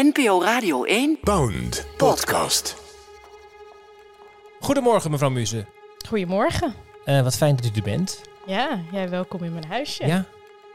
NPO 0.00 0.42
Radio 0.42 0.84
1 0.84 1.18
Bound 1.22 1.86
Podcast. 1.96 2.76
Goedemorgen, 4.60 5.10
mevrouw 5.10 5.30
Muze. 5.30 5.66
Goedemorgen. 6.08 6.74
Eh, 7.04 7.22
wat 7.22 7.36
fijn 7.36 7.56
dat 7.56 7.64
u 7.64 7.68
er 7.74 7.82
bent. 7.82 8.22
Ja, 8.46 8.80
jij 8.92 9.08
welkom 9.08 9.42
in 9.42 9.52
mijn 9.52 9.66
huisje. 9.66 10.06
Ja? 10.06 10.24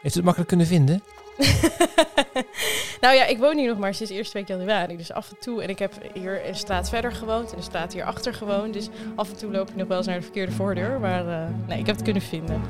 Heeft 0.02 0.16
u 0.16 0.18
het 0.18 0.24
makkelijk 0.24 0.48
kunnen 0.48 0.68
vinden? 0.68 1.04
nou 3.02 3.16
ja, 3.16 3.26
ik 3.26 3.38
woon 3.38 3.58
hier 3.58 3.68
nog 3.68 3.78
maar 3.78 3.94
sinds 3.94 4.12
eerste 4.12 4.38
week 4.38 4.48
januari. 4.48 4.98
Dus 4.98 5.12
af 5.12 5.30
en 5.30 5.38
toe. 5.40 5.64
En 5.64 5.70
ik 5.70 5.80
heb 5.80 5.94
hier 6.14 6.48
een 6.48 6.56
straat 6.56 6.90
verder 6.90 7.12
gewoond. 7.12 7.52
En 7.52 7.58
een 7.58 7.64
straat 7.64 7.94
hierachter 7.94 8.34
gewoond. 8.34 8.74
Dus 8.74 8.90
af 9.16 9.30
en 9.30 9.38
toe 9.38 9.52
loop 9.52 9.70
ik 9.70 9.76
nog 9.76 9.88
wel 9.88 9.98
eens 9.98 10.08
naar 10.08 10.18
de 10.18 10.24
verkeerde 10.24 10.52
voordeur. 10.52 11.00
Maar 11.00 11.28
eh, 11.28 11.50
nee, 11.68 11.80
ik 11.80 11.86
heb 11.86 11.96
het 11.96 12.04
kunnen 12.04 12.22
vinden. 12.22 12.62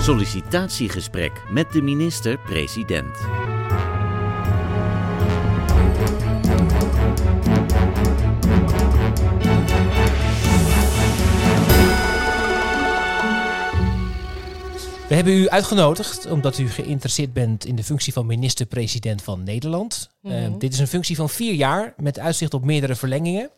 Sollicitatiegesprek 0.00 1.32
met 1.50 1.72
de 1.72 1.82
minister-president. 1.82 3.16
We 15.14 15.20
hebben 15.20 15.38
u 15.38 15.48
uitgenodigd 15.48 16.26
omdat 16.26 16.58
u 16.58 16.68
geïnteresseerd 16.68 17.32
bent 17.32 17.64
in 17.64 17.76
de 17.76 17.84
functie 17.84 18.12
van 18.12 18.26
minister-president 18.26 19.22
van 19.22 19.42
Nederland. 19.42 20.10
Mhm. 20.22 20.58
dit 20.58 20.72
is 20.72 20.78
een 20.78 20.86
functie 20.86 21.16
van 21.16 21.28
vier 21.28 21.54
jaar 21.54 21.94
met 21.96 22.18
uitzicht 22.18 22.54
op 22.54 22.64
meerdere 22.64 22.94
verlengingen. 22.94 23.50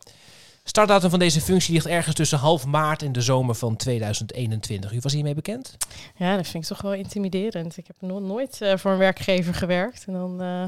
Startdatum 0.67 1.09
van 1.09 1.19
deze 1.19 1.41
functie 1.41 1.73
ligt 1.73 1.85
ergens 1.85 2.15
tussen 2.15 2.37
half 2.37 2.65
maart 2.65 3.01
en 3.03 3.11
de 3.11 3.21
zomer 3.21 3.55
van 3.55 3.75
2021. 3.75 4.93
U 4.93 4.99
was 5.01 5.13
hiermee 5.13 5.33
bekend? 5.35 5.77
Ja, 6.15 6.35
dat 6.35 6.47
vind 6.47 6.63
ik 6.63 6.69
toch 6.69 6.81
wel 6.81 6.93
intimiderend. 6.93 7.77
Ik 7.77 7.87
heb 7.87 7.95
nog 7.99 8.21
nooit 8.21 8.61
eh, 8.61 8.77
voor 8.77 8.91
een 8.91 8.97
werkgever 8.97 9.53
gewerkt. 9.53 10.03
En 10.07 10.13
dan. 10.13 10.41
eh, 10.41 10.63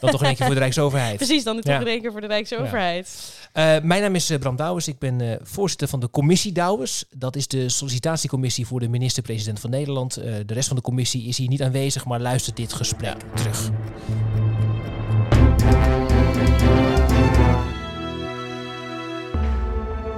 Dan 0.00 0.10
toch 0.10 0.20
in 0.20 0.26
één 0.26 0.36
keer 0.36 0.46
voor 0.46 0.54
de 0.54 0.60
Rijksoverheid. 0.66 1.16
precies, 1.16 1.44
dan 1.44 1.60
toch 1.60 1.72
Ja. 1.72 1.80
in 1.80 1.86
één 1.86 2.00
keer 2.00 2.12
voor 2.12 2.20
de 2.20 2.26
Rijksoverheid. 2.26 3.32
Eh, 3.52 3.76
mijn 3.82 4.02
naam 4.02 4.14
is 4.14 4.32
Bram 4.40 4.56
Douwens. 4.56 4.88
Ik 4.88 4.98
ben 4.98 5.38
voorzitter 5.42 5.88
van 5.88 6.00
de 6.00 6.10
commissie 6.10 6.52
Douwens. 6.52 7.04
Dat 7.10 7.36
is 7.36 7.48
de 7.48 7.68
sollicitatiecommissie 7.68 8.66
voor 8.66 8.80
de 8.80 8.88
minister-president 8.88 9.60
van 9.60 9.70
Nederland. 9.70 10.14
De 10.14 10.44
rest 10.54 10.66
van 10.68 10.76
de 10.76 10.82
commissie 10.82 11.24
is 11.26 11.38
hier 11.38 11.48
niet 11.48 11.62
aanwezig, 11.62 12.04
maar 12.04 12.20
luistert 12.20 12.56
dit 12.56 12.72
gesprek 12.72 13.16
terug. 13.34 13.70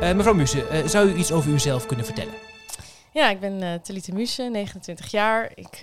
Eh, 0.01 0.15
mevrouw 0.15 0.35
Muse, 0.35 0.67
eh, 0.67 0.87
zou 0.87 1.09
u 1.09 1.15
iets 1.17 1.33
over 1.33 1.51
uzelf 1.51 1.87
kunnen 1.87 2.05
vertellen? 2.05 2.35
Ja, 3.13 3.31
ik 3.31 3.41
ben 3.41 3.63
uh, 3.63 3.75
Talita 3.75 4.15
Muse, 4.15 4.43
29 4.43 5.11
jaar. 5.11 5.53
Ik 5.55 5.79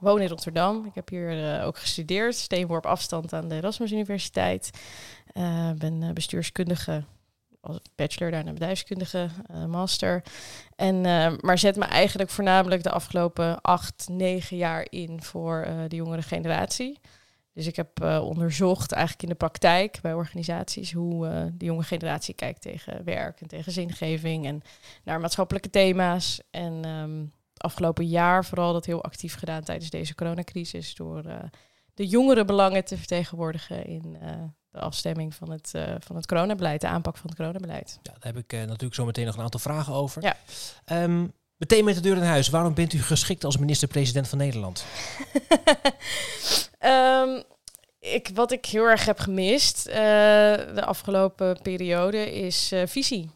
woon 0.00 0.20
in 0.20 0.28
Rotterdam. 0.28 0.84
Ik 0.84 0.94
heb 0.94 1.08
hier 1.08 1.62
ook 1.64 1.78
gestudeerd, 1.78 2.34
steenworp 2.34 2.86
afstand 2.86 3.32
aan 3.32 3.48
de 3.48 3.54
Erasmus 3.54 3.92
Universiteit. 3.92 4.70
Uh, 5.34 5.70
ben 5.70 6.14
bestuurskundige, 6.14 7.04
als 7.60 7.78
bachelor, 7.94 8.30
daarna 8.30 8.52
bedrijfskundige, 8.52 9.28
master. 9.66 10.22
En, 10.76 11.00
maar 11.40 11.58
zet 11.58 11.76
me 11.76 11.84
eigenlijk 11.84 12.30
voornamelijk 12.30 12.82
de 12.82 12.90
afgelopen 12.90 13.60
acht, 13.60 14.08
negen 14.10 14.56
jaar 14.56 14.86
in 14.90 15.22
voor 15.22 15.68
de 15.88 15.96
jongere 15.96 16.22
generatie. 16.22 16.98
Dus 17.52 17.66
ik 17.66 17.76
heb 17.76 18.02
uh, 18.02 18.20
onderzocht 18.24 18.92
eigenlijk 18.92 19.22
in 19.22 19.28
de 19.28 19.34
praktijk 19.34 19.98
bij 20.02 20.14
organisaties 20.14 20.92
hoe 20.92 21.26
uh, 21.26 21.44
de 21.52 21.64
jonge 21.64 21.82
generatie 21.82 22.34
kijkt 22.34 22.62
tegen 22.62 23.04
werk 23.04 23.40
en 23.40 23.48
tegen 23.48 23.72
zingeving 23.72 24.46
en 24.46 24.62
naar 25.04 25.20
maatschappelijke 25.20 25.70
thema's. 25.70 26.40
En 26.50 26.88
um, 26.88 27.32
het 27.52 27.62
afgelopen 27.62 28.06
jaar 28.06 28.44
vooral 28.44 28.72
dat 28.72 28.86
heel 28.86 29.04
actief 29.04 29.34
gedaan 29.34 29.62
tijdens 29.62 29.90
deze 29.90 30.14
coronacrisis 30.14 30.94
door 30.94 31.26
uh, 31.26 31.34
de 31.94 32.06
jongere 32.06 32.44
belangen 32.44 32.84
te 32.84 32.96
vertegenwoordigen 32.96 33.86
in 33.86 34.18
de 34.70 34.78
afstemming 34.78 35.34
van 35.34 35.50
het, 35.50 35.70
van 35.98 36.16
het 36.16 36.26
coronabeleid, 36.26 36.80
de 36.80 36.88
aanpak 36.88 37.16
van 37.16 37.28
het 37.28 37.38
coronabeleid. 37.38 37.98
Ja, 38.02 38.12
daar 38.12 38.32
heb 38.32 38.36
ik 38.36 38.52
natuurlijk 38.52 38.94
zo 38.94 39.04
meteen 39.04 39.26
nog 39.26 39.36
een 39.36 39.42
aantal 39.42 39.60
vragen 39.60 39.92
over. 39.92 40.22
Ja. 40.22 40.36
Um, 41.02 41.32
Meteen 41.60 41.84
met 41.84 41.94
de 41.94 42.00
deur 42.00 42.16
in 42.16 42.22
huis. 42.22 42.48
Waarom 42.48 42.74
bent 42.74 42.92
u 42.92 43.02
geschikt 43.02 43.44
als 43.44 43.56
minister-president 43.56 44.28
van 44.28 44.38
Nederland? 44.38 44.84
um, 46.84 47.42
ik, 48.00 48.30
wat 48.34 48.52
ik 48.52 48.66
heel 48.66 48.84
erg 48.84 49.04
heb 49.04 49.18
gemist 49.18 49.88
uh, 49.88 49.94
de 49.94 50.84
afgelopen 50.84 51.58
periode 51.62 52.32
is 52.32 52.72
uh, 52.72 52.82
visie. 52.86 53.30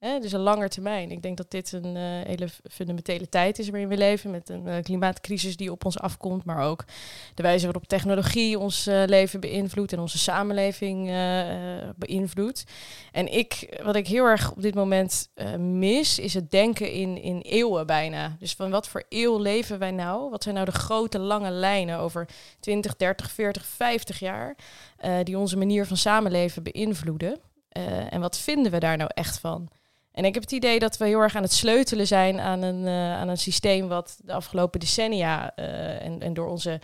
Hè? 0.00 0.18
Dus 0.18 0.32
een 0.32 0.40
langer 0.40 0.68
termijn. 0.68 1.10
Ik 1.10 1.22
denk 1.22 1.36
dat 1.36 1.50
dit 1.50 1.72
een 1.72 1.96
uh, 1.96 2.02
hele 2.02 2.48
fundamentele 2.70 3.28
tijd 3.28 3.58
is 3.58 3.68
waarin 3.68 3.88
we 3.88 3.96
leven. 3.96 4.30
Met 4.30 4.48
een 4.48 4.82
klimaatcrisis 4.82 5.56
die 5.56 5.70
op 5.70 5.84
ons 5.84 5.98
afkomt. 5.98 6.44
Maar 6.44 6.64
ook 6.64 6.84
de 7.34 7.42
wijze 7.42 7.64
waarop 7.64 7.86
technologie 7.86 8.58
ons 8.58 8.84
leven 8.84 9.40
beïnvloedt. 9.40 9.92
En 9.92 9.98
onze 9.98 10.18
samenleving 10.18 11.06
beïnvloedt. 11.96 12.64
En 13.12 13.32
ik, 13.32 13.80
wat 13.82 13.96
ik 13.96 14.06
heel 14.06 14.24
erg 14.24 14.50
op 14.50 14.62
dit 14.62 14.74
moment 14.74 15.28
mis, 15.58 16.18
is 16.18 16.34
het 16.34 16.50
denken 16.50 16.92
in, 16.92 17.22
in 17.22 17.40
eeuwen 17.40 17.86
bijna. 17.86 18.36
Dus 18.38 18.52
van 18.52 18.70
wat 18.70 18.88
voor 18.88 19.04
eeuw 19.08 19.38
leven 19.38 19.78
wij 19.78 19.90
nou? 19.90 20.30
Wat 20.30 20.42
zijn 20.42 20.54
nou 20.54 20.66
de 20.66 20.72
grote 20.72 21.18
lange 21.18 21.50
lijnen 21.50 21.98
over 21.98 22.28
20, 22.60 22.96
30, 22.96 23.30
40, 23.30 23.64
50 23.64 24.18
jaar. 24.18 24.56
die 25.22 25.38
onze 25.38 25.56
manier 25.56 25.86
van 25.86 25.96
samenleven 25.96 26.62
beïnvloeden. 26.62 27.40
en 28.10 28.20
wat 28.20 28.38
vinden 28.38 28.72
we 28.72 28.78
daar 28.78 28.96
nou 28.96 29.10
echt 29.14 29.38
van? 29.38 29.68
En 30.12 30.24
ik 30.24 30.34
heb 30.34 30.42
het 30.42 30.52
idee 30.52 30.78
dat 30.78 30.96
we 30.96 31.06
heel 31.06 31.20
erg 31.20 31.36
aan 31.36 31.42
het 31.42 31.52
sleutelen 31.52 32.06
zijn 32.06 32.40
aan 32.40 32.62
een, 32.62 32.82
uh, 32.82 33.12
aan 33.12 33.28
een 33.28 33.38
systeem 33.38 33.88
wat 33.88 34.18
de 34.24 34.32
afgelopen 34.32 34.80
decennia 34.80 35.52
uh, 35.56 36.04
en, 36.04 36.20
en 36.20 36.34
door 36.34 36.48
onze 36.48 36.80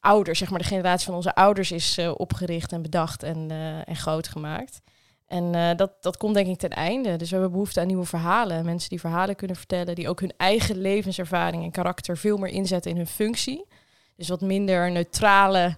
ouders, 0.00 0.38
zeg 0.38 0.50
maar 0.50 0.58
de 0.58 0.64
generatie 0.64 1.06
van 1.06 1.14
onze 1.14 1.34
ouders, 1.34 1.72
is 1.72 1.98
uh, 1.98 2.12
opgericht 2.16 2.72
en 2.72 2.82
bedacht 2.82 3.22
en, 3.22 3.50
en 3.84 3.96
groot 3.96 4.28
gemaakt. 4.28 4.80
En 5.26 5.76
dat, 5.76 5.92
dat 6.00 6.16
komt 6.16 6.34
denk 6.34 6.46
ik 6.46 6.58
ten 6.58 6.70
einde. 6.70 7.16
Dus 7.16 7.28
we 7.28 7.34
hebben 7.34 7.52
behoefte 7.52 7.80
aan 7.80 7.86
nieuwe 7.86 8.04
verhalen. 8.04 8.64
Mensen 8.64 8.88
die 8.90 9.00
verhalen 9.00 9.36
kunnen 9.36 9.56
vertellen, 9.56 9.94
die 9.94 10.08
ook 10.08 10.20
hun 10.20 10.32
eigen 10.36 10.76
levenservaring 10.76 11.62
en 11.62 11.70
karakter 11.70 12.16
veel 12.16 12.36
meer 12.36 12.52
inzetten 12.52 12.90
in 12.90 12.96
hun 12.96 13.06
functie. 13.06 13.64
Dus 14.16 14.28
wat 14.28 14.40
minder 14.40 14.90
neutrale 14.90 15.76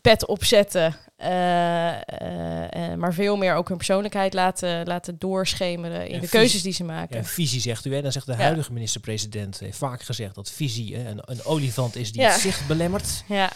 pet 0.00 0.26
opzetten. 0.26 0.96
Uh, 1.18 1.28
uh, 1.28 2.94
maar 2.96 3.14
veel 3.14 3.36
meer 3.36 3.54
ook 3.54 3.68
hun 3.68 3.76
persoonlijkheid 3.76 4.34
laten, 4.34 4.86
laten 4.86 5.18
doorschemeren 5.18 6.00
in 6.00 6.12
de 6.12 6.14
visie, 6.14 6.28
keuzes 6.28 6.62
die 6.62 6.72
ze 6.72 6.84
maken. 6.84 7.16
Ja, 7.16 7.24
visie 7.24 7.60
zegt 7.60 7.84
u, 7.84 7.94
hè? 7.94 8.02
Dan 8.02 8.12
zegt 8.12 8.26
de 8.26 8.34
huidige 8.34 8.72
minister-president 8.72 9.58
heeft 9.58 9.78
vaak 9.78 10.02
gezegd 10.02 10.34
dat 10.34 10.50
visie 10.50 10.96
hè, 10.96 11.10
een, 11.10 11.20
een, 11.24 11.44
olifant 11.44 11.96
is 11.96 12.12
die 12.12 12.24
het 12.24 12.40
zicht 12.40 12.66
belemmert. 12.66 13.24
Ja. 13.28 13.52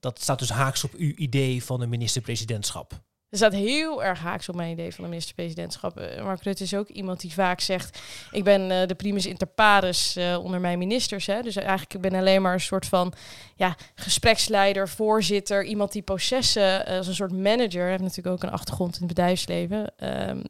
Dat 0.00 0.22
staat 0.22 0.38
dus 0.38 0.50
haaks 0.50 0.84
op 0.84 0.94
uw 0.94 1.12
idee 1.16 1.64
van 1.64 1.80
een 1.80 1.88
minister-presidentschap. 1.88 3.00
Er 3.30 3.36
staat 3.36 3.52
heel 3.52 4.04
erg 4.04 4.18
haaks 4.18 4.48
op 4.48 4.54
mijn 4.54 4.70
idee 4.70 4.94
van 4.94 5.04
de 5.04 5.10
minister-presidentschap. 5.10 6.00
Uh, 6.00 6.22
Mark 6.22 6.42
Rutte 6.42 6.62
is 6.62 6.74
ook 6.74 6.88
iemand 6.88 7.20
die 7.20 7.32
vaak 7.32 7.60
zegt... 7.60 8.00
ik 8.30 8.44
ben 8.44 8.70
uh, 8.70 8.86
de 8.86 8.94
primus 8.94 9.26
inter 9.26 9.46
pares 9.46 10.16
uh, 10.16 10.44
onder 10.44 10.60
mijn 10.60 10.78
ministers. 10.78 11.26
Hè. 11.26 11.42
Dus 11.42 11.56
eigenlijk 11.56 11.94
ik 11.94 12.00
ben 12.00 12.14
alleen 12.14 12.42
maar 12.42 12.52
een 12.52 12.60
soort 12.60 12.86
van 12.86 13.12
ja, 13.56 13.76
gespreksleider, 13.94 14.88
voorzitter... 14.88 15.64
iemand 15.64 15.92
die 15.92 16.02
processen 16.02 16.86
als 16.86 17.06
een 17.06 17.14
soort 17.14 17.32
manager... 17.32 17.88
heeft 17.88 18.02
natuurlijk 18.02 18.36
ook 18.36 18.42
een 18.42 18.56
achtergrond 18.56 18.94
in 18.94 19.06
het 19.06 19.14
bedrijfsleven... 19.14 19.92
Um, 20.28 20.42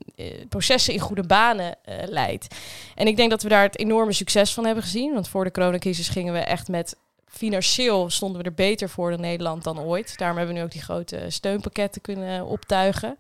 processen 0.49 0.95
in 0.95 1.00
goede 1.00 1.27
banen 1.27 1.77
leidt. 2.05 2.55
En 2.95 3.06
ik 3.06 3.16
denk 3.16 3.31
dat 3.31 3.43
we 3.43 3.49
daar 3.49 3.62
het 3.62 3.78
enorme 3.78 4.12
succes 4.12 4.55
van 4.55 4.65
hebben 4.65 4.84
gezien. 4.84 5.12
Want 5.12 5.28
voor 5.28 5.45
de 5.45 5.50
coronacrisis 5.50 6.09
gingen 6.09 6.33
we 6.33 6.39
echt 6.39 6.69
met 6.69 6.97
financieel 7.28 8.11
stonden 8.11 8.43
we 8.43 8.49
er 8.49 8.55
beter 8.55 8.89
voor 8.89 9.11
dan 9.11 9.21
Nederland 9.21 9.65
dan 9.65 9.78
ooit. 9.81 10.19
Daarom 10.19 10.37
hebben 10.37 10.55
we 10.55 10.61
nu 10.61 10.66
ook 10.66 10.72
die 10.72 10.83
grote 10.83 11.25
steunpakketten 11.28 12.00
kunnen 12.00 12.47
optuigen. 12.47 13.16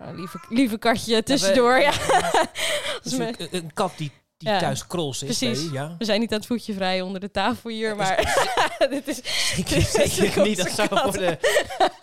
Nou, 0.00 0.16
lieve, 0.16 0.38
lieve 0.48 0.78
katje 0.78 1.22
tussendoor. 1.22 1.78
Ja, 1.78 1.92
ja. 2.08 2.46
Dus 3.02 3.12
een, 3.50 3.72
kat 3.74 3.92
die, 3.96 4.10
die 4.36 4.48
ja. 4.48 4.58
thuis 4.58 4.86
krols 4.86 5.22
is. 5.22 5.38
Precies. 5.38 5.70
Ja. 5.70 5.94
We 5.98 6.04
zijn 6.04 6.20
niet 6.20 6.32
aan 6.32 6.38
het 6.38 6.46
voetje 6.46 6.74
vrij 6.74 7.00
onder 7.00 7.20
de 7.20 7.30
tafel 7.30 7.70
hier, 7.70 7.96
maar 7.96 8.16
dit 8.90 9.08
is... 9.08 9.20
Zeker, 9.54 10.08
zeker 10.10 10.42
niet. 10.42 10.56
Dat 10.56 10.70
zou 10.70 10.88
voor 10.88 11.12
de 11.12 11.38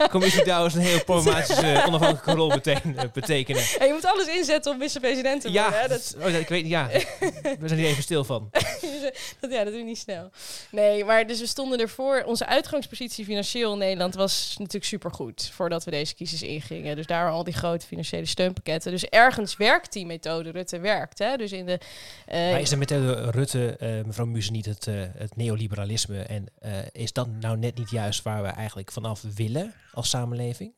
commissie 0.09 0.43
Douwens 0.43 0.75
een 0.75 0.81
heel 0.81 1.03
problematische 1.03 1.81
onafhankelijke 1.87 2.31
rol 2.31 2.47
meteen 2.47 2.81
uh, 2.85 3.01
betekenen. 3.13 3.61
Ja, 3.79 3.85
je 3.85 3.93
moet 3.93 4.05
alles 4.05 4.27
inzetten 4.27 4.71
om 4.71 4.77
minister-president 4.77 5.41
te 5.41 5.51
worden. 5.51 5.71
Ja, 5.71 5.79
hè? 5.79 5.87
dat, 5.87 6.15
oh, 6.21 6.29
ik 6.29 6.49
weet 6.49 6.67
ja. 6.67 6.89
We 7.59 7.67
zijn 7.67 7.79
hier 7.79 7.89
even 7.89 8.03
stil 8.03 8.23
van. 8.23 8.49
dat, 9.39 9.51
ja, 9.51 9.63
dat 9.63 9.67
doe 9.67 9.77
je 9.77 9.83
niet 9.83 9.97
snel. 9.97 10.29
Nee, 10.71 11.05
maar 11.05 11.27
dus 11.27 11.39
we 11.39 11.47
stonden 11.47 11.79
ervoor. 11.79 12.23
Onze 12.25 12.45
uitgangspositie 12.45 13.25
financieel 13.25 13.71
in 13.71 13.77
Nederland 13.77 14.15
was 14.15 14.55
natuurlijk 14.57 14.85
supergoed 14.85 15.51
voordat 15.53 15.83
we 15.83 15.91
deze 15.91 16.15
crisis 16.15 16.41
ingingen. 16.41 16.95
Dus 16.95 17.05
daar 17.05 17.31
al 17.31 17.43
die 17.43 17.53
grote 17.53 17.85
financiële 17.85 18.25
steunpakketten. 18.25 18.91
Dus 18.91 19.05
ergens 19.05 19.57
werkt 19.57 19.93
die 19.93 20.05
methode. 20.05 20.51
Rutte 20.51 20.79
werkt. 20.79 21.19
Hè? 21.19 21.37
Dus 21.37 21.51
in 21.51 21.65
de 21.65 21.79
uh, 22.31 22.51
maar 22.51 22.61
is 22.61 22.69
de 22.69 22.77
methode 22.77 23.31
Rutte, 23.31 23.77
uh, 23.81 24.05
mevrouw 24.05 24.25
Muse, 24.25 24.51
niet 24.51 24.65
het, 24.65 24.87
uh, 24.87 25.01
het 25.17 25.35
neoliberalisme? 25.35 26.21
En 26.21 26.45
is 26.91 27.13
dat 27.13 27.27
nou 27.27 27.57
net 27.57 27.77
niet 27.77 27.89
juist 27.89 28.23
waar 28.23 28.41
we 28.41 28.47
eigenlijk 28.47 28.91
vanaf 28.91 29.21
willen 29.35 29.73
als 29.93 30.09
samenleving? 30.09 30.73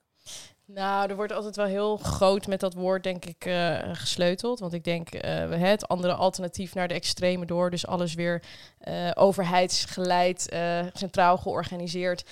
Nou, 0.73 1.09
er 1.09 1.15
wordt 1.15 1.33
altijd 1.33 1.55
wel 1.55 1.65
heel 1.65 1.97
groot 1.97 2.47
met 2.47 2.59
dat 2.59 2.73
woord, 2.73 3.03
denk 3.03 3.25
ik, 3.25 3.45
uh, 3.45 3.79
gesleuteld. 3.93 4.59
Want 4.59 4.73
ik 4.73 4.83
denk 4.83 5.15
uh, 5.15 5.21
het 5.49 5.87
andere 5.87 6.13
alternatief 6.13 6.73
naar 6.73 6.87
de 6.87 6.93
extreme 6.93 7.45
door. 7.45 7.69
Dus 7.69 7.87
alles 7.87 8.13
weer 8.13 8.43
uh, 8.87 9.11
overheidsgeleid, 9.13 10.55
centraal 10.93 11.37
georganiseerd. 11.37 12.25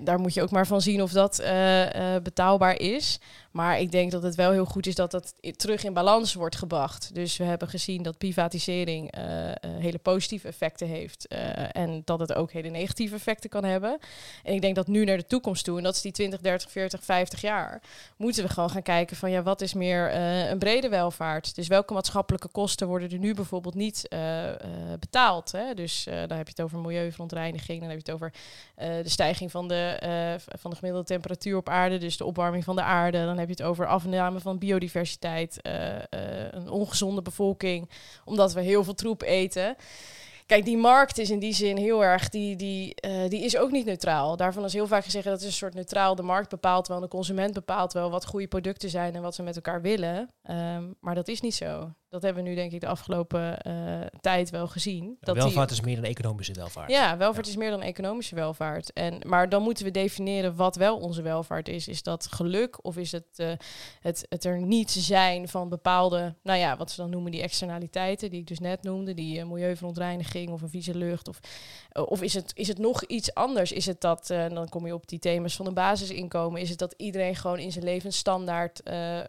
daar 0.00 0.20
moet 0.20 0.34
je 0.34 0.42
ook 0.42 0.50
maar 0.50 0.66
van 0.66 0.80
zien 0.80 1.02
of 1.02 1.12
dat 1.12 1.42
betaalbaar 2.22 2.80
is. 2.80 3.20
Maar 3.58 3.80
ik 3.80 3.90
denk 3.90 4.10
dat 4.10 4.22
het 4.22 4.34
wel 4.34 4.52
heel 4.52 4.64
goed 4.64 4.86
is 4.86 4.94
dat 4.94 5.10
dat 5.10 5.34
terug 5.56 5.84
in 5.84 5.92
balans 5.92 6.34
wordt 6.34 6.56
gebracht. 6.56 7.14
Dus 7.14 7.36
we 7.36 7.44
hebben 7.44 7.68
gezien 7.68 8.02
dat 8.02 8.18
privatisering 8.18 9.18
uh, 9.18 9.48
uh, 9.48 9.52
hele 9.60 9.98
positieve 9.98 10.48
effecten 10.48 10.86
heeft. 10.86 11.26
Uh, 11.32 11.76
en 11.76 12.02
dat 12.04 12.20
het 12.20 12.34
ook 12.34 12.52
hele 12.52 12.68
negatieve 12.68 13.14
effecten 13.14 13.50
kan 13.50 13.64
hebben. 13.64 13.98
En 14.42 14.54
ik 14.54 14.60
denk 14.60 14.74
dat 14.74 14.86
nu 14.86 15.04
naar 15.04 15.16
de 15.16 15.26
toekomst 15.26 15.64
toe, 15.64 15.76
en 15.76 15.82
dat 15.82 15.94
is 15.94 16.00
die 16.00 16.12
20, 16.12 16.40
30, 16.40 16.70
40, 16.70 17.04
50 17.04 17.40
jaar, 17.40 17.82
moeten 18.16 18.42
we 18.42 18.48
gewoon 18.48 18.70
gaan 18.70 18.82
kijken 18.82 19.16
van 19.16 19.30
ja, 19.30 19.42
wat 19.42 19.60
is 19.60 19.74
meer 19.74 20.14
een 20.50 20.58
brede 20.58 20.88
welvaart? 20.88 21.54
Dus 21.54 21.68
welke 21.68 21.92
maatschappelijke 21.92 22.48
kosten 22.48 22.86
worden 22.86 23.10
er 23.10 23.18
nu 23.18 23.34
bijvoorbeeld 23.34 23.74
niet 23.74 24.08
betaald? 24.98 25.52
Hè? 25.52 25.74
Dus 25.74 26.04
daar 26.04 26.36
heb 26.36 26.46
je 26.46 26.54
het 26.56 26.60
over 26.60 26.78
milieuverontreiniging, 26.78 27.80
dan 27.80 27.88
heb 27.88 27.98
je 27.98 28.12
het 28.12 28.14
over 28.14 28.32
de 29.02 29.08
stijging 29.08 29.50
van 29.50 29.68
de, 29.68 29.98
van 30.58 30.70
de 30.70 30.76
gemiddelde 30.76 31.06
temperatuur 31.06 31.56
op 31.56 31.68
aarde, 31.68 31.98
dus 31.98 32.16
de 32.16 32.24
opwarming 32.24 32.64
van 32.64 32.76
de 32.76 32.82
aarde. 32.82 33.24
Dan 33.24 33.38
heb 33.38 33.47
je 33.48 33.62
het 33.62 33.70
over 33.70 33.86
afname 33.86 34.40
van 34.40 34.58
biodiversiteit, 34.58 35.58
uh, 35.62 35.94
uh, 35.94 36.00
een 36.50 36.68
ongezonde 36.68 37.22
bevolking, 37.22 37.90
omdat 38.24 38.52
we 38.52 38.60
heel 38.60 38.84
veel 38.84 38.94
troep 38.94 39.22
eten. 39.22 39.76
Kijk, 40.46 40.64
die 40.64 40.76
markt 40.76 41.18
is 41.18 41.30
in 41.30 41.38
die 41.38 41.52
zin 41.52 41.76
heel 41.76 42.04
erg, 42.04 42.28
die, 42.28 42.56
die, 42.56 42.94
uh, 43.06 43.28
die 43.28 43.44
is 43.44 43.56
ook 43.56 43.70
niet 43.70 43.86
neutraal. 43.86 44.36
Daarvan 44.36 44.64
is 44.64 44.72
heel 44.72 44.86
vaak 44.86 45.04
gezegd 45.04 45.24
dat 45.24 45.40
is 45.40 45.46
een 45.46 45.52
soort 45.52 45.74
neutraal. 45.74 46.14
De 46.14 46.22
markt 46.22 46.48
bepaalt 46.48 46.88
wel, 46.88 47.00
de 47.00 47.08
consument 47.08 47.52
bepaalt 47.52 47.92
wel 47.92 48.10
wat 48.10 48.26
goede 48.26 48.46
producten 48.46 48.90
zijn 48.90 49.14
en 49.14 49.22
wat 49.22 49.34
ze 49.34 49.42
met 49.42 49.56
elkaar 49.56 49.82
willen. 49.82 50.28
Um, 50.50 50.94
maar 51.00 51.14
dat 51.14 51.28
is 51.28 51.40
niet 51.40 51.54
zo. 51.54 51.92
Dat 52.10 52.22
hebben 52.22 52.42
we 52.42 52.48
nu 52.48 52.54
denk 52.54 52.72
ik 52.72 52.80
de 52.80 52.86
afgelopen 52.86 53.58
uh, 53.66 54.00
tijd 54.20 54.50
wel 54.50 54.66
gezien. 54.66 55.16
dat 55.20 55.36
welvaart 55.36 55.70
is 55.70 55.80
meer 55.80 55.96
dan 55.96 56.04
economische 56.04 56.52
welvaart. 56.52 56.90
Ja, 56.90 57.16
welvaart 57.16 57.46
is 57.46 57.56
meer 57.56 57.70
dan 57.70 57.82
economische 57.82 58.34
welvaart. 58.34 58.92
En, 58.92 59.20
maar 59.26 59.48
dan 59.48 59.62
moeten 59.62 59.84
we 59.84 59.90
definiëren 59.90 60.56
wat 60.56 60.76
wel 60.76 60.98
onze 60.98 61.22
welvaart 61.22 61.68
is. 61.68 61.88
Is 61.88 62.02
dat 62.02 62.26
geluk 62.26 62.84
of 62.84 62.96
is 62.96 63.12
het, 63.12 63.26
uh, 63.36 63.52
het, 64.00 64.26
het 64.28 64.44
er 64.44 64.60
niet 64.60 64.90
zijn 64.90 65.48
van 65.48 65.68
bepaalde, 65.68 66.34
nou 66.42 66.58
ja, 66.58 66.76
wat 66.76 66.90
ze 66.90 67.00
dan 67.00 67.10
noemen 67.10 67.30
die 67.30 67.42
externaliteiten, 67.42 68.30
die 68.30 68.40
ik 68.40 68.46
dus 68.46 68.58
net 68.58 68.82
noemde, 68.82 69.14
die 69.14 69.38
uh, 69.38 69.44
milieuverontreiniging 69.44 70.50
of 70.50 70.62
een 70.62 70.68
vieze 70.68 70.94
lucht. 70.94 71.28
Of, 71.28 71.38
of 71.92 72.22
is, 72.22 72.34
het, 72.34 72.52
is 72.54 72.68
het 72.68 72.78
nog 72.78 73.04
iets 73.04 73.34
anders? 73.34 73.72
Is 73.72 73.86
het 73.86 74.00
dat, 74.00 74.26
dan 74.26 74.68
kom 74.68 74.86
je 74.86 74.94
op 74.94 75.08
die 75.08 75.18
thema's 75.18 75.56
van 75.56 75.66
een 75.66 75.74
basisinkomen, 75.74 76.60
is 76.60 76.70
het 76.70 76.78
dat 76.78 76.94
iedereen 76.96 77.36
gewoon 77.36 77.58
in 77.58 77.72
zijn 77.72 77.84
levensstandaard 77.84 78.82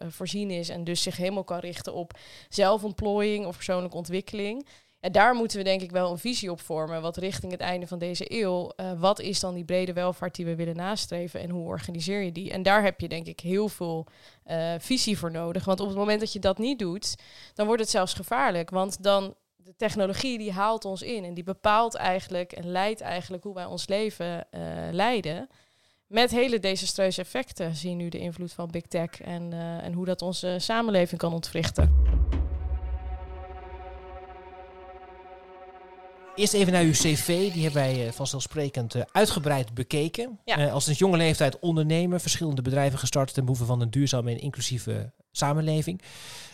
voorzien 0.08 0.52
is 0.52 0.70
en 0.70 0.84
dus 0.84 1.02
zich 1.02 1.18
helemaal 1.18 1.44
kan 1.44 1.60
richten 1.60 1.94
op 1.94 2.18
zelf 2.50 2.69
zelfontplooiing 2.70 3.46
of 3.46 3.56
persoonlijke 3.56 3.98
ontwikkeling. 3.98 4.66
En 5.00 5.12
daar 5.12 5.36
moeten 5.36 5.58
we 5.58 5.64
denk 5.64 5.82
ik 5.82 5.92
wel 5.92 6.12
een 6.12 6.18
visie 6.18 6.52
op 6.52 6.62
vormen. 6.62 7.02
Wat 7.02 7.18
richting 7.18 7.52
het 7.52 7.62
einde 7.62 7.88
van 7.88 8.00
deze 8.00 8.42
eeuw, 8.42 8.72
uh, 8.76 8.92
wat 9.00 9.20
is 9.20 9.40
dan 9.40 9.54
die 9.54 9.64
brede 9.64 9.94
welvaart 9.94 10.36
die 10.36 10.46
we 10.46 10.56
willen 10.56 10.76
nastreven 10.76 11.40
en 11.40 11.50
hoe 11.50 11.68
organiseer 11.68 12.22
je 12.22 12.32
die? 12.32 12.52
En 12.52 12.64
daar 12.64 12.84
heb 12.84 13.00
je 13.00 13.08
denk 13.08 13.28
ik 13.28 13.40
heel 13.40 13.70
veel 13.70 14.08
uh, 14.46 14.74
visie 14.80 15.18
voor 15.18 15.32
nodig. 15.32 15.66
Want 15.66 15.80
op 15.80 15.88
het 15.88 15.98
moment 15.98 16.20
dat 16.20 16.34
je 16.34 16.40
dat 16.40 16.58
niet 16.58 16.80
doet, 16.80 17.16
dan 17.54 17.66
wordt 17.66 17.82
het 17.82 17.92
zelfs 17.92 18.14
gevaarlijk. 18.14 18.70
Want 18.70 19.04
dan 19.04 19.36
de 19.56 19.76
technologie 19.76 20.38
die 20.38 20.52
haalt 20.52 20.86
ons 20.86 21.02
in 21.02 21.24
en 21.24 21.34
die 21.34 21.44
bepaalt 21.44 21.96
eigenlijk 21.96 22.52
en 22.52 22.72
leidt 22.72 23.02
eigenlijk 23.02 23.44
hoe 23.44 23.54
wij 23.54 23.66
ons 23.66 23.88
leven 23.88 24.48
uh, 24.52 24.62
leiden. 24.92 25.50
Met 26.08 26.32
hele 26.32 26.60
desastreuze 26.60 27.22
effecten 27.22 27.76
zien 27.76 27.98
nu 27.98 28.10
de 28.10 28.20
invloed 28.20 28.54
van 28.54 28.72
big 28.72 28.86
tech 28.88 29.22
en, 29.22 29.54
en 29.54 29.94
hoe 29.94 30.06
dat 30.06 30.22
onze 30.22 30.56
samenleving 30.60 31.20
kan 31.20 31.34
ontwrichten. 31.34 32.39
Eerst 36.40 36.54
even 36.54 36.74
naar 36.74 36.84
uw 36.84 36.92
cv. 36.92 37.52
Die 37.54 37.64
hebben 37.64 37.82
wij 37.82 38.06
uh, 38.06 38.12
vanzelfsprekend 38.12 38.96
uh, 38.96 39.02
uitgebreid 39.12 39.74
bekeken. 39.74 40.40
Ja. 40.46 40.60
Uh, 40.60 40.74
als 40.74 40.88
een 40.88 40.94
jonge 40.94 41.18
leeftijd 41.18 41.60
ondernemer, 41.60 42.20
verschillende 42.20 42.62
bedrijven 42.62 43.00
gestart 43.00 43.34
ten 43.34 43.44
behoeve 43.44 43.66
van 43.66 43.82
een 43.82 43.90
duurzame 43.90 44.32
en 44.32 44.40
inclusieve 44.40 45.12
samenleving. 45.32 46.02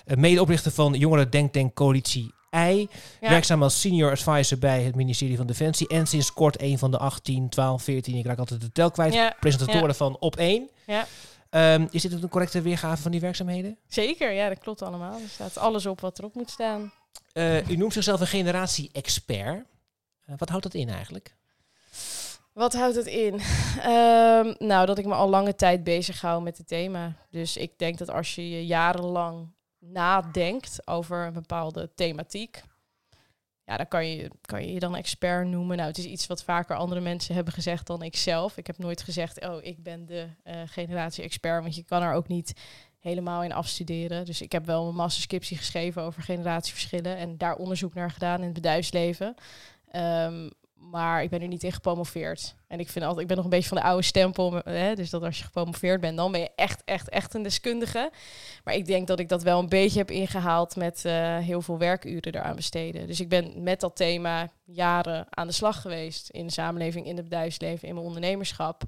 medeoprichter 0.05 0.71
van 0.71 0.93
Jongeren 0.93 1.29
Denktank 1.29 1.73
Coalitie 1.73 2.33
I. 2.55 2.87
Ja. 3.21 3.29
Werkzaam 3.29 3.63
als 3.63 3.81
senior 3.81 4.11
advisor 4.11 4.57
bij 4.57 4.83
het 4.83 4.95
ministerie 4.95 5.37
van 5.37 5.47
Defensie. 5.47 5.87
En 5.87 6.07
sinds 6.07 6.33
kort 6.33 6.61
een 6.61 6.77
van 6.77 6.91
de 6.91 6.97
18, 6.97 7.49
12, 7.49 7.83
14, 7.83 8.15
ik 8.15 8.25
raak 8.25 8.39
altijd 8.39 8.61
de 8.61 8.71
tel 8.71 8.91
kwijt, 8.91 9.13
ja. 9.13 9.35
presentatoren 9.39 9.95
van 9.95 10.17
Op 10.19 10.35
1. 10.35 10.69
Ja, 10.85 11.07
Um, 11.49 11.87
is 11.91 12.01
dit 12.01 12.11
een 12.11 12.29
correcte 12.29 12.61
weergave 12.61 13.01
van 13.01 13.11
die 13.11 13.19
werkzaamheden? 13.19 13.77
zeker. 13.87 14.31
Ja, 14.31 14.49
dat 14.49 14.59
klopt 14.59 14.81
allemaal. 14.81 15.13
Er 15.13 15.29
staat 15.29 15.57
alles 15.57 15.85
op 15.85 16.01
wat 16.01 16.19
erop 16.19 16.35
moet 16.35 16.49
staan. 16.49 16.91
Uh, 17.33 17.69
u 17.69 17.75
noemt 17.75 17.93
zichzelf 17.93 18.19
een 18.19 18.27
generatie-expert. 18.27 19.65
Uh, 20.29 20.35
wat 20.37 20.49
houdt 20.49 20.63
dat 20.63 20.73
in 20.73 20.89
eigenlijk? 20.89 21.35
Wat 22.53 22.73
houdt 22.73 22.95
het 22.95 23.05
in? 23.05 23.33
Um, 23.33 24.55
nou, 24.69 24.85
dat 24.85 24.97
ik 24.97 25.05
me 25.05 25.13
al 25.13 25.29
lange 25.29 25.55
tijd 25.55 25.83
bezig 25.83 26.21
hou 26.21 26.43
met 26.43 26.57
het 26.57 26.67
thema. 26.67 27.15
Dus 27.29 27.57
ik 27.57 27.77
denk 27.77 27.97
dat 27.97 28.09
als 28.09 28.35
je 28.35 28.65
jarenlang 28.65 29.53
nadenkt 29.79 30.87
over 30.87 31.25
een 31.25 31.33
bepaalde 31.33 31.91
thematiek, 31.95 32.63
ja, 33.65 33.77
dan 33.77 33.87
kan 33.87 34.07
je, 34.07 34.31
kan 34.41 34.65
je 34.65 34.73
je 34.73 34.79
dan 34.79 34.95
expert 34.95 35.47
noemen. 35.47 35.77
Nou, 35.77 35.89
het 35.89 35.97
is 35.97 36.05
iets 36.05 36.27
wat 36.27 36.43
vaker 36.43 36.75
andere 36.75 37.01
mensen 37.01 37.35
hebben 37.35 37.53
gezegd 37.53 37.87
dan 37.87 38.01
ik 38.01 38.15
zelf. 38.15 38.57
Ik 38.57 38.67
heb 38.67 38.77
nooit 38.77 39.03
gezegd, 39.03 39.45
oh, 39.45 39.63
ik 39.63 39.83
ben 39.83 40.05
de 40.05 40.27
uh, 40.43 40.61
generatie-expert, 40.65 41.61
want 41.61 41.75
je 41.75 41.83
kan 41.83 42.01
er 42.01 42.13
ook 42.13 42.27
niet 42.27 42.53
helemaal 42.99 43.43
in 43.43 43.53
afstuderen. 43.53 44.25
Dus 44.25 44.41
ik 44.41 44.51
heb 44.51 44.65
wel 44.65 44.87
een 44.87 44.95
masterscriptie 44.95 45.57
geschreven 45.57 46.01
over 46.01 46.23
generatieverschillen 46.23 47.17
en 47.17 47.37
daar 47.37 47.55
onderzoek 47.55 47.93
naar 47.93 48.11
gedaan 48.11 48.39
in 48.39 48.45
het 48.45 48.53
bedrijfsleven. 48.53 49.35
Um, 49.93 50.49
maar 50.91 51.23
ik 51.23 51.29
ben 51.29 51.41
er 51.41 51.47
niet 51.47 51.63
in 51.63 51.71
gepromoveerd. 51.71 52.55
En 52.67 52.79
ik 52.79 52.89
vind 52.89 53.05
altijd, 53.05 53.21
ik 53.21 53.27
ben 53.27 53.35
nog 53.35 53.45
een 53.45 53.51
beetje 53.51 53.67
van 53.69 53.77
de 53.77 53.83
oude 53.83 54.03
stempel. 54.03 54.61
Hè, 54.63 54.95
dus 54.95 55.09
dat 55.09 55.23
als 55.23 55.37
je 55.37 55.43
gepromoveerd 55.43 56.01
bent, 56.01 56.17
dan 56.17 56.31
ben 56.31 56.41
je 56.41 56.49
echt, 56.55 56.81
echt, 56.85 57.09
echt 57.09 57.33
een 57.33 57.43
deskundige. 57.43 58.11
Maar 58.63 58.73
ik 58.73 58.85
denk 58.85 59.07
dat 59.07 59.19
ik 59.19 59.29
dat 59.29 59.43
wel 59.43 59.59
een 59.59 59.69
beetje 59.69 59.99
heb 59.99 60.11
ingehaald 60.11 60.75
met 60.75 61.03
uh, 61.05 61.37
heel 61.37 61.61
veel 61.61 61.77
werkuren 61.77 62.35
eraan 62.35 62.55
besteden. 62.55 63.07
Dus 63.07 63.19
ik 63.19 63.29
ben 63.29 63.63
met 63.63 63.79
dat 63.79 63.95
thema 63.95 64.49
jaren 64.63 65.25
aan 65.29 65.47
de 65.47 65.53
slag 65.53 65.81
geweest 65.81 66.29
in 66.29 66.45
de 66.45 66.53
samenleving, 66.53 67.05
in 67.05 67.15
het 67.15 67.23
bedrijfsleven, 67.25 67.87
in 67.87 67.93
mijn 67.93 68.05
ondernemerschap 68.05 68.83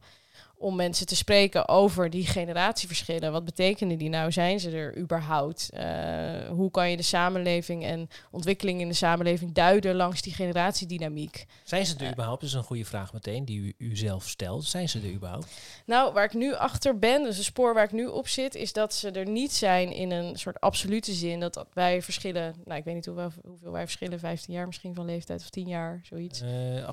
om 0.60 0.76
mensen 0.76 1.06
te 1.06 1.16
spreken 1.16 1.68
over 1.68 2.10
die 2.10 2.26
generatieverschillen. 2.26 3.32
Wat 3.32 3.46
betekenen 3.46 3.98
die 3.98 4.10
nou? 4.10 4.32
Zijn 4.32 4.60
ze 4.60 4.72
er 4.72 4.98
überhaupt? 4.98 5.70
Uh, 5.74 6.50
hoe 6.50 6.72
kan 6.72 6.90
je 6.90 6.98
de 6.98 7.04
samenleving 7.04 7.84
en 7.84 8.10
ontwikkeling 8.32 8.82
in 8.82 8.88
de 8.88 8.94
samenleving 8.94 9.54
duiden 9.54 9.96
langs 9.96 10.22
die 10.22 10.34
generatiedynamiek? 10.34 11.46
Zijn 11.64 11.86
ze 11.86 11.96
er 11.98 12.04
uh, 12.04 12.12
überhaupt? 12.12 12.42
Dat 12.42 12.50
is 12.50 12.56
een 12.56 12.64
goede 12.64 12.86
vraag 12.86 13.14
meteen 13.14 13.46
die 13.46 13.60
u, 13.60 13.74
u 13.78 13.96
zelf 13.96 14.28
stelt. 14.28 14.66
Zijn 14.66 14.90
ze 14.90 15.00
er 15.00 15.12
überhaupt? 15.12 15.48
Nou, 15.86 16.14
waar 16.14 16.24
ik 16.24 16.34
nu 16.34 16.56
achter 16.56 17.00
ben, 17.00 17.24
dus 17.24 17.36
het 17.36 17.46
spoor 17.46 17.74
waar 17.74 17.84
ik 17.84 17.92
nu 17.92 18.06
op 18.06 18.28
zit, 18.28 18.56
is 18.56 18.74
dat 18.74 18.94
ze 18.94 19.12
er 19.12 19.28
niet 19.30 19.54
zijn 19.54 19.92
in 19.92 20.12
een 20.12 20.38
soort 20.38 20.60
absolute 20.60 21.14
zin. 21.14 21.40
Dat 21.40 21.66
wij 21.74 22.02
verschillen, 22.02 22.56
nou 22.66 22.80
ik 22.80 22.86
weet 22.86 22.96
niet 22.96 23.06
hoeveel, 23.06 23.32
hoeveel 23.46 23.72
wij 23.72 23.84
verschillen, 23.84 24.20
15 24.20 24.54
jaar 24.54 24.66
misschien 24.66 24.96
van 24.96 25.06
leeftijd 25.06 25.42
of 25.42 25.50
10 25.50 25.68
jaar, 25.68 26.02
zoiets. 26.04 26.42
Uh, 26.42 26.88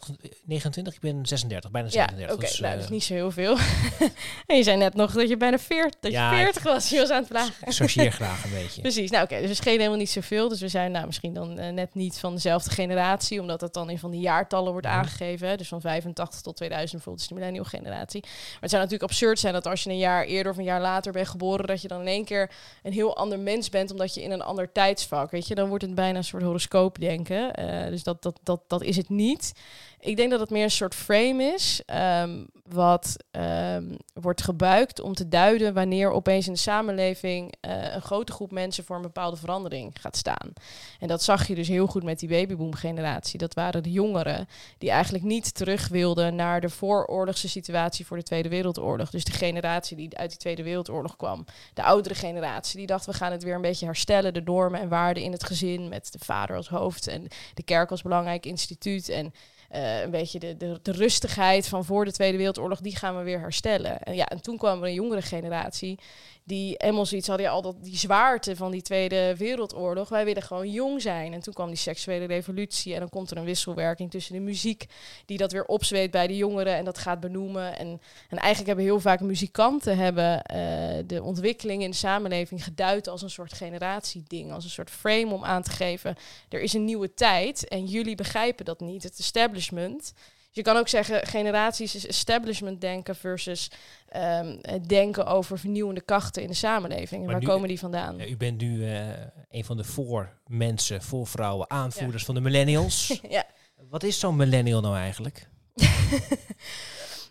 29, 0.44 0.94
ik 0.94 1.00
ben 1.00 1.26
36, 1.26 1.70
bijna 1.70 1.88
37. 1.88 2.28
Ja, 2.28 2.34
oké, 2.34 2.46
dus, 2.46 2.60
nou, 2.60 2.74
dat 2.74 2.84
is 2.84 2.90
niet 2.90 3.04
zo 3.04 3.14
heel 3.14 3.30
veel. 3.30 3.53
en 4.46 4.56
je 4.56 4.62
zei 4.62 4.76
net 4.76 4.94
nog 4.94 5.12
dat 5.12 5.28
je 5.28 5.36
bijna 5.36 5.58
40, 5.58 6.00
dat 6.00 6.12
Ja, 6.12 6.30
je 6.32 6.42
40 6.42 6.62
was. 6.62 6.88
Je 6.88 6.98
was 6.98 7.10
aan 7.10 7.18
het 7.18 7.26
vragen. 7.26 7.72
chargeer 7.72 8.12
graag 8.22 8.44
een 8.44 8.50
beetje. 8.50 8.80
Precies. 8.80 9.10
Nou, 9.10 9.24
oké. 9.24 9.38
dus 9.40 9.48
we 9.48 9.54
schelen 9.54 9.78
helemaal 9.78 9.98
niet 9.98 10.10
zoveel. 10.10 10.48
Dus 10.48 10.60
we 10.60 10.68
zijn 10.68 10.90
nou, 10.92 11.06
misschien 11.06 11.34
dan 11.34 11.58
eh, 11.58 11.72
net 11.72 11.94
niet 11.94 12.18
van 12.18 12.34
dezelfde 12.34 12.70
generatie, 12.70 13.40
omdat 13.40 13.60
het 13.60 13.72
dan 13.74 13.90
in 13.90 13.98
van 13.98 14.10
die 14.10 14.20
jaartallen 14.20 14.72
wordt 14.72 14.86
Mhm. 14.86 14.96
aangegeven. 14.96 15.48
Hè? 15.48 15.56
Dus 15.56 15.68
van 15.68 15.80
85 15.80 16.40
tot 16.40 16.56
2000 16.56 16.92
bijvoorbeeld 16.92 17.22
is 17.24 17.28
de 17.28 17.34
millennial 17.34 17.64
generatie. 17.64 18.20
Maar 18.22 18.60
het 18.60 18.70
zou 18.70 18.82
natuurlijk 18.82 19.10
absurd 19.10 19.38
zijn 19.38 19.52
dat 19.52 19.66
als 19.66 19.82
je 19.82 19.90
een 19.90 19.98
jaar 19.98 20.24
eerder 20.24 20.52
of 20.52 20.58
een 20.58 20.64
jaar 20.64 20.80
later 20.80 21.12
bent 21.12 21.28
geboren, 21.28 21.66
dat 21.66 21.82
je 21.82 21.88
dan 21.88 22.00
in 22.00 22.06
één 22.06 22.24
keer 22.24 22.50
een 22.82 22.92
heel 22.92 23.16
ander 23.16 23.38
mens 23.38 23.68
bent, 23.68 23.90
omdat 23.90 24.14
je 24.14 24.22
in 24.22 24.30
een 24.30 24.42
ander 24.42 24.72
tijdsvak, 24.72 25.30
weet 25.30 25.46
je, 25.48 25.54
dan 25.54 25.68
wordt 25.68 25.84
het 25.84 25.94
bijna 25.94 26.18
een 26.18 26.24
soort 26.24 26.42
horoscoop 26.42 26.98
denken. 27.00 27.52
Eh, 27.54 27.88
dus 27.90 28.02
dat, 28.02 28.22
dat, 28.22 28.38
dat, 28.42 28.60
dat 28.66 28.82
is 28.82 28.96
het 28.96 29.08
niet. 29.08 29.52
Ik 30.00 30.16
denk 30.16 30.30
dat 30.30 30.40
het 30.40 30.50
meer 30.50 30.64
een 30.64 30.70
soort 30.70 30.94
frame 30.94 31.42
is, 31.42 31.82
ehm, 31.86 32.44
wat 32.68 33.16
ehm, 33.44 33.96
wordt 34.12 34.42
gebruikt 34.42 35.00
om 35.00 35.14
te 35.14 35.28
duiden 35.28 35.74
wanneer 35.74 36.10
opeens 36.10 36.46
in 36.46 36.52
de 36.52 36.58
samenleving 36.58 37.54
eh, 37.60 37.94
een 37.94 38.02
grote 38.02 38.32
groep 38.32 38.50
mensen 38.50 38.84
voor 38.84 38.96
een 38.96 39.02
bepaalde 39.02 39.36
verandering 39.36 39.92
gaat 40.00 40.16
staan. 40.16 40.52
En 41.00 41.08
dat 41.08 41.22
zag 41.22 41.46
je 41.46 41.54
dus 41.54 41.68
heel 41.68 41.86
goed 41.86 42.02
met 42.02 42.18
die 42.18 42.28
babyboom-generatie. 42.28 43.38
Dat 43.38 43.54
waren 43.54 43.82
de 43.82 43.90
jongeren 43.90 44.48
die 44.78 44.90
eigenlijk 44.90 45.24
niet 45.24 45.54
terug 45.54 45.88
wilden 45.88 46.34
naar 46.34 46.60
de 46.60 46.68
vooroorlogse 46.68 47.48
situatie 47.48 48.06
voor 48.06 48.16
de 48.16 48.22
Tweede 48.22 48.48
Wereldoorlog. 48.48 49.10
Dus 49.10 49.24
de 49.24 49.32
generatie 49.32 49.96
die 49.96 50.16
uit 50.16 50.30
die 50.30 50.38
Tweede 50.38 50.62
Wereldoorlog 50.62 51.16
kwam. 51.16 51.44
De 51.74 51.82
oudere 51.82 52.14
generatie 52.14 52.78
die 52.78 52.86
dacht 52.86 53.06
we 53.06 53.12
gaan 53.12 53.32
het 53.32 53.42
weer 53.42 53.54
een 53.54 53.60
beetje 53.60 53.86
herstellen, 53.86 54.34
de 54.34 54.42
normen 54.44 54.80
en 54.80 54.88
waarden 54.88 55.22
in 55.22 55.32
het 55.32 55.44
gezin 55.44 55.88
met 55.88 56.12
de 56.12 56.24
vader 56.24 56.56
als 56.56 56.68
hoofd 56.68 57.06
en 57.06 57.26
de 57.54 57.62
kerk 57.62 57.90
als 57.90 58.02
belangrijk 58.02 58.46
instituut 58.46 59.08
en 59.08 59.32
eh, 59.68 60.00
een 60.00 60.10
beetje 60.10 60.38
de, 60.38 60.56
de, 60.56 60.78
de 60.82 60.92
rustigheid 60.92 61.68
van 61.68 61.84
voor 61.84 62.04
de 62.04 62.12
Tweede 62.12 62.36
Wereldoorlog, 62.36 62.80
die 62.80 62.96
gaan 62.96 63.16
we 63.16 63.22
weer 63.22 63.40
herstellen. 63.40 63.98
En 63.98 64.14
ja, 64.14 64.28
en 64.28 64.42
toen 64.42 64.56
kwam 64.56 64.82
er 64.82 64.88
een 64.88 64.94
jongere 64.94 65.22
generatie 65.22 65.98
die 66.46 66.74
helemaal 66.76 67.06
zoiets 67.06 67.28
hadden, 67.28 67.46
ja, 67.46 67.52
al 67.52 67.62
dat, 67.62 67.84
die 67.84 67.96
zwaarte 67.96 68.56
van 68.56 68.70
die 68.70 68.82
Tweede 68.82 69.36
Wereldoorlog. 69.36 70.08
Wij 70.08 70.24
willen 70.24 70.42
gewoon 70.42 70.70
jong 70.70 71.02
zijn. 71.02 71.32
En 71.32 71.40
toen 71.40 71.54
kwam 71.54 71.68
die 71.68 71.76
seksuele 71.76 72.24
revolutie 72.24 72.94
en 72.94 73.00
dan 73.00 73.08
komt 73.08 73.30
er 73.30 73.36
een 73.36 73.44
wisselwerking 73.44 74.10
tussen 74.10 74.34
de 74.34 74.40
muziek, 74.40 74.86
die 75.26 75.38
dat 75.38 75.52
weer 75.52 75.64
opzweet 75.64 76.10
bij 76.10 76.26
de 76.26 76.36
jongeren 76.36 76.74
en 76.74 76.84
dat 76.84 76.98
gaat 76.98 77.20
benoemen. 77.20 77.78
En, 77.78 78.00
en 78.28 78.38
eigenlijk 78.38 78.66
hebben 78.66 78.84
heel 78.84 79.00
vaak 79.00 79.20
muzikanten 79.20 79.98
hebben, 79.98 80.42
eh, 80.42 81.02
de 81.06 81.22
ontwikkeling 81.22 81.82
in 81.82 81.90
de 81.90 81.96
samenleving 81.96 82.64
geduid 82.64 83.08
als 83.08 83.22
een 83.22 83.30
soort 83.30 83.52
generatieding, 83.52 84.52
als 84.52 84.64
een 84.64 84.70
soort 84.70 84.90
frame 84.90 85.32
om 85.32 85.44
aan 85.44 85.62
te 85.62 85.70
geven, 85.70 86.16
er 86.48 86.60
is 86.60 86.72
een 86.72 86.84
nieuwe 86.84 87.14
tijd 87.14 87.68
en 87.68 87.84
jullie 87.84 88.14
begrijpen 88.14 88.64
dat 88.64 88.80
niet, 88.80 89.02
het 89.02 89.18
establishment. 89.18 90.12
Je 90.54 90.62
kan 90.62 90.76
ook 90.76 90.88
zeggen 90.88 91.26
generaties 91.26 91.94
is 91.94 92.06
establishment 92.06 92.80
denken 92.80 93.16
versus 93.16 93.70
ehm, 94.08 94.56
het 94.60 94.88
denken 94.88 95.26
over 95.26 95.58
vernieuwende 95.58 96.00
krachten 96.00 96.42
in 96.42 96.48
de 96.48 96.54
samenleving. 96.54 97.24
En 97.24 97.30
waar 97.30 97.40
nu- 97.40 97.46
komen 97.46 97.68
die 97.68 97.78
vandaan? 97.78 98.16
Ja, 98.16 98.26
u 98.26 98.36
bent 98.36 98.60
nu 98.60 98.86
eh, 98.86 99.08
een 99.50 99.64
van 99.64 99.76
de 99.76 99.84
voormensen, 99.84 101.02
voorvrouwen, 101.02 101.70
aanvoerders 101.70 102.24
van 102.24 102.34
de 102.34 102.40
millennials. 102.40 103.20
ja. 103.28 103.44
Wat 103.90 104.02
is 104.02 104.18
zo'n 104.18 104.36
millennial 104.36 104.80
nou 104.80 104.96
eigenlijk? 104.96 105.48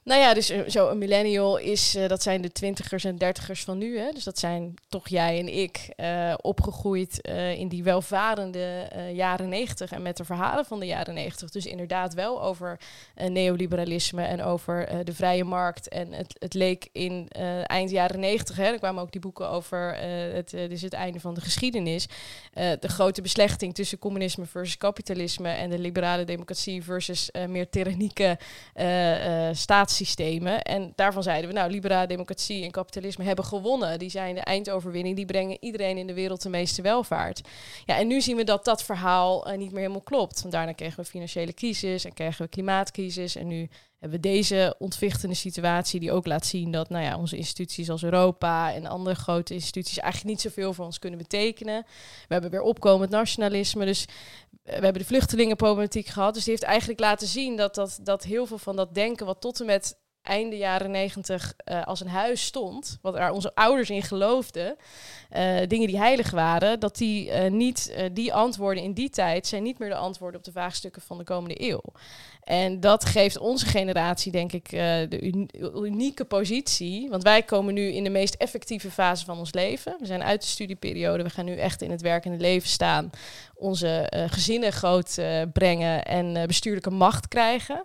Nou 0.04 0.20
ja, 0.20 0.34
dus 0.34 0.50
eh, 0.50 0.62
zo 0.68 0.90
een 0.90 0.98
millennial 0.98 1.58
is, 1.58 1.96
eh, 1.96 2.08
dat 2.08 2.24
zijn 2.24 2.42
de 2.42 2.52
twintigers 2.52 3.04
en 3.04 3.18
dertigers 3.18 3.64
van 3.64 3.78
nu. 3.78 4.00
Hè? 4.00 4.12
Dus 4.12 4.24
dat 4.24 4.40
zijn 4.40 4.74
toch 4.90 5.08
jij 5.08 5.40
en 5.40 5.58
ik, 5.58 5.90
eh, 5.96 6.34
opgegroeid 6.42 7.28
in 7.58 7.68
die 7.68 7.84
welvarende 7.84 8.90
jaren 9.14 9.50
negentig 9.50 9.92
en 9.92 10.02
met 10.02 10.18
de 10.18 10.26
verhalen 10.26 10.66
van 10.66 10.80
de 10.80 10.86
jaren 10.86 11.14
negentig. 11.14 11.50
Dus 11.50 11.66
inderdaad 11.66 12.14
wel 12.14 12.44
over 12.44 12.80
neoliberalisme 13.16 14.24
en 14.24 14.42
over 14.44 15.06
de 15.06 15.14
vrije 15.14 15.44
markt. 15.44 15.88
En 15.88 16.14
het, 16.14 16.36
het 16.40 16.54
leek 16.54 16.90
in 16.92 17.28
eind 17.64 17.90
jaren 17.90 18.20
negentig, 18.20 18.60
er 18.60 18.78
kwamen 18.78 19.02
ook 19.02 19.12
die 19.12 19.22
boeken 19.22 19.50
over 19.50 19.96
het, 20.34 20.50
dus 20.50 20.82
het 20.82 20.94
einde 20.94 21.20
van 21.20 21.34
de 21.34 21.42
geschiedenis. 21.42 22.08
de 22.54 22.88
grote 22.88 23.22
beslechting 23.22 23.74
tussen 23.74 24.00
communisme 24.00 24.46
versus 24.46 24.78
kapitalisme 24.78 25.50
en 25.50 25.70
de 25.70 25.80
liberale 25.80 26.24
democratie 26.24 26.84
versus 26.84 27.30
meer 27.48 27.70
tyrannieke 27.70 28.38
eh, 28.74 29.50
staatssystemen. 29.94 30.62
En 30.62 30.94
daarvan 30.96 31.24
zeiden 31.24 31.50
we, 31.50 31.56
nou, 31.56 31.72
liberale 31.72 32.08
democratie 32.08 32.64
en 32.64 32.72
kapitalisme 32.72 33.24
hebben 33.24 33.46
gewonnen. 33.46 34.00
Die 34.00 34.10
zijn 34.10 34.36
de 34.36 34.42
eindoverwinning, 34.42 35.16
die 35.16 35.26
brengen 35.26 35.58
iedereen 35.60 35.98
in 35.98 36.08
de 36.08 36.14
wereld 36.14 36.42
de 36.42 36.50
meeste 36.50 36.82
welvaart. 36.82 37.42
Ja, 37.86 37.98
en 37.98 38.08
nu 38.08 38.22
zien 38.22 38.36
we 38.36 38.44
dat 38.44 38.66
dat 38.66 38.84
verhaal 38.84 39.46
eh, 39.46 39.58
niet 39.58 39.72
meer 39.72 39.80
helemaal 39.80 40.02
klopt. 40.02 40.42
Want 40.42 40.54
daarna 40.54 40.72
kregen 40.72 41.04
we 41.04 41.10
financiële 41.10 41.54
crisis 41.54 42.06
en 42.06 42.14
kregen 42.14 42.46
we 42.46 42.50
klimaatcrisis. 42.50 43.36
En 43.36 43.48
nu 43.48 43.70
hebben 44.04 44.22
deze 44.22 44.76
ontwichtende 44.80 45.36
situatie 45.36 46.00
die 46.00 46.12
ook 46.12 46.26
laat 46.26 46.46
zien 46.46 46.72
dat 46.72 46.90
nou 46.90 47.04
ja, 47.04 47.18
onze 47.18 47.38
instituties 47.38 47.90
als 47.90 48.04
Europa 48.04 48.74
en 48.74 48.86
andere 48.86 49.16
grote 49.16 49.54
instituties 49.54 49.98
eigenlijk 49.98 50.32
niet 50.34 50.42
zoveel 50.42 50.74
voor 50.74 50.86
ons 50.86 51.00
kunnen 51.00 51.20
betekenen. 51.20 51.86
We 52.28 52.34
hebben 52.34 52.52
weer 52.52 52.62
opkomend 52.62 53.10
nationalisme. 53.10 53.86
Dus 53.86 54.06
we 54.64 54.72
hebben 54.72 55.02
de 55.02 55.06
vluchtelingenproblematiek 55.06 56.08
gehad. 56.08 56.34
Dus 56.34 56.44
die 56.44 56.54
heeft 56.54 56.66
eigenlijk 56.66 57.00
laten 57.00 57.28
zien 57.28 57.56
dat, 57.56 57.76
dat, 57.76 58.00
dat 58.02 58.24
heel 58.24 58.46
veel 58.46 58.58
van 58.58 58.76
dat 58.76 58.94
denken 58.94 59.26
wat 59.26 59.42
tot 59.42 59.60
en 59.60 59.66
met 59.66 59.98
einde 60.24 60.58
jaren 60.58 60.92
negentig 60.92 61.54
eh, 61.58 61.84
als 61.84 62.00
een 62.00 62.08
huis 62.08 62.46
stond, 62.46 62.98
wat 63.02 63.16
er 63.16 63.32
onze 63.32 63.56
ouders 63.56 63.90
in 63.90 64.04
geloofden, 64.04 64.76
eh, 65.30 65.56
dingen 65.68 65.88
die 65.88 65.98
heilig 65.98 66.32
waren, 66.32 66.80
dat 66.80 66.98
die 66.98 67.32
eh, 67.32 67.52
niet, 67.52 67.96
die 68.14 68.34
antwoorden 68.34 68.84
in 68.84 68.94
die 68.94 69.10
tijd 69.10 69.48
zijn 69.48 69.64
niet 69.64 69.80
meer 69.80 69.90
de 69.90 69.96
antwoorden 69.96 70.40
op 70.40 70.46
de 70.46 70.52
vraagstukken 70.52 71.02
van 71.02 71.18
de 71.18 71.24
komende 71.24 71.70
eeuw. 71.70 71.82
En 72.44 72.80
dat 72.80 73.06
geeft 73.06 73.38
onze 73.38 73.66
generatie, 73.66 74.32
denk 74.32 74.52
ik, 74.52 74.70
de 74.70 75.20
uni- 75.22 75.48
unieke 75.76 76.26
positie. 76.26 77.10
Want 77.10 77.24
wij 77.24 77.44
komen 77.44 77.74
nu 77.74 77.82
in 77.82 78.04
de 78.04 78.10
meest 78.10 78.34
effectieve 78.34 78.92
fase 78.92 79.26
van 79.26 79.38
ons 79.38 79.54
leven. 79.54 79.96
We 80.00 80.06
zijn 80.06 80.24
uit 80.24 80.42
de 80.42 80.48
studieperiode. 80.48 81.24
We 81.24 81.30
gaan 81.30 81.46
nu 81.46 81.56
echt 81.56 81.82
in 81.82 81.92
het 81.92 82.02
werkende 82.02 82.38
leven 82.38 82.70
staan. 82.70 83.10
Onze 83.56 84.12
gezinnen 84.30 84.72
groot 84.72 85.20
brengen 85.54 86.06
en 86.06 86.48
bestuurlijke 86.48 86.90
macht 86.92 87.28
krijgen. 87.28 87.84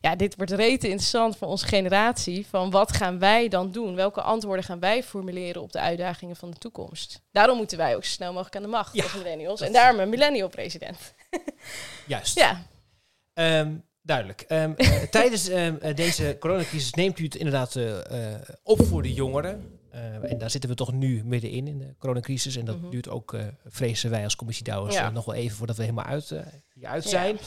Ja, 0.00 0.16
dit 0.16 0.36
wordt 0.36 0.52
rete 0.52 0.88
interessant 0.88 1.36
voor 1.36 1.48
onze 1.48 1.66
generatie. 1.66 2.46
Van 2.46 2.70
wat 2.70 2.92
gaan 2.92 3.18
wij 3.18 3.48
dan 3.48 3.70
doen? 3.70 3.94
Welke 3.94 4.22
antwoorden 4.22 4.64
gaan 4.64 4.80
wij 4.80 5.02
formuleren 5.02 5.62
op 5.62 5.72
de 5.72 5.80
uitdagingen 5.80 6.36
van 6.36 6.50
de 6.50 6.58
toekomst? 6.58 7.22
Daarom 7.32 7.56
moeten 7.56 7.78
wij 7.78 7.96
ook 7.96 8.04
zo 8.04 8.10
snel 8.10 8.32
mogelijk 8.32 8.56
aan 8.56 8.62
de 8.62 8.68
macht 8.68 8.94
Ja, 8.94 9.02
als 9.02 9.14
millennials. 9.14 9.60
En 9.60 9.72
daarom 9.72 10.00
een 10.00 10.08
millennial 10.08 10.48
president. 10.48 11.14
Juist. 12.06 12.38
Ja, 12.38 12.66
Ehm, 13.38 13.74
duidelijk. 14.02 14.40
Ehm, 14.40 14.72
eh, 14.76 15.02
tijdens 15.10 15.48
ehm, 15.48 15.76
eh, 15.80 15.96
deze 15.96 16.36
coronacrisis 16.40 16.94
neemt 16.94 17.18
u 17.18 17.24
het 17.24 17.34
inderdaad 17.34 17.76
eh, 17.76 18.34
op 18.62 18.86
voor 18.86 19.02
de 19.02 19.12
jongeren. 19.12 19.77
Eh, 20.22 20.30
en 20.32 20.38
daar 20.38 20.50
zitten 20.50 20.70
we 20.70 20.76
toch 20.76 20.92
nu 20.92 21.22
middenin, 21.24 21.66
in 21.66 21.78
de 21.78 21.94
coronacrisis. 21.98 22.56
En 22.56 22.64
dat 22.64 22.80
Mhm. 22.80 22.90
duurt 22.90 23.08
ook, 23.08 23.34
eh, 23.34 23.40
vrezen 23.66 24.10
wij 24.10 24.24
als 24.24 24.36
commissie 24.36 24.64
Douwers, 24.64 24.94
Ja. 24.94 25.06
eh, 25.06 25.12
nog 25.14 25.24
wel 25.24 25.34
even 25.34 25.56
voordat 25.56 25.76
we 25.76 25.82
helemaal 25.82 26.04
uit, 26.04 26.32
Ja. 26.74 27.00
zijn. 27.00 27.38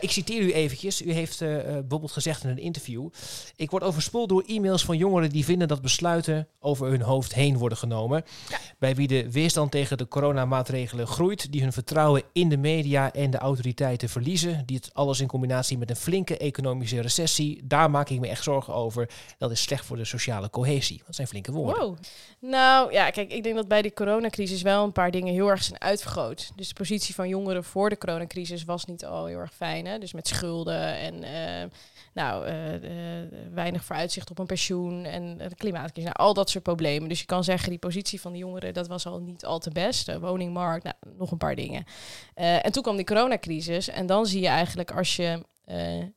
Ik 0.00 0.10
citeer 0.10 0.42
u 0.42 0.52
eventjes. 0.52 1.02
U 1.02 1.12
heeft 1.12 1.38
bijvoorbeeld 1.38 2.12
gezegd 2.12 2.44
in 2.44 2.50
een 2.50 2.58
interview... 2.58 3.08
Ik 3.56 3.70
word 3.70 3.82
overspoeld 3.82 4.28
door 4.28 4.42
e-mails 4.46 4.84
van 4.84 4.96
jongeren 4.96 5.30
die 5.30 5.44
vinden 5.44 5.68
dat 5.68 5.82
besluiten 5.82 6.48
over 6.60 6.88
hun 6.88 7.00
hoofd 7.02 7.34
heen 7.34 7.58
worden 7.58 7.78
genomen. 7.78 8.24
Ja. 8.48 8.58
Bij 8.78 8.94
wie 8.94 9.06
de 9.08 9.30
weerstand 9.30 9.70
tegen 9.70 9.98
de 9.98 10.08
coronamaatregelen 10.08 11.06
groeit, 11.06 11.52
die 11.52 11.62
hun 11.62 11.72
vertrouwen 11.72 12.22
in 12.32 12.48
de 12.48 12.56
media 12.56 13.12
en 13.12 13.30
de 13.30 13.38
autoriteiten 13.38 14.08
verliezen. 14.08 14.62
Die 14.66 14.76
het 14.76 14.94
alles 14.94 15.20
in 15.20 15.26
combinatie 15.26 15.78
met 15.78 15.90
een 15.90 15.96
flinke 15.96 16.36
economische 16.36 17.00
recessie. 17.00 17.60
Daar 17.64 17.90
maak 17.90 18.08
ik 18.10 18.20
me 18.20 18.28
echt 18.28 18.42
zorgen 18.42 18.74
over. 18.74 19.08
Dat 19.38 19.50
is 19.50 19.62
slecht 19.62 19.84
voor 19.84 19.96
de 19.96 20.04
sociale 20.04 20.50
cohesie. 20.50 21.02
Dat 21.06 21.14
zijn 21.14 21.28
flinke 21.28 21.52
woorden. 21.52 21.82
Wow. 21.86 21.91
Nou 22.38 22.92
ja, 22.92 23.10
kijk, 23.10 23.32
ik 23.32 23.42
denk 23.42 23.54
dat 23.54 23.68
bij 23.68 23.82
die 23.82 23.92
coronacrisis 23.92 24.62
wel 24.62 24.84
een 24.84 24.92
paar 24.92 25.10
dingen 25.10 25.32
heel 25.32 25.48
erg 25.48 25.62
zijn 25.62 25.80
uitvergroot. 25.80 26.52
Dus 26.56 26.68
de 26.68 26.74
positie 26.74 27.14
van 27.14 27.28
jongeren 27.28 27.64
voor 27.64 27.88
de 27.88 27.98
coronacrisis 27.98 28.64
was 28.64 28.84
niet 28.84 29.04
al 29.04 29.26
heel 29.26 29.38
erg 29.38 29.54
fijn. 29.54 29.86
Hè? 29.86 29.98
Dus 29.98 30.12
met 30.12 30.28
schulden 30.28 30.96
en 30.96 31.22
eh, 31.22 31.68
nou, 32.14 32.46
eh, 32.46 32.74
eh, 32.74 33.28
weinig 33.52 33.84
vooruitzicht 33.84 34.30
op 34.30 34.38
een 34.38 34.46
pensioen 34.46 35.04
en 35.04 35.38
de 35.38 35.54
klimaatcrisis. 35.54 36.12
Nou, 36.12 36.16
al 36.28 36.34
dat 36.34 36.50
soort 36.50 36.64
problemen. 36.64 37.08
Dus 37.08 37.20
je 37.20 37.26
kan 37.26 37.44
zeggen, 37.44 37.70
die 37.70 37.78
positie 37.78 38.20
van 38.20 38.32
de 38.32 38.38
jongeren, 38.38 38.74
dat 38.74 38.88
was 38.88 39.06
al 39.06 39.18
niet 39.18 39.44
al 39.44 39.58
te 39.58 39.70
best. 39.70 40.06
De 40.06 40.20
woningmarkt, 40.20 40.84
nou, 40.84 40.96
nog 41.18 41.30
een 41.30 41.38
paar 41.38 41.56
dingen. 41.56 41.84
En 42.34 42.72
toen 42.72 42.82
kwam 42.82 42.96
die 42.96 43.04
coronacrisis. 43.04 43.88
En 43.88 44.06
dan 44.06 44.26
zie 44.26 44.40
je 44.40 44.48
eigenlijk 44.48 44.90
als 44.90 45.16
je 45.16 45.40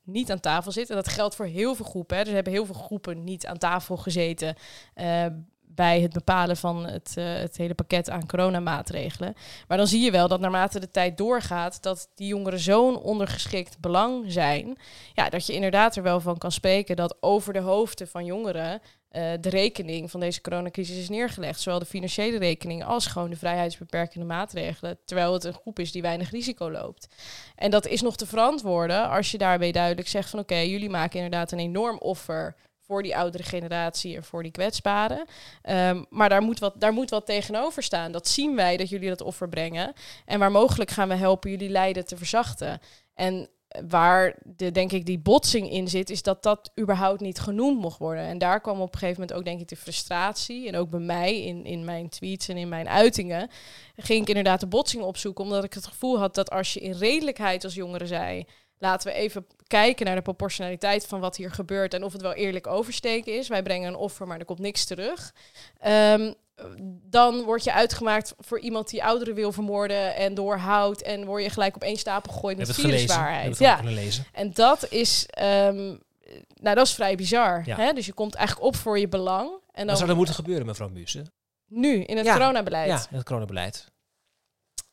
niet 0.04 0.32
aan 0.32 0.40
tafel 0.40 0.72
zit. 0.72 0.90
En 0.90 0.96
dat 0.96 1.08
geldt 1.08 1.36
voor 1.36 1.46
heel 1.46 1.76
veel 1.76 1.86
groepen. 1.86 2.16
Hè. 2.16 2.22
Dus 2.22 2.30
er 2.30 2.36
hebben 2.36 2.54
heel 2.54 2.66
veel 2.66 2.76
groepen 2.76 3.24
niet 3.24 3.46
aan 3.46 3.58
tafel 3.58 3.98
gezeten. 3.98 4.56
Bij 5.76 6.02
het 6.02 6.14
bepalen 6.14 6.58
van 6.58 6.86
het, 6.86 7.14
eh, 7.18 7.26
het 7.26 7.58
hele 7.58 7.74
pakket 7.74 8.10
aan 8.10 8.26
coronamaatregelen. 8.26 9.34
Maar 9.68 9.78
dan 9.78 9.88
zie 9.88 10.04
je 10.04 10.12
wel 10.12 10.28
dat 10.28 10.40
naarmate 10.40 10.80
de 10.80 10.92
tijd 10.92 11.18
doorgaat, 11.18 11.82
dat 11.84 12.10
die 12.16 12.28
jongeren 12.28 12.60
zo'n 12.60 12.98
ondergeschikt 12.98 13.80
belang 13.80 14.32
zijn, 14.32 14.78
ja, 15.14 15.30
dat 15.30 15.46
je 15.46 15.54
inderdaad 15.54 15.96
er 15.96 16.04
wel 16.04 16.20
van 16.20 16.38
kan 16.38 16.52
spreken 16.52 16.96
dat 16.96 17.18
over 17.20 17.54
de 17.54 17.60
hoofden 17.60 18.08
van 18.08 18.26
jongeren 18.26 18.82
eh, 19.16 19.32
de 19.40 19.50
rekening 19.50 20.12
van 20.12 20.20
deze 20.20 20.42
coronacrisis 20.42 20.98
is 20.98 21.10
neergelegd. 21.10 21.60
Zowel 21.62 21.80
de 21.80 21.86
financiële 21.86 22.38
rekening 22.38 22.84
als 22.84 23.08
gewoon 23.08 23.30
de 23.30 23.36
vrijheidsbeperkende 23.36 24.26
maatregelen. 24.26 24.98
Terwijl 25.06 25.34
het 25.34 25.44
een 25.44 25.54
groep 25.54 25.80
is 25.80 25.92
die 25.92 26.02
weinig 26.02 26.32
risico 26.32 26.72
loopt. 26.72 27.08
En 27.56 27.72
dat 27.72 27.88
is 27.88 28.02
nog 28.02 28.16
te 28.16 28.26
verantwoorden 28.26 29.10
als 29.10 29.32
je 29.32 29.38
daarbij 29.38 29.72
duidelijk 29.72 30.08
zegt 30.08 30.30
van 30.30 30.40
oké, 30.40 30.56
jullie 30.56 30.90
maken 30.90 31.16
inderdaad 31.16 31.52
een 31.52 31.60
enorm 31.60 31.98
offer 31.98 32.56
voor 32.88 33.04
die 33.04 33.18
oudere 33.18 33.44
generatie 33.44 34.16
en 34.16 34.24
voor 34.24 34.44
die 34.44 34.52
kwetsbaren. 34.52 35.26
Ehm, 35.62 36.04
maar 36.10 36.30
daar 36.30 36.42
moet, 36.42 36.60
wat, 36.60 36.74
daar 36.78 36.94
moet 36.94 37.10
wat 37.10 37.26
tegenover 37.26 37.84
staan. 37.84 38.12
Dat 38.12 38.28
zien 38.28 38.56
wij 38.56 38.78
dat 38.78 38.90
jullie 38.90 39.10
dat 39.10 39.22
offer 39.22 39.50
brengen. 39.50 39.94
En 40.26 40.40
waar 40.40 40.52
mogelijk 40.52 40.92
gaan 40.92 41.08
we 41.08 41.16
helpen 41.16 41.50
jullie 41.50 41.70
lijden 41.70 42.06
te 42.06 42.18
verzachten. 42.18 42.80
En 43.14 43.50
waar 43.90 44.36
de, 44.44 44.72
denk 44.72 44.92
ik 44.92 45.06
die 45.06 45.20
botsing 45.20 45.72
in 45.72 45.88
zit, 45.88 46.10
is 46.10 46.24
dat 46.24 46.44
dat 46.44 46.72
überhaupt 46.80 47.22
niet 47.22 47.40
genoemd 47.40 47.80
mocht 47.80 47.98
worden. 47.98 48.24
En 48.24 48.38
daar 48.38 48.62
kwam 48.62 48.82
op 48.82 48.94
een 48.94 49.00
gegeven 49.00 49.22
moment 49.22 49.38
ook 49.38 49.46
denk 49.46 49.60
ik 49.60 49.68
de 49.68 49.76
frustratie. 49.76 50.68
En 50.68 50.76
ook 50.76 50.90
bij 50.90 51.00
mij 51.00 51.42
in, 51.42 51.66
in 51.66 51.86
mijn 51.86 52.10
tweets 52.10 52.48
en 52.48 52.58
in 52.58 52.70
mijn 52.70 52.90
uitingen 52.90 53.50
ging 53.96 54.22
ik 54.22 54.28
inderdaad 54.28 54.60
de 54.60 54.68
botsing 54.68 55.04
opzoeken. 55.04 55.44
Omdat 55.44 55.64
ik 55.64 55.74
het 55.74 55.88
gevoel 55.88 56.20
had 56.20 56.36
dat 56.36 56.50
als 56.50 56.74
je 56.74 56.80
in 56.80 56.94
redelijkheid 56.94 57.64
als 57.64 57.74
jongere 57.74 58.08
zei... 58.08 58.46
Laten 58.78 59.12
we 59.12 59.18
even 59.18 59.46
kijken 59.68 60.06
naar 60.06 60.16
de 60.16 60.22
proportionaliteit 60.22 61.06
van 61.08 61.20
wat 61.20 61.36
hier 61.38 61.52
gebeurt 61.52 61.94
en 61.94 62.04
of 62.04 62.14
het 62.14 62.22
wel 62.22 62.34
eerlijk 62.34 62.68
oversteken 62.68 63.38
is. 63.38 63.48
Wij 63.48 63.64
brengen 63.64 63.88
een 63.88 63.96
offer, 63.96 64.28
maar 64.28 64.40
er 64.40 64.46
komt 64.46 64.60
niks 64.60 64.86
terug. 64.86 65.34
Ehm, 65.80 66.34
dan 67.04 67.44
word 67.44 67.64
je 67.64 67.74
uitgemaakt 67.74 68.34
voor 68.38 68.60
iemand 68.60 68.90
die 68.90 69.04
ouderen 69.04 69.36
wil 69.36 69.52
vermoorden 69.52 70.16
en 70.16 70.34
doorhoudt. 70.34 71.02
En 71.02 71.26
word 71.26 71.44
je 71.44 71.50
gelijk 71.50 71.76
op 71.76 71.84
één 71.84 71.98
stapel 71.98 72.32
gegooid 72.34 72.58
met 72.58 72.74
viruswaarheid. 72.74 73.58
Ja, 73.58 73.80
lezen? 73.84 74.26
en 74.32 74.52
dat 74.54 74.90
is, 74.92 75.26
ehm, 75.30 75.76
nou, 76.62 76.76
dat 76.76 76.86
is 76.86 76.94
vrij 76.94 77.16
bizar. 77.16 77.62
Ja. 77.66 77.76
Hè? 77.76 77.94
Dus 77.94 78.06
je 78.06 78.14
komt 78.14 78.36
eigenlijk 78.36 78.68
op 78.68 78.76
voor 78.76 79.00
je 79.00 79.08
belang. 79.08 79.50
En 79.50 79.60
Wat 79.82 79.88
dan 79.88 79.98
zou 79.98 80.10
er 80.10 80.16
moeten 80.16 80.36
gebeuren, 80.36 80.66
mevrouw 80.66 80.90
Mussen? 80.90 81.32
nu 81.68 82.04
in 82.04 82.18
het 82.18 82.26
Ja. 82.26 82.34
coronabeleid. 82.34 82.88
Ja, 82.90 83.06
in 83.10 83.18
het 83.18 83.26
coronabeleid. 83.26 83.92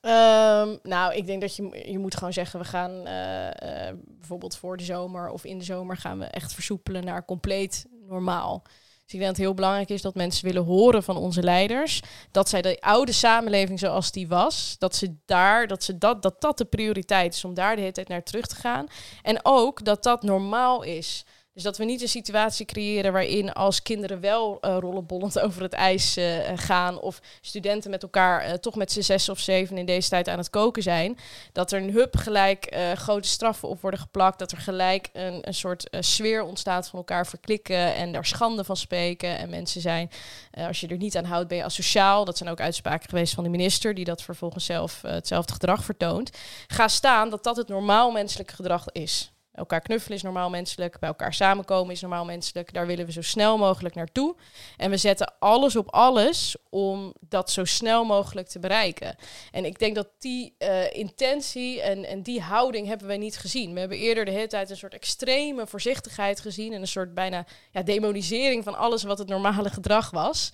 Ehm, 0.02 0.76
nou, 0.82 1.14
ik 1.14 1.26
denk 1.26 1.40
dat 1.40 1.56
je, 1.56 1.82
je 1.90 1.98
moet 1.98 2.16
gewoon 2.16 2.32
zeggen, 2.32 2.60
we 2.60 2.64
gaan 2.64 3.06
eh, 3.06 3.88
eh, 3.88 3.96
bijvoorbeeld 4.06 4.56
voor 4.56 4.76
de 4.76 4.84
zomer 4.84 5.30
of 5.30 5.44
in 5.44 5.58
de 5.58 5.64
zomer 5.64 5.96
gaan 5.96 6.18
we 6.18 6.24
echt 6.24 6.54
versoepelen 6.54 7.04
naar 7.04 7.24
compleet 7.24 7.86
normaal. 8.08 8.62
Dus 9.04 9.12
ik 9.12 9.18
denk 9.18 9.24
dat 9.24 9.36
het 9.36 9.46
heel 9.46 9.54
belangrijk 9.54 9.88
is 9.88 10.02
dat 10.02 10.14
mensen 10.14 10.44
willen 10.44 10.64
horen 10.64 11.02
van 11.02 11.16
onze 11.16 11.42
leiders 11.42 12.00
dat 12.30 12.48
zij 12.48 12.62
de 12.62 12.80
oude 12.80 13.12
samenleving 13.12 13.78
zoals 13.78 14.12
die 14.12 14.28
was, 14.28 14.76
dat 14.78 14.96
ze 14.96 15.14
daar, 15.24 15.66
dat 15.66 15.82
ze 15.82 15.98
dat, 15.98 16.22
dat 16.22 16.40
dat 16.40 16.58
de 16.58 16.64
prioriteit 16.64 17.34
is 17.34 17.44
om 17.44 17.54
daar 17.54 17.74
de 17.74 17.80
hele 17.80 17.92
tijd 17.92 18.08
naar 18.08 18.22
terug 18.22 18.46
te 18.46 18.54
gaan. 18.54 18.86
En 19.22 19.40
ook 19.42 19.84
dat 19.84 20.02
dat 20.02 20.22
normaal 20.22 20.82
is. 20.82 21.24
Dus 21.54 21.62
dat 21.62 21.76
we 21.76 21.84
niet 21.84 22.02
een 22.02 22.08
situatie 22.08 22.66
creëren 22.66 23.12
waarin 23.12 23.52
als 23.52 23.82
kinderen 23.82 24.20
wel 24.20 24.58
uh, 24.60 24.76
rollenbollend 24.80 25.40
over 25.44 25.62
het 25.62 25.72
ijs 25.72 26.18
uh, 26.18 26.38
gaan 26.54 27.00
of 27.00 27.20
studenten 27.40 27.90
met 27.90 28.02
elkaar 28.02 28.46
uh, 28.46 28.52
toch 28.52 28.74
met 28.74 28.92
z'n 28.92 29.00
zes 29.00 29.28
of 29.28 29.38
zeven 29.38 29.78
in 29.78 29.86
deze 29.86 30.08
tijd 30.08 30.28
aan 30.28 30.38
het 30.38 30.50
koken 30.50 30.82
zijn, 30.82 31.18
dat 31.52 31.72
er 31.72 31.82
een 31.82 31.90
hub 31.90 32.16
gelijk 32.16 32.76
grote 32.94 33.28
straffen 33.28 33.68
op 33.68 33.80
worden 33.80 34.00
geplakt, 34.00 34.38
dat 34.38 34.52
er 34.52 34.58
gelijk 34.58 35.08
een, 35.12 35.48
een 35.48 35.54
soort 35.54 35.88
sfeer 36.00 36.42
ontstaat 36.42 36.88
van 36.88 36.98
elkaar 36.98 37.26
verklikken 37.26 37.94
en 37.94 38.12
daar 38.12 38.26
schande 38.26 38.64
van 38.64 38.76
spreken 38.76 39.38
en 39.38 39.50
mensen 39.50 39.80
zijn, 39.80 40.10
als 40.52 40.80
je 40.80 40.86
er 40.86 40.96
niet 40.96 41.16
aan 41.16 41.24
houdt 41.24 41.48
ben 41.48 41.56
je 41.56 41.64
asociaal. 41.64 42.24
Dat 42.24 42.36
zijn 42.38 42.50
ook 42.50 42.60
uitspraken 42.60 43.08
geweest 43.08 43.34
van 43.34 43.44
de 43.44 43.50
minister 43.50 43.94
die 43.94 44.04
dat 44.04 44.22
vervolgens 44.22 44.64
zelf 44.64 45.02
hetzelfde 45.02 45.52
gedrag 45.52 45.84
vertoont. 45.84 46.30
Ga 46.66 46.88
staan 46.88 47.30
dat 47.30 47.44
dat 47.44 47.56
het 47.56 47.68
normaal 47.68 48.10
menselijk 48.10 48.50
gedrag 48.50 48.84
is. 48.92 49.31
Elkaar 49.52 49.80
knuffelen 49.80 50.16
is 50.16 50.22
normaal 50.22 50.50
menselijk. 50.50 50.98
Bij 50.98 51.08
elkaar 51.08 51.34
samenkomen 51.34 51.92
is 51.92 52.00
normaal 52.00 52.24
menselijk. 52.24 52.72
Daar 52.72 52.86
willen 52.86 53.06
we 53.06 53.12
zo 53.12 53.22
snel 53.22 53.58
mogelijk 53.58 53.94
naartoe. 53.94 54.36
En 54.76 54.90
we 54.90 54.96
zetten 54.96 55.34
alles 55.38 55.76
op 55.76 55.90
alles 55.90 56.56
om 56.70 57.14
dat 57.20 57.50
zo 57.50 57.64
snel 57.64 58.04
mogelijk 58.04 58.48
te 58.48 58.58
bereiken. 58.58 59.16
En 59.50 59.64
ik 59.64 59.78
denk 59.78 59.94
dat 59.94 60.08
die 60.18 60.54
uh, 60.58 60.92
intentie 60.92 61.82
en, 61.82 62.04
en 62.04 62.22
die 62.22 62.40
houding 62.40 62.86
hebben 62.86 63.06
we 63.06 63.14
niet 63.14 63.38
gezien. 63.38 63.72
We 63.74 63.80
hebben 63.80 63.98
eerder 63.98 64.24
de 64.24 64.30
hele 64.30 64.46
tijd 64.46 64.70
een 64.70 64.76
soort 64.76 64.94
extreme 64.94 65.66
voorzichtigheid 65.66 66.40
gezien. 66.40 66.72
En 66.72 66.80
een 66.80 66.86
soort 66.86 67.14
bijna 67.14 67.46
ja, 67.70 67.82
demonisering 67.82 68.64
van 68.64 68.74
alles 68.74 69.02
wat 69.02 69.18
het 69.18 69.28
normale 69.28 69.70
gedrag 69.70 70.10
was. 70.10 70.50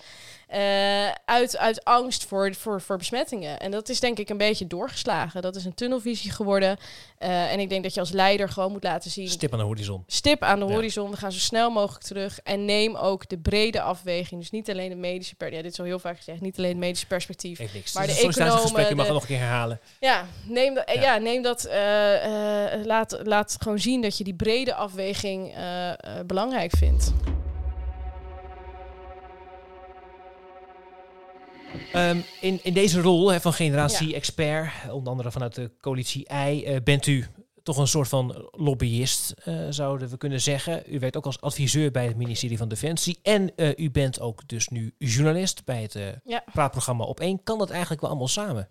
Uh, 0.53 1.09
uit, 1.25 1.57
uit 1.57 1.83
angst 1.83 2.25
voor, 2.25 2.55
voor, 2.55 2.81
voor 2.81 2.97
besmettingen. 2.97 3.59
En 3.59 3.71
dat 3.71 3.89
is 3.89 3.99
denk 3.99 4.17
ik 4.19 4.29
een 4.29 4.37
beetje 4.37 4.67
doorgeslagen. 4.67 5.41
Dat 5.41 5.55
is 5.55 5.65
een 5.65 5.73
tunnelvisie 5.73 6.31
geworden. 6.31 6.77
Uh, 7.19 7.51
en 7.51 7.59
ik 7.59 7.69
denk 7.69 7.83
dat 7.83 7.93
je 7.93 7.99
als 7.99 8.11
leider 8.11 8.49
gewoon 8.49 8.71
moet 8.71 8.83
laten 8.83 9.11
zien... 9.11 9.27
Stip 9.27 9.53
aan 9.53 9.59
de 9.59 9.65
horizon. 9.65 10.03
Stip 10.07 10.43
aan 10.43 10.59
de 10.59 10.65
ja. 10.65 10.71
horizon. 10.71 11.11
We 11.11 11.17
gaan 11.17 11.31
zo 11.31 11.39
snel 11.39 11.69
mogelijk 11.69 12.03
terug. 12.05 12.39
En 12.43 12.65
neem 12.65 12.95
ook 12.95 13.29
de 13.29 13.37
brede 13.37 13.81
afweging. 13.81 14.41
Dus 14.41 14.51
niet 14.51 14.69
alleen 14.69 14.89
de 14.89 14.95
medische... 14.95 15.35
Per 15.35 15.53
ja, 15.53 15.61
dit 15.61 15.71
is 15.71 15.79
al 15.79 15.85
heel 15.85 15.99
vaak 15.99 16.17
gezegd. 16.17 16.41
Niet 16.41 16.57
alleen 16.57 16.69
het 16.69 16.79
medische 16.79 17.07
perspectief. 17.07 17.57
Heeft 17.57 17.73
niks. 17.73 17.93
Maar 17.93 18.07
de 18.07 18.13
economen... 18.13 18.87
je 18.87 18.95
mag 18.95 19.05
het 19.05 19.13
nog 19.13 19.21
een 19.21 19.27
keer 19.27 19.39
herhalen. 19.39 19.79
ja, 19.99 20.25
neem, 20.43 20.73
dat, 20.73 20.91
Ja. 20.93 21.01
ja. 21.01 21.17
neem 21.17 21.41
dat. 21.41 21.65
eh, 21.65 22.73
eh, 22.73 22.85
laat, 22.85 23.19
laat 23.23 23.55
gewoon 23.59 23.79
zien 23.79 24.01
dat 24.01 24.17
je 24.17 24.23
die 24.23 24.33
brede 24.33 24.73
afweging 24.73 25.55
eh, 25.55 25.89
eh, 25.89 25.95
belangrijk 26.25 26.71
vindt. 26.77 27.13
Ehm, 31.93 32.19
in, 32.41 32.59
in 32.63 32.73
deze 32.73 33.01
rol 33.01 33.31
hè, 33.31 33.41
van 33.41 33.53
generatie-expert, 33.53 34.71
onder 34.91 35.09
andere 35.09 35.31
vanuit 35.31 35.55
de 35.55 35.71
coalitie 35.81 36.27
I, 36.47 36.63
eh, 36.63 36.75
bent 36.83 37.07
u 37.07 37.25
toch 37.63 37.77
een 37.77 37.87
soort 37.87 38.07
van 38.07 38.49
lobbyist, 38.51 39.33
eh, 39.43 39.65
zouden 39.69 40.09
we 40.09 40.17
kunnen 40.17 40.41
zeggen. 40.41 40.83
U 40.87 40.99
werkt 40.99 41.17
ook 41.17 41.25
als 41.25 41.41
adviseur 41.41 41.91
bij 41.91 42.05
het 42.05 42.17
ministerie 42.17 42.57
van 42.57 42.67
Defensie. 42.67 43.19
En 43.21 43.55
eh, 43.55 43.77
u 43.77 43.91
bent 43.91 44.19
ook 44.19 44.47
dus 44.47 44.67
nu 44.67 44.93
journalist 44.97 45.65
bij 45.65 45.81
het 45.81 46.19
Ja. 46.23 46.43
praatprogramma 46.53 47.03
Op 47.03 47.19
1. 47.19 47.43
Kan 47.43 47.57
dat 47.57 47.69
eigenlijk 47.69 48.01
wel 48.01 48.09
allemaal 48.09 48.27
samen? 48.27 48.69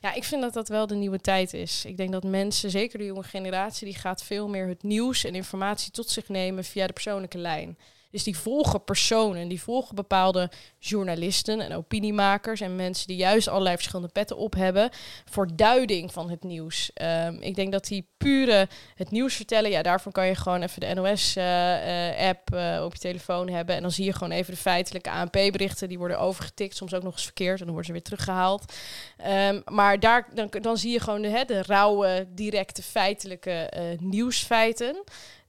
Ja, 0.00 0.14
ik 0.14 0.24
vind 0.24 0.42
dat 0.42 0.52
dat 0.52 0.68
wel 0.68 0.86
de 0.86 0.94
nieuwe 0.94 1.20
tijd 1.20 1.54
is. 1.54 1.84
Ik 1.84 1.96
denk 1.96 2.12
dat 2.12 2.24
mensen, 2.24 2.70
zeker 2.70 2.98
de 2.98 3.04
jonge 3.04 3.22
generatie, 3.22 3.86
die 3.86 3.96
gaat 3.96 4.22
veel 4.22 4.48
meer 4.48 4.68
het 4.68 4.82
nieuws 4.82 5.24
en 5.24 5.34
informatie 5.34 5.90
tot 5.90 6.10
zich 6.10 6.28
nemen 6.28 6.64
via 6.64 6.86
de 6.86 6.92
persoonlijke 6.92 7.38
lijn. 7.38 7.78
Dus 8.12 8.22
die 8.22 8.36
volgen 8.36 8.84
personen, 8.84 9.48
die 9.48 9.62
volgen 9.62 9.94
bepaalde 9.94 10.50
journalisten 10.78 11.60
en 11.60 11.72
opiniemakers 11.72 12.60
en 12.60 12.76
mensen 12.76 13.06
die 13.06 13.16
juist 13.16 13.48
allerlei 13.48 13.74
verschillende 13.74 14.12
petten 14.12 14.36
op 14.36 14.54
hebben 14.54 14.90
voor 15.30 15.48
duiding 15.54 16.12
van 16.12 16.30
het 16.30 16.42
nieuws. 16.42 16.90
Ehm, 16.94 17.36
ik 17.40 17.54
denk 17.54 17.72
dat 17.72 17.84
die 17.84 18.08
pure 18.16 18.68
het 18.94 19.10
nieuws 19.10 19.34
vertellen, 19.34 19.70
ja, 19.70 19.82
daarvoor 19.82 20.12
kan 20.12 20.26
je 20.26 20.34
gewoon 20.34 20.62
even 20.62 20.80
de 20.80 20.94
NOS-app 20.94 22.54
eh, 22.54 22.84
op 22.84 22.92
je 22.92 22.98
telefoon 22.98 23.48
hebben 23.48 23.74
en 23.74 23.82
dan 23.82 23.90
zie 23.90 24.04
je 24.04 24.12
gewoon 24.12 24.32
even 24.32 24.54
de 24.54 24.60
feitelijke 24.60 25.10
ANP-berichten, 25.10 25.88
die 25.88 25.98
worden 25.98 26.18
overgetikt, 26.18 26.76
soms 26.76 26.94
ook 26.94 27.02
nog 27.02 27.12
eens 27.12 27.24
verkeerd 27.24 27.58
en 27.58 27.64
dan 27.64 27.74
worden 27.74 27.86
ze 27.86 27.92
weer 27.92 28.02
teruggehaald. 28.02 28.72
Ehm, 29.16 29.60
maar 29.64 30.00
daar, 30.00 30.28
dan, 30.34 30.48
dan 30.60 30.76
zie 30.76 30.92
je 30.92 31.00
gewoon 31.00 31.22
de, 31.22 31.28
hè, 31.28 31.44
de 31.44 31.62
rauwe, 31.62 32.26
directe, 32.28 32.82
feitelijke 32.82 33.50
eh, 33.50 33.82
nieuwsfeiten. 33.98 35.02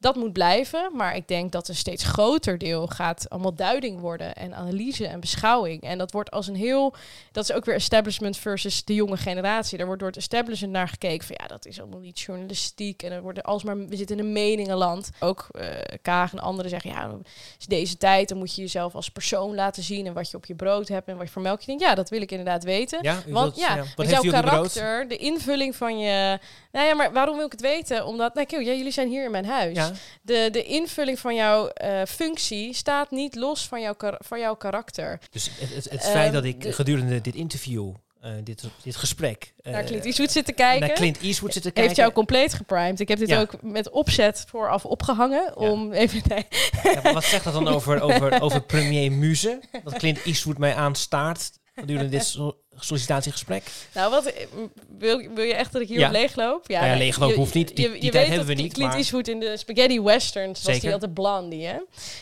Dat 0.04 0.16
moet 0.16 0.34
blijven, 0.34 0.90
maar 0.94 1.16
ik 1.16 1.28
denk 1.28 1.52
dat 1.52 1.68
een 1.68 1.76
steeds 1.76 2.04
groter 2.04 2.58
deel 2.58 2.88
gaat 2.88 3.30
allemaal 3.30 3.54
duiding 3.56 4.00
worden 4.00 4.36
en 4.36 4.56
analyse 4.56 5.08
en 5.08 5.20
beschouwing. 5.20 5.82
En 5.82 5.98
dat 5.98 6.12
wordt 6.12 6.32
als 6.32 6.48
een 6.48 6.56
heel, 6.56 6.94
dat 7.32 7.44
is 7.50 7.56
ook 7.56 7.66
weer 7.66 7.76
establishment 7.76 8.38
versus 8.38 8.84
de 8.84 8.94
jonge 8.94 9.18
generatie. 9.18 9.78
Daar 9.78 9.86
wordt 9.86 10.02
door 10.02 10.10
het 10.12 10.20
establishment 10.20 10.74
naar 10.74 10.88
gekeken 10.88 11.28
van 11.28 11.36
ja, 11.40 11.48
dat 11.48 11.66
is 11.66 11.80
allemaal 11.80 12.00
niet 12.00 12.20
journalistiek 12.20 13.04
en 13.04 13.12
er 13.12 13.22
wordt 13.22 13.44
alsmaar, 13.44 13.78
we 13.88 13.96
zitten 13.96 14.18
in 14.18 14.26
een 14.26 14.32
meningenland. 14.32 15.10
Ook 15.20 15.48
eh 15.52 15.68
Kaag 16.02 16.32
en 16.32 16.40
anderen 16.40 16.70
zeggen 16.72 16.90
ja, 16.90 17.18
is 17.60 17.66
deze 17.66 17.98
tijd, 17.98 18.30
dan 18.30 18.38
moet 18.38 18.56
je 18.56 18.62
jezelf 18.62 18.96
als 18.96 19.10
persoon 19.10 19.56
laten 19.56 19.84
zien 19.84 20.06
en 20.08 20.14
wat 20.14 20.32
je 20.32 20.38
op 20.38 20.46
je 20.46 20.56
brood 20.56 20.88
hebt 20.88 21.08
en 21.08 21.18
wat 21.18 21.26
je 21.26 21.32
voor 21.32 21.42
melk 21.42 21.60
je 21.60 21.66
denkt. 21.66 21.82
Ja, 21.82 21.96
dat 21.96 22.10
wil 22.10 22.22
ik 22.22 22.32
inderdaad 22.32 22.64
weten. 22.64 23.00
Ja, 23.02 23.14
Want 23.28 23.56
wilt- 23.56 23.68
ja, 23.68 23.84
Wat 23.96 24.10
jouw 24.10 24.22
karakter, 24.22 25.08
de 25.08 25.18
invulling 25.18 25.76
van 25.76 26.00
je... 26.00 26.40
Nou 26.72 26.88
ja, 26.88 26.94
maar 26.96 27.14
waarom 27.14 27.36
wil 27.36 27.46
ik 27.46 27.52
het 27.52 27.62
weten? 27.62 28.06
Omdat, 28.06 28.34
nou, 28.34 28.48
kijk, 28.48 28.66
ja, 28.66 28.72
jullie 28.74 28.92
zijn 28.92 29.10
hier 29.10 29.26
in 29.26 29.32
mijn 29.32 29.46
huis. 29.46 29.76
Ja, 29.76 29.92
De, 30.22 30.50
de 30.52 30.64
invulling 30.64 31.20
van 31.20 31.36
jouw 31.36 31.68
eh, 31.68 32.02
functie 32.08 32.74
staat 32.74 33.12
niet 33.12 33.36
los 33.36 33.68
van 33.68 33.82
jouw, 33.82 33.96
van 34.20 34.40
jouw 34.40 34.56
karakter. 34.56 35.20
dus 35.32 35.50
het, 35.60 35.74
het, 35.76 35.84
het 35.90 36.02
Ehm, 36.02 36.12
feit 36.12 36.34
dat 36.34 36.44
ik 36.44 36.62
de- 36.62 36.74
gedurende 36.74 37.22
dit 37.22 37.36
interview, 37.36 37.92
eh, 38.22 38.32
dit, 38.44 38.64
dit 38.84 38.96
gesprek, 38.96 39.54
eh, 39.62 39.72
Naar 39.74 39.84
Clint 39.84 40.06
Eastwood 40.06 40.32
zitten 40.32 40.54
kijken. 40.54 40.88
naar 40.88 40.96
Clint 40.98 41.22
Eastwood 41.22 41.54
zitten 41.54 41.72
kijken. 41.74 41.84
Heeft 41.84 41.96
jou 42.02 42.12
compleet 42.14 42.54
geprimed. 42.54 43.00
Ik 43.00 43.08
heb 43.08 43.18
dit 43.20 43.30
Ja. 43.30 43.40
ook 43.42 43.62
met 43.62 43.90
opzet 43.90 44.44
vooraf 44.48 44.86
opgehangen. 44.86 45.58
Om 45.58 45.92
even. 45.94 46.22
Nee. 46.28 46.46
Ja, 46.84 47.14
wat 47.14 47.24
zegt 47.24 47.44
dat 47.44 47.54
dan 47.54 47.68
over, 47.68 48.02
over, 48.02 48.42
over 48.42 48.62
premier 48.64 49.12
Muze? 49.12 49.60
Dat 49.84 49.94
Clint 49.98 50.24
Eastwood 50.26 50.58
mij 50.58 50.76
aanstaart 50.76 51.52
gedurende 51.76 52.10
dit 52.10 52.38
sollicitatiegesprek? 52.80 53.64
Nou, 53.94 54.12
wat 54.12 54.26
eh, 54.26 54.46
wil, 54.98 55.18
wil 55.34 55.44
je 55.44 55.54
echt 55.54 55.72
dat 55.72 55.82
ik 55.82 55.88
hier 55.88 56.00
Ja. 56.00 56.06
op 56.08 56.12
leegloop? 56.12 56.68
Nou 56.68 56.84
ja, 56.84 56.90
nee, 56.90 56.98
leeglopen 56.98 57.34
je- 57.36 57.40
hoeft 57.42 57.54
niet. 57.54 57.76
Die- 57.76 57.92
je- 57.94 58.00
die 58.00 58.12
tijd 58.12 58.28
hebben 58.28 58.48
we 58.48 58.54
niet, 58.54 58.74
Clint 58.74 58.94
Eastwood 58.94 59.28
in 59.28 59.40
de 59.40 59.58
spaghetti 59.58 60.02
westerns 60.02 60.64
was 60.64 60.80
die 60.80 60.92
altijd 60.94 61.14
blondie, 61.14 61.66
hè? 61.66 61.78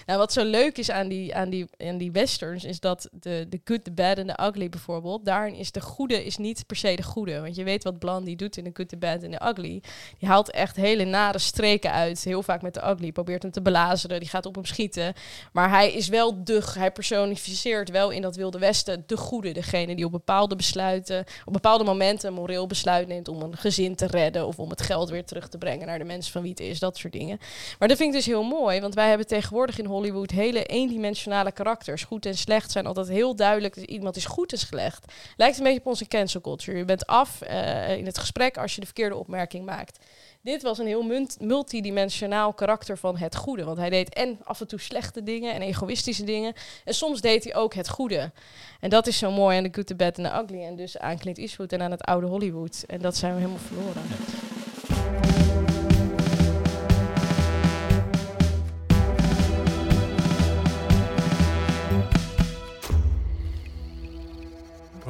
Nou, 0.06 0.20
wat 0.20 0.34
zo 0.34 0.44
leuk 0.44 0.78
is 0.78 0.92
aan 0.92 1.08
die, 1.08 1.36
aan 1.36 1.50
die, 1.50 1.66
aan 1.78 1.98
die 1.98 2.12
westerns 2.12 2.64
is 2.64 2.80
dat 2.80 3.10
de, 3.12 3.46
de 3.50 3.62
good, 3.64 3.84
the 3.84 3.92
bad 3.92 4.18
en 4.18 4.28
de 4.28 4.40
ugly 4.44 4.70
bijvoorbeeld, 4.70 5.26
daarin 5.26 5.56
is 5.56 5.72
de 5.72 5.82
goede 5.82 6.26
is 6.26 6.38
niet 6.38 6.64
per 6.68 6.76
se 6.76 6.96
de 6.96 7.04
goede. 7.04 7.42
Want 7.42 7.56
je 7.56 7.64
weet 7.64 7.84
wat 7.84 8.00
Blondie 8.00 8.36
doet 8.36 8.58
in 8.58 8.64
de 8.64 8.72
good, 8.74 8.90
the 8.90 8.98
bad 8.98 9.24
en 9.24 9.32
de 9.32 9.42
ugly. 9.48 9.82
Die 10.20 10.30
haalt 10.30 10.52
echt 10.52 10.76
hele 10.76 11.06
nare 11.06 11.40
streken 11.40 11.92
uit, 11.92 12.24
heel 12.24 12.44
vaak 12.44 12.62
met 12.62 12.74
de 12.74 12.82
ugly. 12.90 13.12
Probeert 13.12 13.42
hem 13.42 13.52
te 13.52 13.62
belazeren, 13.62 14.20
die 14.20 14.30
gaat 14.30 14.46
op 14.46 14.56
hem 14.56 14.66
schieten. 14.66 15.14
Maar 15.54 15.70
hij 15.70 15.92
is 15.92 16.08
wel 16.08 16.44
de, 16.44 16.62
hij 16.74 16.92
personificeert 16.92 17.90
wel 17.90 18.10
in 18.10 18.22
dat 18.22 18.36
Wilde 18.36 18.60
Westen 18.60 19.04
de 19.08 19.18
goede. 19.18 19.52
Degene 19.52 19.96
die 19.96 20.06
op 20.06 20.12
bepaalde 20.12 20.40
besluiten, 20.48 21.26
op 21.46 21.54
bepaalde 21.54 21.84
momenten 21.84 22.28
een 22.28 22.34
moreel 22.34 22.68
besluit 22.68 23.08
neemt 23.08 23.28
om 23.28 23.42
een 23.42 23.58
gezin 23.58 23.96
te 23.96 24.08
redden 24.08 24.48
of 24.48 24.60
om 24.60 24.70
het 24.70 24.82
geld 24.82 25.10
weer 25.10 25.26
terug 25.26 25.50
te 25.50 25.58
brengen 25.58 25.88
naar 25.88 26.00
de 26.00 26.06
mensen 26.06 26.32
van 26.32 26.42
wie 26.42 26.52
het 26.52 26.60
is, 26.60 26.80
dat 26.80 26.98
soort 26.98 27.14
dingen. 27.14 27.40
Maar 27.80 27.88
dat 27.88 27.98
vind 27.98 28.10
ik 28.10 28.16
dus 28.16 28.26
heel 28.26 28.44
mooi, 28.44 28.82
want 28.82 28.94
wij 28.94 29.08
hebben 29.08 29.28
tegenwoordig 29.28 29.80
in 29.80 29.86
Hollywood 29.86 30.32
hele 30.32 30.66
eendimensionale 30.66 31.52
karakters. 31.52 32.04
Goed 32.04 32.26
en 32.26 32.38
slecht 32.38 32.72
zijn 32.72 32.86
altijd 32.86 33.08
heel 33.08 33.36
duidelijk. 33.36 33.74
Dus 33.74 33.84
iemand 33.84 34.16
is 34.16 34.26
goed 34.26 34.52
en 34.52 34.58
slecht. 34.58 35.14
Lijkt 35.38 35.58
een 35.58 35.64
beetje 35.64 35.80
op 35.80 35.86
onze 35.86 36.08
cancel 36.08 36.42
culture. 36.42 36.78
Je 36.78 36.86
bent 36.86 37.06
af 37.06 37.42
eh, 37.42 37.98
in 37.98 38.06
het 38.06 38.18
gesprek 38.18 38.58
als 38.58 38.74
je 38.74 38.80
de 38.80 38.86
verkeerde 38.86 39.16
opmerking 39.16 39.66
maakt. 39.66 40.00
Dit 40.44 40.62
was 40.62 40.78
een 40.78 40.88
heel 40.88 41.24
multidimensionaal 41.40 42.54
karakter 42.54 42.98
van 42.98 43.18
het 43.18 43.36
goede. 43.36 43.64
Want 43.64 43.78
hij 43.78 43.90
deed 43.90 44.14
en 44.14 44.40
af 44.44 44.62
en 44.62 44.68
toe 44.68 44.80
slechte 44.80 45.24
dingen 45.24 45.54
en 45.54 45.62
egoïstische 45.62 46.24
dingen. 46.24 46.54
En 46.86 46.94
soms 46.94 47.22
deed 47.22 47.44
hij 47.44 47.56
ook 47.56 47.74
het 47.74 47.90
goede. 47.90 48.32
En 48.80 48.90
dat 48.90 49.08
is 49.08 49.18
zo 49.18 49.32
mooi 49.32 49.58
aan 49.58 49.64
de 49.64 49.70
Good, 49.72 49.88
the 49.88 49.96
Bad 49.96 50.18
en 50.18 50.24
de 50.24 50.30
Ugly. 50.30 50.64
En 50.64 50.76
dus 50.76 50.98
aan 50.98 51.18
Clint 51.18 51.38
Eastwood 51.38 51.72
en 51.72 51.82
aan 51.82 51.92
het 51.92 52.02
oude 52.02 52.28
Hollywood. 52.28 52.84
En 52.88 53.00
dat 53.00 53.18
zijn 53.18 53.34
we 53.34 53.40
helemaal 53.40 53.60
verloren. 53.60 54.02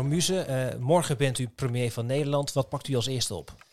Muze, 0.07 0.39
eh, 0.39 0.79
morgen 0.79 1.17
bent 1.17 1.39
u 1.39 1.47
premier 1.47 1.91
van 1.91 2.05
Nederland. 2.05 2.53
Wat 2.53 2.69
pakt 2.69 2.87
u 2.87 2.95
als 2.95 3.07
eerste 3.07 3.35
op? 3.35 3.70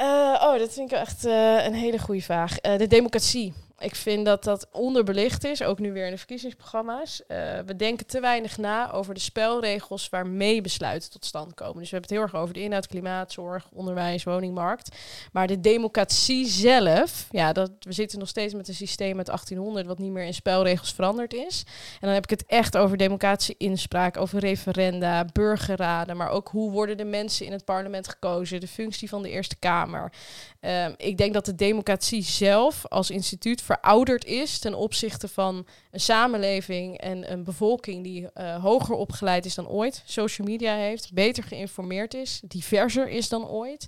Eh, 0.00 0.06
oh, 0.42 0.58
dat 0.58 0.72
vind 0.72 0.92
ik 0.92 0.98
echt 0.98 1.24
eh, 1.24 1.64
een 1.64 1.74
hele 1.74 1.98
goede 1.98 2.22
vraag. 2.22 2.58
Eh, 2.58 2.78
de 2.78 2.86
democratie. 2.86 3.52
Ik 3.80 3.94
vind 3.94 4.24
dat 4.24 4.44
dat 4.44 4.68
onderbelicht 4.72 5.44
is, 5.44 5.62
ook 5.62 5.78
nu 5.78 5.92
weer 5.92 6.04
in 6.04 6.10
de 6.10 6.18
verkiezingsprogramma's. 6.18 7.22
Uh, 7.28 7.36
we 7.66 7.76
denken 7.76 8.06
te 8.06 8.20
weinig 8.20 8.58
na 8.58 8.92
over 8.92 9.14
de 9.14 9.20
spelregels 9.20 10.08
waarmee 10.08 10.60
besluiten 10.60 11.10
tot 11.10 11.24
stand 11.24 11.54
komen. 11.54 11.78
Dus 11.78 11.90
we 11.90 11.96
hebben 11.96 12.08
het 12.08 12.10
heel 12.10 12.20
erg 12.20 12.42
over 12.42 12.54
de 12.54 12.62
inhoud, 12.62 12.86
klimaat, 12.86 13.32
zorg, 13.32 13.68
onderwijs, 13.72 14.24
woningmarkt. 14.24 14.96
Maar 15.32 15.46
de 15.46 15.60
democratie 15.60 16.46
zelf, 16.46 17.26
ja, 17.30 17.52
dat, 17.52 17.70
we 17.80 17.92
zitten 17.92 18.18
nog 18.18 18.28
steeds 18.28 18.54
met 18.54 18.68
een 18.68 18.74
systeem 18.74 19.16
uit 19.16 19.26
1800 19.26 19.86
wat 19.86 19.98
niet 19.98 20.12
meer 20.12 20.24
in 20.24 20.34
spelregels 20.34 20.92
veranderd 20.92 21.34
is. 21.34 21.62
En 21.92 22.06
dan 22.06 22.10
heb 22.14 22.24
ik 22.24 22.30
het 22.30 22.46
echt 22.46 22.76
over 22.76 22.96
democratische 22.96 23.54
inspraak, 23.58 24.16
over 24.16 24.40
referenda, 24.40 25.24
burgerraden, 25.32 26.16
maar 26.16 26.30
ook 26.30 26.48
hoe 26.48 26.70
worden 26.70 26.96
de 26.96 27.04
mensen 27.04 27.46
in 27.46 27.52
het 27.52 27.64
parlement 27.64 28.08
gekozen, 28.08 28.60
de 28.60 28.68
functie 28.68 29.08
van 29.08 29.22
de 29.22 29.30
Eerste 29.30 29.56
Kamer. 29.56 30.12
Uh, 30.60 30.86
ik 30.96 31.18
denk 31.18 31.34
dat 31.34 31.44
de 31.44 31.54
democratie 31.54 32.22
zelf 32.22 32.86
als 32.86 33.10
instituut 33.10 33.62
verouderd 33.70 34.24
is 34.24 34.58
ten 34.58 34.74
opzichte 34.74 35.28
van 35.28 35.66
een 35.90 36.00
samenleving 36.00 36.98
en 36.98 37.32
een 37.32 37.44
bevolking 37.44 38.04
die 38.04 38.28
uh, 38.34 38.62
hoger 38.62 38.94
opgeleid 38.94 39.44
is 39.44 39.54
dan 39.54 39.68
ooit, 39.68 40.02
social 40.04 40.46
media 40.46 40.74
heeft, 40.74 41.12
beter 41.12 41.42
geïnformeerd 41.42 42.14
is, 42.14 42.40
diverser 42.44 43.08
is 43.08 43.28
dan 43.28 43.48
ooit. 43.48 43.86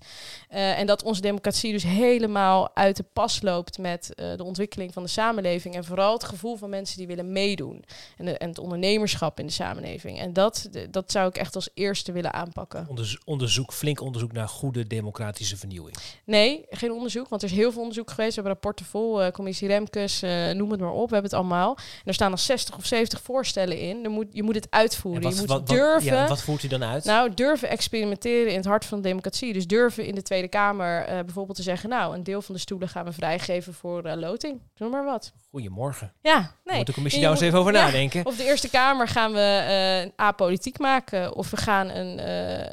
Uh, 0.51 0.79
en 0.79 0.87
dat 0.87 1.03
onze 1.03 1.21
democratie 1.21 1.73
dus 1.73 1.83
helemaal 1.83 2.77
uit 2.77 2.97
de 2.97 3.05
pas 3.13 3.43
loopt 3.43 3.79
met 3.79 4.11
uh, 4.15 4.37
de 4.37 4.45
ontwikkeling 4.45 4.93
van 4.93 5.03
de 5.03 5.09
samenleving 5.09 5.75
en 5.75 5.85
vooral 5.85 6.13
het 6.13 6.25
gevoel 6.25 6.57
van 6.57 6.71
mensen 6.71 6.99
die 6.99 7.07
willen 7.07 7.33
meedoen 7.33 7.85
en, 8.17 8.39
en 8.39 8.49
het 8.49 8.59
ondernemerschap 8.59 9.41
in 9.41 9.47
de 9.47 9.53
samenleving. 9.53 10.19
En 10.19 10.33
dat, 10.33 10.69
dat 10.91 11.13
zou 11.13 11.29
ik 11.29 11.37
echt 11.37 11.55
als 11.55 11.69
eerste 11.75 12.13
willen 12.13 12.33
aanpakken. 12.33 12.87
onderzoek, 13.25 13.73
flink 13.73 14.01
onderzoek 14.01 14.33
naar 14.33 14.49
goede 14.49 14.87
democratische 14.87 15.57
vernieuwing. 15.57 15.97
Nee, 16.25 16.67
geen 16.71 16.93
onderzoek, 16.93 17.29
want 17.29 17.43
er 17.43 17.51
is 17.51 17.57
heel 17.57 17.73
veel 17.73 17.81
onderzoek 17.81 18.11
geweest. 18.11 18.29
We 18.29 18.35
hebben 18.35 18.53
rapporten 18.53 18.87
vol, 18.87 19.31
commissie 19.31 19.69
Remkes, 19.69 20.21
noem 20.53 20.71
het 20.71 20.81
maar 20.81 20.93
op. 20.93 21.09
We 21.09 21.15
hebben 21.15 21.31
het 21.31 21.41
allemaal. 21.41 21.79
En 21.95 22.05
er 22.05 22.15
staan 22.15 22.31
al 22.31 22.39
60 22.39 22.77
of 22.77 22.85
70 22.85 23.21
voorstellen 23.21 23.79
in. 23.79 24.05
Er 24.05 24.11
moet, 24.11 24.27
je 24.31 24.43
moet 24.43 24.55
het 24.55 24.67
uitvoeren. 24.71 25.23
Wat, 25.23 25.33
je 25.33 25.39
moet 25.39 25.49
wat, 25.49 25.69
durven. 25.69 26.15
Ja, 26.15 26.29
wat 26.29 26.43
voert 26.43 26.63
u 26.63 26.69
dan 26.69 26.85
uit? 26.85 27.05
Nou, 27.05 27.35
durven 27.35 27.69
experimenteren 27.69 28.51
in 28.51 28.57
het 28.57 28.65
hart 28.65 28.85
van 28.85 29.01
de 29.01 29.09
democratie. 29.09 29.53
Dus 29.53 29.67
durven 29.67 30.07
in 30.07 30.15
de 30.15 30.23
Tweede 30.23 30.49
Kamer 30.49 31.01
uh, 31.01 31.21
bijvoorbeeld 31.21 31.57
te 31.57 31.63
zeggen... 31.63 31.89
nou, 31.89 32.15
een 32.15 32.23
deel 32.23 32.43
van 32.43 32.55
de 32.55 32.61
stoelen 32.61 32.89
gaan 32.89 33.05
we 33.05 33.13
vrijgeven 33.13 33.75
voor 33.75 34.07
uh, 34.07 34.13
loting. 34.15 34.61
Noem 34.77 34.91
maar 34.91 35.05
wat. 35.05 35.33
Goedemorgen. 35.51 36.13
Ja, 36.23 36.55
nee. 36.65 36.77
Moet 36.77 36.87
de 36.87 36.93
commissie 36.93 37.23
daar 37.23 37.31
eens 37.31 37.41
even 37.41 37.59
over 37.59 37.73
ja, 37.73 37.85
nadenken. 37.85 38.27
Of 38.27 38.37
de 38.37 38.45
Eerste 38.45 38.71
Kamer 38.71 39.09
gaan 39.09 39.33
we 39.33 40.05
uh, 40.07 40.11
apolitiek 40.27 40.79
maken. 40.79 41.35
Of 41.35 41.51
we 41.51 41.57
gaan 41.57 41.89
een... 41.89 42.29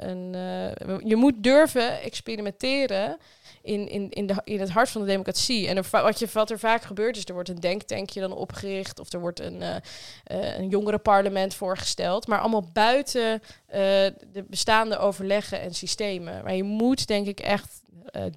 een 0.10 0.38
je 1.04 1.16
moet 1.16 1.34
durven 1.38 2.02
experimenteren 2.02 3.18
in, 3.62 3.90
in, 3.90 4.10
in, 4.10 4.28
de, 4.28 4.42
in 4.44 4.60
het 4.60 4.70
hart 4.70 4.90
van 4.90 5.02
de 5.02 5.08
democratie. 5.08 5.68
En 5.68 5.84
wat, 5.92 6.20
je, 6.20 6.28
wat 6.34 6.52
er 6.52 6.60
vaak 6.60 6.82
gebeurt 6.82 7.18
is, 7.18 7.26
er 7.26 7.34
wordt 7.34 7.50
een 7.50 7.60
denktankje 7.60 8.20
dan 8.20 8.32
opgericht... 8.32 9.00
of 9.00 9.14
er 9.14 9.20
wordt 9.20 9.40
een, 9.40 9.62
uh, 9.62 9.76
uh, 10.32 10.58
een 10.58 10.70
jongerenparlement 10.70 11.54
voorgesteld. 11.54 12.28
Maar 12.28 12.40
allemaal 12.40 12.70
buiten 12.74 13.32
uh, 13.32 13.42
de 13.68 14.46
bestaande 14.48 14.98
overleggen 14.98 15.62
en 15.62 15.74
systemen. 15.74 16.44
Maar 16.44 16.56
je 16.56 16.64
moet 16.64 17.08
denk 17.08 17.28
ik 17.28 17.40
echt 17.40 17.82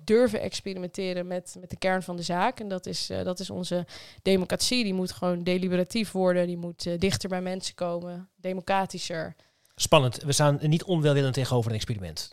durven 0.05 0.41
experimenteren 0.41 1.27
met, 1.27 1.57
met 1.61 1.71
de 1.71 1.77
kern 1.77 2.03
van 2.03 2.17
de 2.17 2.23
zaak. 2.23 2.61
En 2.61 2.69
dat 2.69 2.87
is, 2.87 3.11
dat 3.25 3.41
is 3.41 3.51
onze 3.51 3.87
democratie. 4.23 4.85
Die 4.85 4.95
moet 4.95 5.13
gewoon 5.13 5.43
deliberatief 5.43 6.11
worden. 6.11 6.47
Die 6.47 6.57
moet 6.57 7.01
dichter 7.01 7.29
bij 7.29 7.41
mensen 7.41 7.75
komen. 7.75 8.29
Democratischer. 8.37 9.35
Spannend. 9.77 10.23
We 10.23 10.33
staan 10.33 10.59
niet 10.61 10.85
onwelwillend 10.85 11.35
tegenover 11.35 11.71
een 11.71 11.77
experiment. 11.77 12.31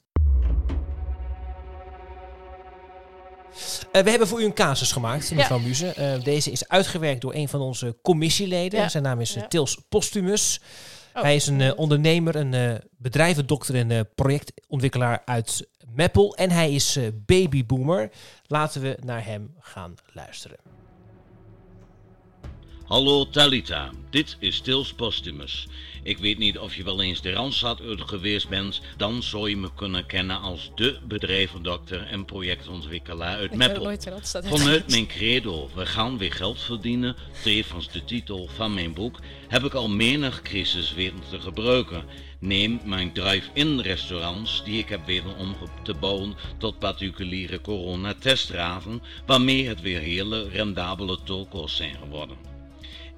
Uh, 3.91 4.01
we 4.01 4.09
hebben 4.09 4.27
voor 4.27 4.41
u 4.41 4.45
een 4.45 4.53
casus 4.53 4.91
gemaakt, 4.91 5.31
mevrouw 5.31 5.59
ja. 5.59 5.63
Muze. 5.63 5.93
Uh, 5.97 6.23
deze 6.23 6.51
is 6.51 6.67
uitgewerkt 6.67 7.21
door 7.21 7.33
een 7.33 7.49
van 7.49 7.61
onze 7.61 7.97
commissieleden. 8.01 8.79
Ja. 8.79 8.89
Zijn 8.89 9.03
naam 9.03 9.19
is 9.19 9.37
uh, 9.37 9.43
Tils 9.43 9.77
Postumus. 9.89 10.59
Oh. 11.15 11.21
Hij 11.21 11.35
is 11.35 11.47
een 11.47 11.77
ondernemer, 11.77 12.35
een 12.35 12.81
bedrijvendokter 12.97 13.75
en 13.75 14.09
projectontwikkelaar 14.15 15.21
uit 15.25 15.67
Meppel. 15.95 16.35
En 16.35 16.51
hij 16.51 16.71
is 16.71 16.99
babyboomer. 17.25 18.09
Laten 18.47 18.81
we 18.81 18.97
naar 19.03 19.25
hem 19.25 19.55
gaan 19.59 19.95
luisteren. 20.13 20.57
Hallo 22.85 23.29
Talita, 23.29 23.89
dit 24.09 24.37
is 24.39 24.61
Tils 24.61 24.93
Postumus. 24.93 25.67
Ik 26.09 26.17
weet 26.17 26.37
niet 26.37 26.57
of 26.57 26.75
je 26.75 26.83
wel 26.83 27.01
eens 27.01 27.21
de 27.21 27.31
Randstad 27.31 27.81
geweest 27.83 28.49
bent, 28.49 28.81
dan 28.97 29.23
zou 29.23 29.49
je 29.49 29.57
me 29.57 29.69
kunnen 29.75 30.05
kennen 30.05 30.39
als 30.39 30.71
de 30.75 30.99
bedrijvendokter 31.07 32.07
en 32.07 32.25
projectontwikkelaar 32.25 33.37
uit 33.37 33.55
Meppel. 33.55 33.97
Vanuit 34.43 34.89
mijn 34.89 35.07
credo, 35.07 35.69
we 35.75 35.85
gaan 35.85 36.17
weer 36.17 36.33
geld 36.33 36.61
verdienen, 36.61 37.15
tevens 37.43 37.91
de 37.91 38.03
titel 38.03 38.49
van 38.55 38.73
mijn 38.73 38.93
boek, 38.93 39.19
heb 39.47 39.63
ik 39.63 39.73
al 39.73 39.89
menig 39.89 40.41
crisis 40.41 40.93
weten 40.93 41.21
te 41.29 41.39
gebruiken. 41.39 42.03
Neem 42.39 42.79
mijn 42.83 43.13
drive-in 43.13 43.79
restaurants, 43.79 44.63
die 44.63 44.79
ik 44.79 44.89
heb 44.89 45.05
weten 45.05 45.37
om 45.37 45.55
te 45.83 45.93
bouwen 45.93 46.35
tot 46.57 46.79
particuliere 46.79 47.61
coronatestraten, 47.61 49.01
waarmee 49.25 49.67
het 49.67 49.81
weer 49.81 49.99
hele 49.99 50.49
rendabele 50.49 51.17
toko's 51.23 51.75
zijn 51.75 51.95
geworden. 51.95 52.48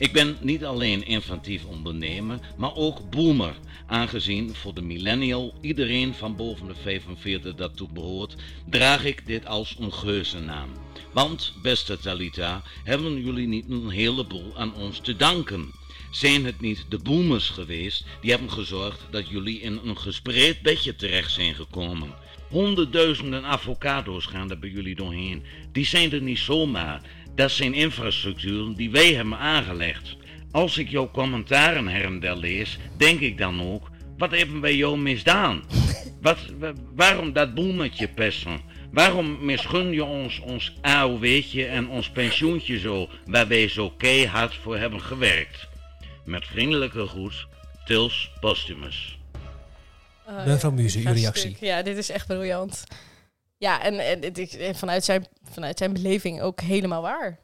Ik 0.01 0.11
ben 0.11 0.37
niet 0.39 0.65
alleen 0.65 1.05
inventief 1.05 1.65
ondernemer, 1.65 2.39
maar 2.57 2.75
ook 2.75 3.09
boomer. 3.09 3.55
Aangezien 3.87 4.55
voor 4.55 4.73
de 4.73 4.81
millennial 4.81 5.53
iedereen 5.61 6.13
van 6.13 6.35
boven 6.35 6.67
de 6.67 6.75
45 6.75 7.55
daartoe 7.55 7.87
behoort, 7.93 8.35
draag 8.69 9.05
ik 9.05 9.27
dit 9.27 9.45
als 9.45 9.75
een 9.79 9.93
geuzennaam. 9.93 10.69
Want, 11.13 11.53
beste 11.61 11.97
Talita, 11.97 12.63
hebben 12.83 13.23
jullie 13.23 13.47
niet 13.47 13.69
een 13.69 13.89
heleboel 13.89 14.57
aan 14.57 14.75
ons 14.75 14.99
te 14.99 15.15
danken? 15.15 15.71
Zijn 16.11 16.45
het 16.45 16.61
niet 16.61 16.85
de 16.89 16.99
boomers 16.99 17.49
geweest 17.49 18.05
die 18.21 18.31
hebben 18.31 18.51
gezorgd 18.51 19.01
dat 19.11 19.29
jullie 19.29 19.61
in 19.61 19.79
een 19.85 19.97
gespreid 19.97 20.61
bedje 20.61 20.95
terecht 20.95 21.31
zijn 21.31 21.55
gekomen? 21.55 22.13
Honderdduizenden 22.51 23.45
avocado's 23.45 24.25
gaan 24.25 24.49
er 24.49 24.59
bij 24.59 24.69
jullie 24.69 24.95
doorheen. 24.95 25.43
Die 25.71 25.85
zijn 25.85 26.11
er 26.11 26.21
niet 26.21 26.39
zomaar. 26.39 27.01
Dat 27.35 27.51
zijn 27.51 27.73
infrastructuren 27.73 28.73
die 28.73 28.91
wij 28.91 29.13
hebben 29.13 29.37
aangelegd. 29.37 30.15
Als 30.51 30.77
ik 30.77 30.89
jouw 30.89 31.11
commentaren 31.11 31.87
her 31.87 32.05
en 32.05 32.19
der 32.19 32.37
lees, 32.37 32.77
denk 32.97 33.19
ik 33.19 33.37
dan 33.37 33.61
ook, 33.61 33.89
wat 34.17 34.31
hebben 34.31 34.61
wij 34.61 34.75
jou 34.75 34.97
misdaan? 34.97 35.63
Wat, 36.21 36.37
waarom 36.95 37.33
dat 37.33 37.53
boemetje 37.53 38.07
pesten? 38.07 38.61
Waarom 38.91 39.45
misgun 39.45 39.91
je 39.91 40.03
ons 40.03 40.39
ons 40.39 40.73
AOW'tje 40.81 41.65
en 41.65 41.89
ons 41.89 42.09
pensioentje 42.09 42.79
zo, 42.79 43.09
waar 43.25 43.47
wij 43.47 43.67
zo 43.67 43.89
keihard 43.89 44.55
voor 44.55 44.77
hebben 44.77 45.01
gewerkt? 45.01 45.67
Met 46.25 46.45
vriendelijke 46.45 47.07
groet, 47.07 47.47
Tils 47.85 48.31
Postumus. 48.39 49.19
Uh, 50.29 50.45
Mevrouw 50.45 50.71
Muze, 50.71 50.99
uw 50.99 51.13
reactie. 51.13 51.57
Ja, 51.59 51.81
dit 51.81 51.97
is 51.97 52.09
echt 52.09 52.27
briljant. 52.27 52.83
Ja, 53.61 53.81
en, 53.81 53.99
en, 53.99 54.33
en 54.59 54.75
vanuit, 54.75 55.03
zijn, 55.03 55.25
vanuit 55.43 55.77
zijn 55.77 55.93
beleving 55.93 56.41
ook 56.41 56.61
helemaal 56.61 57.01
waar. 57.01 57.39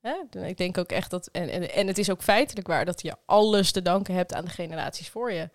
Hè? 0.00 0.46
Ik 0.46 0.56
denk 0.56 0.78
ook 0.78 0.90
echt 0.90 1.10
dat, 1.10 1.26
en, 1.26 1.48
en, 1.48 1.70
en 1.70 1.86
het 1.86 1.98
is 1.98 2.10
ook 2.10 2.22
feitelijk 2.22 2.66
waar, 2.66 2.84
dat 2.84 3.02
je 3.02 3.16
alles 3.26 3.72
te 3.72 3.82
danken 3.82 4.14
hebt 4.14 4.34
aan 4.34 4.44
de 4.44 4.50
generaties 4.50 5.08
voor 5.08 5.32
je. 5.32 5.50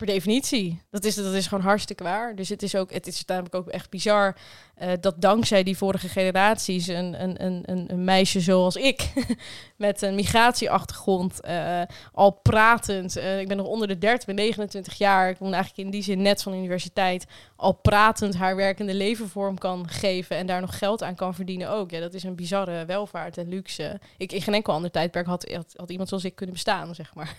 Per 0.00 0.08
definitie. 0.08 0.82
Dat 0.90 1.04
is, 1.04 1.14
dat 1.14 1.34
is 1.34 1.46
gewoon 1.46 1.64
hartstikke 1.64 2.02
waar. 2.02 2.34
Dus 2.36 2.48
het 2.48 2.62
is, 2.62 2.74
ook, 2.74 2.92
het 2.92 3.06
is 3.06 3.24
namelijk 3.24 3.54
ook 3.54 3.68
echt 3.68 3.90
bizar 3.90 4.36
uh, 4.82 4.92
dat 5.00 5.20
dankzij 5.20 5.62
die 5.62 5.76
vorige 5.76 6.08
generaties 6.08 6.86
een, 6.86 7.22
een, 7.22 7.44
een, 7.44 7.64
een 7.86 8.04
meisje 8.04 8.40
zoals 8.40 8.76
ik, 8.76 9.12
met 9.76 10.02
een 10.02 10.14
migratieachtergrond, 10.14 11.40
uh, 11.48 11.82
al 12.12 12.30
pratend, 12.30 13.16
uh, 13.16 13.40
ik 13.40 13.48
ben 13.48 13.56
nog 13.56 13.66
onder 13.66 13.88
de 13.88 13.98
30, 13.98 14.26
ben 14.26 14.34
29 14.34 14.94
jaar, 14.94 15.30
ik 15.30 15.38
woon 15.38 15.52
eigenlijk 15.52 15.84
in 15.84 15.90
die 15.90 16.02
zin 16.02 16.22
net 16.22 16.42
van 16.42 16.52
de 16.52 16.58
universiteit, 16.58 17.26
al 17.56 17.72
pratend 17.72 18.34
haar 18.34 18.56
werkende 18.56 18.94
leven 18.94 19.28
vorm 19.28 19.58
kan 19.58 19.88
geven 19.88 20.36
en 20.36 20.46
daar 20.46 20.60
nog 20.60 20.78
geld 20.78 21.02
aan 21.02 21.14
kan 21.14 21.34
verdienen 21.34 21.70
ook. 21.70 21.90
Ja, 21.90 22.00
dat 22.00 22.14
is 22.14 22.22
een 22.22 22.34
bizarre 22.34 22.84
welvaart 22.84 23.38
en 23.38 23.48
luxe. 23.48 24.00
Ik, 24.16 24.32
in 24.32 24.42
geen 24.42 24.54
enkel 24.54 24.72
ander 24.72 24.90
tijdperk 24.90 25.26
had, 25.26 25.52
had, 25.52 25.72
had 25.76 25.90
iemand 25.90 26.08
zoals 26.08 26.24
ik 26.24 26.34
kunnen 26.34 26.54
bestaan, 26.54 26.94
zeg 26.94 27.14
maar. 27.14 27.36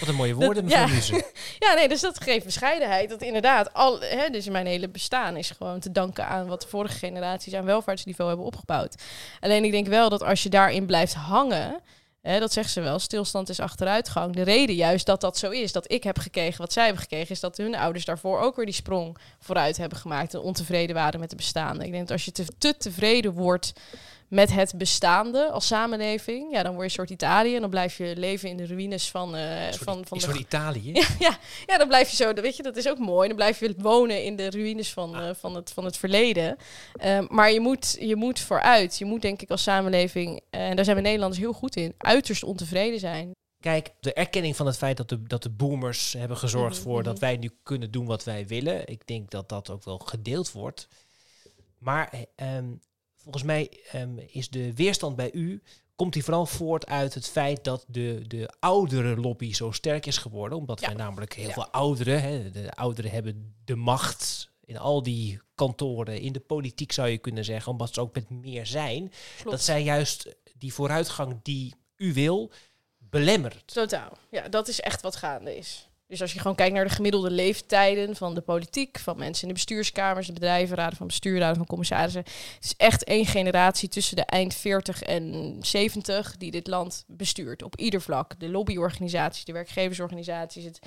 Wat 0.00 0.08
een 0.08 0.14
mooie 0.14 0.34
woorden, 0.44 0.64
mevrouw 0.64 0.86
ja. 0.86 1.22
ja, 1.66 1.74
nee, 1.80 1.88
dus 1.88 2.00
dat 2.00 2.22
geeft 2.22 2.44
bescheidenheid. 2.44 3.10
Dat 3.10 3.22
inderdaad, 3.22 3.72
al, 3.74 4.00
hè, 4.00 4.28
dus 4.30 4.48
mijn 4.48 4.66
hele 4.66 4.88
bestaan 4.88 5.36
is 5.36 5.50
gewoon 5.50 5.80
te 5.80 5.92
danken 5.92 6.26
aan 6.26 6.46
wat 6.46 6.62
de 6.62 6.68
vorige 6.68 6.98
generaties 6.98 7.54
aan 7.54 7.64
welvaartsniveau 7.64 8.28
hebben 8.28 8.46
opgebouwd. 8.46 9.02
Alleen 9.40 9.64
ik 9.64 9.70
denk 9.70 9.86
wel 9.86 10.08
dat 10.08 10.22
als 10.22 10.42
je 10.42 10.48
daarin 10.48 10.86
blijft 10.86 11.14
hangen, 11.14 11.80
hè, 12.22 12.38
dat 12.38 12.52
zeggen 12.52 12.72
ze 12.72 12.80
wel, 12.80 12.98
stilstand 12.98 13.48
is 13.48 13.60
achteruitgang. 13.60 14.34
De 14.34 14.42
reden 14.42 14.74
juist 14.74 15.06
dat 15.06 15.20
dat 15.20 15.38
zo 15.38 15.50
is, 15.50 15.72
dat 15.72 15.92
ik 15.92 16.02
heb 16.02 16.18
gekregen 16.18 16.60
wat 16.60 16.72
zij 16.72 16.84
hebben 16.84 17.02
gekregen, 17.02 17.30
is 17.30 17.40
dat 17.40 17.56
hun 17.56 17.74
ouders 17.74 18.04
daarvoor 18.04 18.40
ook 18.40 18.56
weer 18.56 18.64
die 18.64 18.74
sprong 18.74 19.18
vooruit 19.38 19.76
hebben 19.76 19.98
gemaakt 19.98 20.34
en 20.34 20.40
ontevreden 20.40 20.94
waren 20.94 21.20
met 21.20 21.30
de 21.30 21.36
bestaande. 21.36 21.84
Ik 21.84 21.90
denk 21.90 22.08
dat 22.08 22.12
als 22.12 22.24
je 22.24 22.32
te 22.58 22.76
tevreden 22.76 23.32
wordt 23.32 23.72
met 24.30 24.52
het 24.52 24.78
bestaande 24.78 25.50
als 25.50 25.66
samenleving, 25.66 26.52
ja, 26.52 26.62
dan 26.62 26.74
word 26.74 26.78
je 26.78 26.84
een 26.84 27.06
soort 27.06 27.20
Italië 27.20 27.54
en 27.54 27.60
dan 27.60 27.70
blijf 27.70 27.96
je 27.96 28.16
leven 28.16 28.48
in 28.48 28.56
de 28.56 28.66
ruïnes 28.66 29.10
van, 29.10 29.36
eh, 29.36 29.62
soort, 29.62 29.76
van, 29.76 30.04
van 30.06 30.18
de 30.18 30.38
Italië. 30.38 30.92
ja, 31.00 31.06
ja, 31.18 31.38
ja, 31.66 31.78
dan 31.78 31.88
blijf 31.88 32.10
je 32.10 32.16
zo, 32.16 32.32
weet 32.32 32.56
je, 32.56 32.62
dat 32.62 32.76
is 32.76 32.88
ook 32.88 32.98
mooi. 32.98 33.28
Dan 33.28 33.36
blijf 33.36 33.60
je 33.60 33.74
wonen 33.78 34.24
in 34.24 34.36
de 34.36 34.50
ruïnes 34.50 34.92
van, 34.92 35.14
Ah. 35.14 35.28
eh, 35.28 35.34
van, 35.34 35.54
het, 35.54 35.72
van 35.72 35.84
het 35.84 35.96
verleden. 35.96 36.56
Ehm, 36.92 37.26
maar 37.28 37.52
je 37.52 37.60
moet, 37.60 37.96
je 38.00 38.16
moet 38.16 38.40
vooruit. 38.40 38.98
Je 38.98 39.04
moet 39.04 39.22
denk 39.22 39.42
ik 39.42 39.50
als 39.50 39.62
samenleving, 39.62 40.40
eh, 40.50 40.68
en 40.68 40.76
daar 40.76 40.84
zijn 40.84 40.96
we 40.96 41.02
Nederlanders 41.02 41.40
heel 41.40 41.52
goed 41.52 41.76
in, 41.76 41.94
uiterst 41.98 42.42
ontevreden 42.42 43.00
zijn. 43.00 43.30
Kijk, 43.60 43.90
de 44.00 44.12
erkenning 44.12 44.56
van 44.56 44.66
het 44.66 44.76
feit 44.76 44.96
dat 44.96 45.08
de, 45.08 45.22
dat 45.22 45.42
de 45.42 45.50
boomers 45.50 46.12
hebben 46.12 46.36
gezorgd 46.36 46.74
Mhm, 46.74 46.82
voor 46.82 47.02
dat 47.02 47.14
mhm. 47.14 47.24
wij 47.24 47.36
nu 47.36 47.50
kunnen 47.62 47.90
doen 47.90 48.06
wat 48.06 48.24
wij 48.24 48.46
willen. 48.46 48.86
Ik 48.88 49.06
denk 49.06 49.30
dat 49.30 49.48
dat 49.48 49.70
ook 49.70 49.84
wel 49.84 49.98
gedeeld 49.98 50.52
wordt. 50.52 50.88
Maar 51.78 52.08
eh, 52.08 52.20
ehm, 52.56 52.72
volgens 53.30 53.42
mij 53.52 53.80
ehm, 53.92 54.18
is 54.26 54.48
de 54.50 54.74
weerstand 54.74 55.16
bij 55.16 55.32
u, 55.32 55.62
komt 55.96 56.12
die 56.12 56.24
vooral 56.24 56.46
voort 56.46 56.86
uit 56.86 57.14
het 57.14 57.28
feit 57.28 57.64
dat 57.64 57.84
de, 57.88 58.22
de 58.26 58.50
oudere 58.60 59.16
lobby 59.16 59.52
zo 59.52 59.70
sterk 59.70 60.06
is 60.06 60.18
geworden. 60.18 60.58
Omdat 60.58 60.80
Ja. 60.80 60.86
wij 60.86 60.96
namelijk 60.96 61.32
heel 61.34 61.46
Ja. 61.46 61.52
veel 61.52 61.68
ouderen, 61.70 62.22
hè, 62.22 62.50
de 62.50 62.70
ouderen 62.72 63.10
hebben 63.10 63.54
de 63.64 63.76
macht 63.76 64.50
in 64.64 64.78
al 64.78 65.02
die 65.02 65.40
kantoren, 65.54 66.20
in 66.20 66.32
de 66.32 66.40
politiek 66.40 66.92
zou 66.92 67.08
je 67.08 67.18
kunnen 67.18 67.44
zeggen, 67.44 67.72
omdat 67.72 67.94
ze 67.94 68.00
ook 68.00 68.14
met 68.14 68.30
meer 68.30 68.66
zijn. 68.66 69.12
Klopt. 69.36 69.50
Dat 69.50 69.62
zij 69.62 69.82
juist 69.82 70.36
die 70.58 70.72
vooruitgang 70.74 71.38
die 71.42 71.74
u 71.96 72.12
wil, 72.12 72.50
belemmert. 72.98 73.62
Totaal. 73.74 74.12
Ja, 74.30 74.48
dat 74.48 74.68
is 74.68 74.80
echt 74.80 75.02
wat 75.02 75.16
gaande 75.16 75.56
is. 75.56 75.88
Dus 76.10 76.20
als 76.20 76.32
je 76.32 76.38
gewoon 76.38 76.56
kijkt 76.56 76.74
naar 76.74 76.84
de 76.84 76.94
gemiddelde 76.94 77.30
leeftijden 77.30 78.16
van 78.16 78.34
de 78.34 78.40
politiek, 78.40 78.98
van 78.98 79.18
mensen 79.18 79.42
in 79.42 79.48
de 79.48 79.54
bestuurskamers, 79.54 80.26
de 80.26 80.32
bedrijven, 80.32 80.76
raden 80.76 80.96
van 80.96 81.06
bestuur, 81.06 81.38
raden 81.38 81.56
van 81.56 81.66
commissarissen. 81.66 82.22
Het 82.54 82.64
is 82.64 82.74
echt 82.76 83.04
één 83.04 83.26
generatie 83.26 83.88
tussen 83.88 84.16
de 84.16 84.22
eind 84.22 84.54
40 84.54 85.02
en 85.02 85.56
70 85.60 86.36
die 86.36 86.50
dit 86.50 86.66
land 86.66 87.04
bestuurt. 87.06 87.62
Op 87.62 87.76
ieder 87.76 88.00
vlak. 88.00 88.40
De 88.40 88.48
lobbyorganisaties, 88.48 89.44
de 89.44 89.52
werkgeversorganisaties, 89.52 90.64
het 90.64 90.80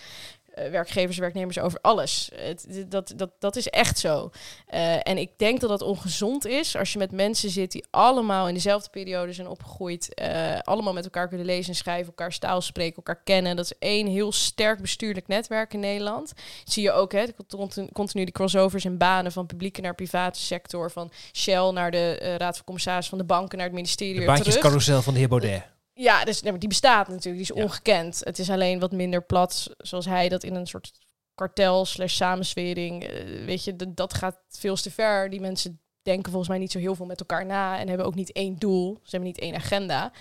werkgevers, 0.53 1.17
werknemers 1.17 1.59
over 1.59 1.79
alles. 1.81 2.31
Het, 2.35 2.85
dat, 2.87 3.13
dat, 3.15 3.29
dat 3.39 3.55
is 3.55 3.67
echt 3.67 3.99
zo. 3.99 4.31
Eh, 4.67 5.07
en 5.07 5.17
ik 5.17 5.29
denk 5.37 5.59
dat 5.59 5.69
dat 5.69 5.81
ongezond 5.81 6.45
is 6.45 6.75
als 6.75 6.93
je 6.93 6.97
met 6.99 7.11
mensen 7.11 7.49
zit 7.49 7.71
die 7.71 7.85
allemaal 7.89 8.47
in 8.47 8.53
dezelfde 8.53 8.89
periode 8.89 9.33
zijn 9.33 9.47
opgegroeid, 9.47 10.13
eh, 10.13 10.59
allemaal 10.59 10.93
met 10.93 11.03
elkaar 11.03 11.27
kunnen 11.27 11.45
lezen 11.45 11.69
en 11.69 11.75
schrijven, 11.75 12.07
elkaar 12.07 12.37
taal 12.37 12.61
spreken, 12.61 12.95
elkaar 12.95 13.21
kennen. 13.23 13.55
Dat 13.55 13.65
is 13.65 13.73
één 13.79 14.07
heel 14.07 14.31
sterk 14.31 14.81
bestuurlijk 14.81 15.27
netwerk 15.27 15.73
in 15.73 15.79
Nederland. 15.79 16.27
Dat 16.63 16.73
zie 16.73 16.83
je 16.83 16.91
ook, 16.91 17.11
hè, 17.11 17.25
continu- 17.47 17.89
continu 17.93 18.23
die 18.23 18.33
crossovers 18.33 18.85
in 18.85 18.97
banen 18.97 19.31
van 19.31 19.45
publieke 19.45 19.81
naar 19.81 19.95
private 19.95 20.39
sector, 20.39 20.91
van 20.91 21.11
Shell 21.33 21.71
naar 21.71 21.91
de 21.91 22.17
eh, 22.17 22.35
Raad 22.35 22.55
van 22.55 22.65
Commissaris 22.65 23.09
van 23.09 23.17
de 23.17 23.23
banken 23.23 23.57
naar 23.57 23.67
het 23.67 23.75
ministerie 23.75 24.19
De 24.19 24.25
baantjescarousel 24.25 25.01
van 25.01 25.13
de 25.13 25.19
heer 25.19 25.29
Baudet. 25.29 25.72
Ja, 25.93 26.23
dus, 26.25 26.41
nee, 26.41 26.51
maar 26.51 26.59
die 26.59 26.69
bestaat 26.69 27.07
natuurlijk. 27.07 27.45
Die 27.45 27.55
is 27.55 27.61
Ja. 27.61 27.63
ongekend. 27.63 28.19
Het 28.23 28.39
is 28.39 28.49
alleen 28.49 28.79
wat 28.79 28.91
minder 28.91 29.23
plat, 29.25 29.69
zoals 29.77 30.05
hij 30.05 30.29
dat 30.29 30.43
in 30.43 30.55
een 30.55 30.67
soort 30.67 30.91
kartel 31.35 31.85
slash 31.85 32.15
samenswering. 32.15 33.03
eh, 33.03 33.45
weet 33.45 33.63
je, 33.63 33.75
dat 33.93 34.13
gaat 34.13 34.39
veel 34.49 34.75
te 34.75 34.91
ver. 34.91 35.29
Die 35.29 35.39
mensen 35.41 35.81
denken 36.03 36.29
volgens 36.31 36.49
mij 36.49 36.59
niet 36.59 36.71
zo 36.71 36.79
heel 36.79 36.95
veel 36.95 37.05
met 37.05 37.19
elkaar 37.19 37.45
na 37.45 37.79
en 37.79 37.87
hebben 37.87 38.05
ook 38.05 38.15
niet 38.15 38.31
één 38.31 38.55
doel. 38.59 38.99
Ze 39.03 39.09
hebben 39.09 39.29
niet 39.29 39.39
één 39.39 39.55
agenda. 39.55 40.11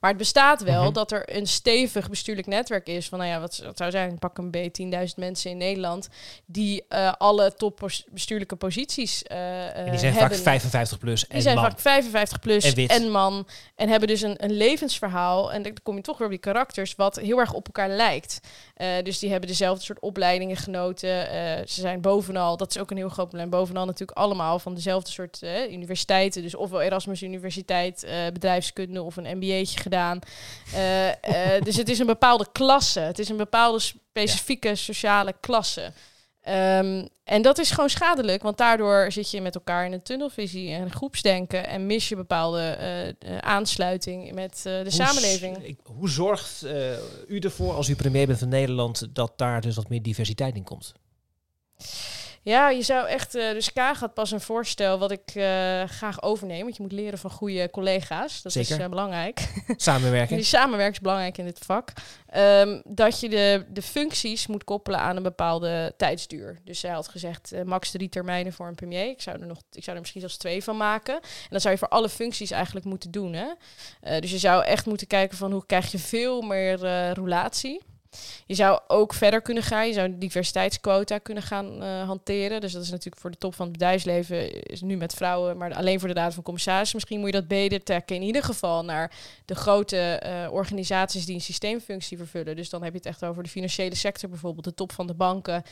Maar 0.00 0.10
het 0.10 0.18
bestaat 0.18 0.62
wel 0.62 0.82
Mhm. 0.82 0.92
dat 0.92 1.12
er 1.12 1.36
een 1.36 1.46
stevig 1.46 2.08
bestuurlijk 2.10 2.46
netwerk 2.46 2.86
is 2.88 3.08
van, 3.08 3.18
nou 3.18 3.30
ja, 3.30 3.40
wat, 3.40 3.56
wat 3.64 3.76
zou 3.76 3.90
zijn, 3.90 4.18
pak 4.18 4.38
een 4.38 4.50
B, 4.50 4.56
10.000 4.72 5.16
mensen 5.16 5.50
in 5.50 5.56
Nederland 5.56 6.08
die 6.46 6.84
eh, 6.88 7.12
alle 7.18 7.54
topbestuurlijke 7.54 8.56
posities 8.56 9.22
eh 9.22 9.76
En 9.76 9.90
die 9.90 9.98
zijn 9.98 10.14
vaak 10.14 10.34
55 10.34 10.98
plus 10.98 11.22
en 11.22 11.28
die 11.32 11.42
zijn 11.42 11.54
man. 11.56 11.64
vaak 11.64 11.80
55 11.80 12.40
plus 12.40 12.74
En 12.74 12.88
en, 12.88 13.10
man. 13.10 13.46
En 13.74 13.88
hebben 13.88 14.08
dus 14.08 14.20
een, 14.22 14.44
een 14.44 14.52
levensverhaal. 14.52 15.52
En 15.52 15.62
dan 15.62 15.72
kom 15.82 15.96
je 15.96 16.02
toch 16.02 16.18
weer 16.18 16.26
op 16.26 16.32
die 16.32 16.42
karakters, 16.42 16.94
wat 16.94 17.16
heel 17.16 17.38
erg 17.38 17.52
op 17.52 17.66
elkaar 17.66 17.88
lijkt. 17.88 18.40
Eh, 18.74 18.88
dus 19.02 19.18
die 19.18 19.30
hebben 19.30 19.48
dezelfde 19.48 19.84
soort 19.84 20.00
opleidingen 20.00 20.56
genoten. 20.56 21.28
Eh, 21.30 21.66
ze 21.66 21.80
zijn 21.80 22.00
bovenal, 22.00 22.56
dat 22.56 22.70
is 22.70 22.78
ook 22.78 22.90
een 22.90 22.96
heel 22.96 23.08
groot 23.08 23.28
probleem, 23.28 23.50
bovenal 23.50 23.84
natuurlijk 23.86 24.18
allemaal 24.18 24.58
van 24.58 24.74
dezelfde 24.74 25.10
soort 25.10 25.31
eh, 25.42 25.72
universiteiten. 25.72 26.42
Dus 26.42 26.54
ofwel 26.54 26.80
Erasmus 26.82 27.22
Universiteit, 27.22 28.02
eh, 28.02 28.26
bedrijfskunde 28.32 29.02
of 29.02 29.16
een 29.16 29.36
MBA'tje 29.36 29.80
gedaan. 29.80 30.18
Eh, 30.74 31.60
dus 31.66 31.76
het 31.76 31.88
is 31.88 31.98
een 31.98 32.06
bepaalde 32.06 32.46
klasse. 32.52 33.00
Het 33.00 33.18
is 33.18 33.28
een 33.28 33.36
bepaalde 33.36 33.78
specifieke 33.78 34.74
sociale 34.74 35.34
klasse. 35.40 35.92
Ehm, 36.42 37.06
en 37.24 37.42
dat 37.42 37.58
is 37.58 37.70
gewoon 37.70 37.90
schadelijk, 37.90 38.42
want 38.42 38.58
daardoor 38.58 39.12
zit 39.12 39.30
je 39.30 39.40
met 39.40 39.54
elkaar 39.54 39.86
in 39.86 39.92
een 39.92 40.02
tunnelvisie 40.02 40.70
en 40.72 40.90
groepsdenken 40.90 41.66
en 41.66 41.86
mis 41.86 42.08
je 42.08 42.16
bepaalde 42.16 42.76
aansluiting 43.40 44.32
met 44.32 44.60
de 44.62 44.80
Hoe 44.82 44.90
samenleving. 44.90 45.64
ik- 45.64 45.78
Hoe 45.84 46.08
zorgt 46.10 46.64
u 47.28 47.38
ervoor, 47.38 47.72
als 47.74 47.88
u 47.88 47.94
premier 47.96 48.26
bent 48.26 48.38
van 48.38 48.48
Nederland, 48.48 49.08
dat 49.14 49.32
daar 49.36 49.60
dus 49.60 49.76
wat 49.76 49.88
meer 49.88 50.02
diversiteit 50.02 50.54
in 50.56 50.64
komt? 50.64 50.92
Ja, 52.44 52.70
je 52.70 52.82
zou 52.82 53.06
echt. 53.08 53.34
eh 53.34 53.50
dus 53.50 53.72
K 53.72 53.78
gaat 53.78 54.14
pas 54.14 54.30
een 54.30 54.40
voorstel 54.40 54.98
wat 54.98 55.10
ik 55.10 55.30
eh, 55.34 55.42
graag 55.84 56.22
overneem. 56.22 56.62
Want 56.62 56.76
je 56.76 56.82
moet 56.82 56.92
leren 56.92 57.18
van 57.18 57.30
goede 57.30 57.70
collega's. 57.70 58.42
Dat 58.42 58.52
Zeker. 58.52 58.76
is 58.76 58.82
eh, 58.82 58.88
belangrijk. 58.88 59.48
Samenwerken? 59.76 60.36
Die 60.36 60.44
samenwerking 60.44 60.94
is 60.94 61.00
belangrijk 61.00 61.38
in 61.38 61.44
dit 61.44 61.58
vak. 61.64 61.92
Ehm, 62.26 62.80
dat 62.84 63.20
je 63.20 63.28
de, 63.28 63.64
de 63.68 63.82
functies 63.82 64.46
moet 64.46 64.64
koppelen 64.64 65.00
aan 65.00 65.16
een 65.16 65.22
bepaalde 65.22 65.94
tijdsduur. 65.96 66.60
Dus 66.64 66.80
zij 66.80 66.90
had 66.90 67.08
gezegd 67.08 67.52
max 67.64 67.90
drie 67.90 68.08
termijnen 68.08 68.52
voor 68.52 68.66
een 68.66 68.74
premier. 68.74 69.08
Ik 69.08 69.20
zou 69.22 69.40
er 69.40 69.46
nog, 69.46 69.58
ik 69.72 69.82
zou 69.82 69.94
er 69.94 70.00
misschien 70.00 70.20
zelfs 70.20 70.36
twee 70.36 70.64
van 70.64 70.76
maken. 70.76 71.14
En 71.14 71.48
dat 71.50 71.60
zou 71.60 71.74
je 71.74 71.78
voor 71.80 71.88
alle 71.88 72.08
functies 72.08 72.50
eigenlijk 72.50 72.86
moeten 72.86 73.10
doen. 73.10 73.32
Hè? 73.32 74.20
Dus 74.20 74.30
je 74.30 74.38
zou 74.38 74.64
echt 74.64 74.86
moeten 74.86 75.06
kijken 75.06 75.36
van 75.36 75.52
hoe 75.52 75.66
krijg 75.66 75.92
je 75.92 75.98
veel 75.98 76.40
meer 76.42 76.78
roulatie. 77.14 77.80
Je 78.46 78.54
zou 78.54 78.80
ook 78.86 79.14
verder 79.14 79.42
kunnen 79.42 79.62
gaan. 79.62 79.86
Je 79.86 79.92
zou 79.92 80.06
een 80.06 80.18
diversiteitsquota 80.18 81.18
kunnen 81.18 81.42
gaan 81.42 81.82
eh, 81.82 82.02
hanteren. 82.02 82.60
Dus 82.60 82.72
dat 82.72 82.82
is 82.82 82.90
natuurlijk 82.90 83.20
voor 83.20 83.30
de 83.30 83.36
top 83.36 83.54
van 83.54 83.64
het 83.64 83.72
bedrijfsleven 83.72 84.62
is 84.62 84.80
nu 84.80 84.96
met 84.96 85.14
vrouwen, 85.14 85.56
maar 85.56 85.74
alleen 85.74 85.98
voor 86.00 86.08
de 86.08 86.14
raad 86.14 86.34
van 86.34 86.42
commissarissen. 86.42 86.96
Misschien 86.96 87.18
moet 87.18 87.32
je 87.32 87.40
dat 87.40 87.48
beter 87.48 87.82
trekken. 87.82 88.16
In 88.16 88.22
ieder 88.22 88.42
geval 88.42 88.84
naar 88.84 89.12
de 89.44 89.54
grote 89.54 89.98
eh, 89.98 90.52
organisaties 90.52 91.26
die 91.26 91.34
een 91.34 91.40
systeemfunctie 91.40 92.16
vervullen. 92.16 92.56
Dus 92.56 92.70
dan 92.70 92.82
heb 92.82 92.92
je 92.92 92.98
het 92.98 93.06
echt 93.06 93.24
over 93.24 93.42
de 93.42 93.48
financiële 93.48 93.94
sector, 93.94 94.28
bijvoorbeeld 94.28 94.64
de 94.64 94.74
top 94.74 94.92
van 94.92 95.06
de 95.06 95.14
banken. 95.14 95.64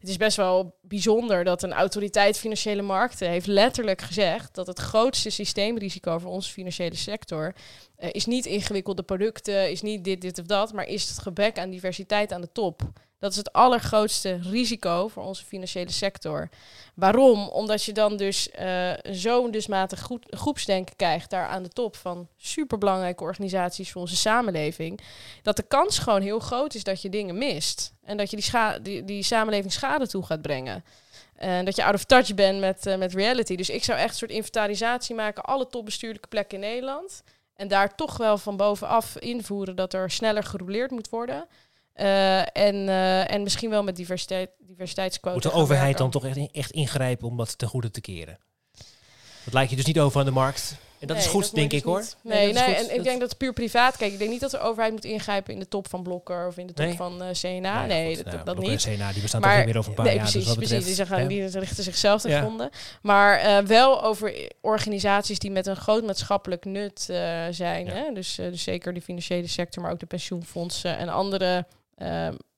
Het 0.00 0.08
is 0.08 0.16
best 0.16 0.36
wel 0.36 0.78
bijzonder 0.82 1.44
dat 1.44 1.62
een 1.62 1.72
autoriteit 1.72 2.38
financiële 2.38 2.82
markten 2.82 3.28
heeft 3.28 3.46
letterlijk 3.46 4.00
gezegd 4.00 4.54
dat 4.54 4.66
het 4.66 4.78
grootste 4.78 5.30
systeemrisico 5.30 6.18
voor 6.18 6.30
onze 6.30 6.50
financiële 6.50 6.96
sector 6.96 7.54
eh, 8.00 8.08
is 8.12 8.26
niet 8.26 8.46
ingewikkelde 8.46 9.02
producten, 9.02 9.70
is 9.70 9.82
niet 9.82 10.04
dit, 10.04 10.20
dit 10.20 10.38
of 10.38 10.46
dat, 10.46 10.72
maar 10.72 10.86
is 10.86 11.08
het 11.08 11.18
gebrek 11.18 11.58
aan 11.58 11.70
diversiteit 11.70 12.32
aan 12.32 12.40
de 12.40 12.52
top. 12.52 12.82
Dat 13.18 13.30
is 13.30 13.36
het 13.36 13.52
allergrootste 13.52 14.38
risico 14.42 15.08
voor 15.08 15.22
onze 15.22 15.44
financiële 15.44 15.90
sector. 15.90 16.48
Waarom? 16.94 17.48
Omdat 17.48 17.84
je 17.84 17.92
dan 17.92 18.16
dus 18.16 18.50
eh, 18.50 18.92
zo'n 19.02 19.50
dusmatig 19.50 20.00
goed, 20.02 20.26
groepsdenken 20.30 20.96
krijgt 20.96 21.30
daar 21.30 21.46
aan 21.46 21.62
de 21.62 21.68
top 21.68 21.96
van 21.96 22.28
superbelangrijke 22.36 23.22
organisaties 23.22 23.90
voor 23.90 24.00
onze 24.00 24.16
samenleving. 24.16 25.00
Dat 25.42 25.56
de 25.56 25.62
kans 25.62 25.98
gewoon 25.98 26.22
heel 26.22 26.38
groot 26.38 26.74
is 26.74 26.84
dat 26.84 27.02
je 27.02 27.08
dingen 27.08 27.38
mist. 27.38 27.92
En 28.02 28.16
dat 28.16 28.30
je 28.30 28.78
die, 28.82 29.04
die 29.04 29.22
samenleving 29.22 29.72
schade 29.72 30.08
toe 30.08 30.24
gaat 30.24 30.42
brengen. 30.42 30.84
En 31.34 31.64
dat 31.64 31.76
je 31.76 31.84
out 31.84 31.94
of 31.94 32.04
touch 32.04 32.34
bent 32.34 32.60
met, 32.60 32.86
eh, 32.86 32.96
met 32.96 33.14
reality. 33.14 33.56
Dus 33.56 33.70
ik 33.70 33.84
zou 33.84 33.98
echt 33.98 34.10
een 34.10 34.16
soort 34.16 34.30
inventarisatie 34.30 35.14
maken, 35.14 35.44
alle 35.44 35.66
topbestuurlijke 35.66 36.28
plekken 36.28 36.62
in 36.62 36.68
Nederland. 36.68 37.22
En 37.60 37.68
daar 37.68 37.94
toch 37.94 38.16
wel 38.16 38.38
van 38.38 38.56
bovenaf 38.56 39.16
invoeren 39.18 39.76
dat 39.76 39.92
er 39.92 40.10
sneller 40.10 40.44
gerouleerd 40.44 40.90
moet 40.90 41.08
worden. 41.08 41.46
Eh, 41.92 42.38
en, 42.38 42.88
eh, 42.88 43.32
en 43.32 43.42
misschien 43.42 43.70
wel 43.70 43.82
met 43.82 43.96
diversiteit, 43.96 44.50
diversiteitsquota. 44.58 45.34
Moet 45.34 45.42
de 45.42 45.52
overheid 45.52 45.98
dan 45.98 46.10
toch 46.10 46.26
echt, 46.26 46.50
echt 46.52 46.70
ingrijpen 46.70 47.28
om 47.28 47.36
dat 47.36 47.58
ten 47.58 47.68
goede 47.68 47.90
te 47.90 48.00
keren? 48.00 48.38
Dat 49.44 49.54
lijkt 49.54 49.70
je 49.70 49.76
dus 49.76 49.84
niet 49.84 50.00
over 50.00 50.20
aan 50.20 50.26
de 50.26 50.32
markt. 50.32 50.76
En 51.00 51.06
dat 51.06 51.16
is 51.16 51.26
goed, 51.26 51.54
denk 51.54 51.70
dus 51.70 51.78
ik 51.78 51.84
hoor. 51.84 51.98
niet. 51.98 52.16
Nee, 52.22 52.52
nee, 52.52 52.74
dat 52.76 52.88
en 52.88 52.94
ik 52.94 53.02
denk 53.04 53.20
dat 53.20 53.28
het 53.28 53.38
puur 53.38 53.52
privaat. 53.52 53.96
Kijk, 53.96 54.12
ik 54.12 54.18
denk 54.18 54.30
niet 54.30 54.40
dat 54.40 54.50
de 54.50 54.58
overheid 54.60 54.92
moet 54.92 55.04
ingrijpen 55.04 55.52
in 55.54 55.58
de 55.60 55.68
top 55.68 55.88
van 55.88 56.02
Blokker 56.02 56.46
of 56.46 56.56
in 56.56 56.66
de 56.66 56.72
top 56.72 56.86
Nee. 56.86 56.94
van 56.94 57.22
eh, 57.22 57.28
CNA. 57.32 57.86
Nee, 57.86 58.16
goed, 58.16 58.24
dat, 58.24 58.32
nou, 58.34 58.44
dat 58.44 58.58
niet. 58.58 58.84
en 58.86 58.96
CNA, 58.96 59.12
die 59.12 59.22
bestaan 59.22 59.40
Maar- 59.40 59.50
toch 59.50 59.58
niet 59.58 59.66
meer 59.68 59.78
over 59.78 59.90
een 59.90 59.96
paar 59.96 60.04
nee, 60.04 60.14
jaar. 60.14 60.22
precies, 60.24 60.40
dus 60.46 60.48
wat 60.54 60.56
precies. 60.68 60.84
betreft, 60.84 61.08
Die, 61.18 61.28
zeggen, 61.34 61.52
die 61.52 61.58
richten 61.60 61.84
zichzelf 61.84 62.20
ten 62.20 62.30
Ja. 62.30 62.40
gronde. 62.40 62.70
Maar 63.02 63.38
eh, 63.38 63.58
wel 63.58 64.02
over 64.02 64.48
organisaties 64.60 65.38
die 65.38 65.50
met 65.50 65.66
een 65.66 65.76
groot 65.76 66.04
maatschappelijk 66.04 66.64
nut 66.64 67.06
eh, 67.10 67.16
zijn. 67.50 67.86
Ja. 67.86 67.92
Hè? 67.92 68.12
Dus, 68.12 68.38
eh, 68.38 68.46
dus 68.50 68.62
zeker 68.62 68.94
de 68.94 69.00
financiële 69.02 69.46
sector, 69.46 69.82
maar 69.82 69.92
ook 69.92 70.00
de 70.00 70.06
pensioenfondsen 70.06 70.96
en 70.98 71.08
andere 71.08 71.66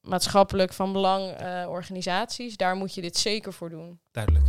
maatschappelijk 0.01 0.73
van 0.73 0.93
belang 0.93 1.31
eh, 1.31 1.67
organisaties. 1.69 2.57
Daar 2.57 2.77
moet 2.77 2.95
je 2.95 3.01
dit 3.01 3.17
zeker 3.17 3.53
voor 3.53 3.71
doen. 3.71 3.99
Duidelijk. 4.13 4.47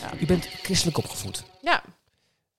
Ja. 0.00 0.12
U 0.20 0.26
bent 0.26 0.46
christelijk 0.46 0.98
opgevoed. 0.98 1.44
Ja, 1.62 1.82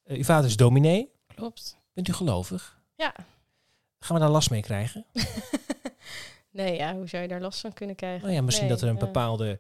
Eh, 0.04 0.18
uw 0.18 0.24
vader 0.24 0.50
is 0.50 0.56
dominee. 0.56 1.12
klopt. 1.36 1.78
Bent 1.94 2.08
u 2.08 2.14
gelovig? 2.14 2.80
Ja. 2.96 3.14
Gaan 4.00 4.16
we 4.16 4.22
daar 4.22 4.32
last 4.32 4.50
mee 4.50 4.62
krijgen? 4.62 5.06
Nee, 6.52 6.76
ja, 6.76 6.94
hoe 6.96 7.08
zou 7.08 7.22
je 7.22 7.28
daar 7.30 7.42
last 7.42 7.60
van 7.60 7.74
kunnen 7.74 7.96
krijgen? 7.96 8.22
Nou 8.22 8.34
ja, 8.34 8.42
misschien 8.42 8.66
Nee, 8.68 8.74
dat 8.76 8.84
er 8.84 8.90
een 8.90 9.00
ja. 9.00 9.06
bepaalde... 9.06 9.60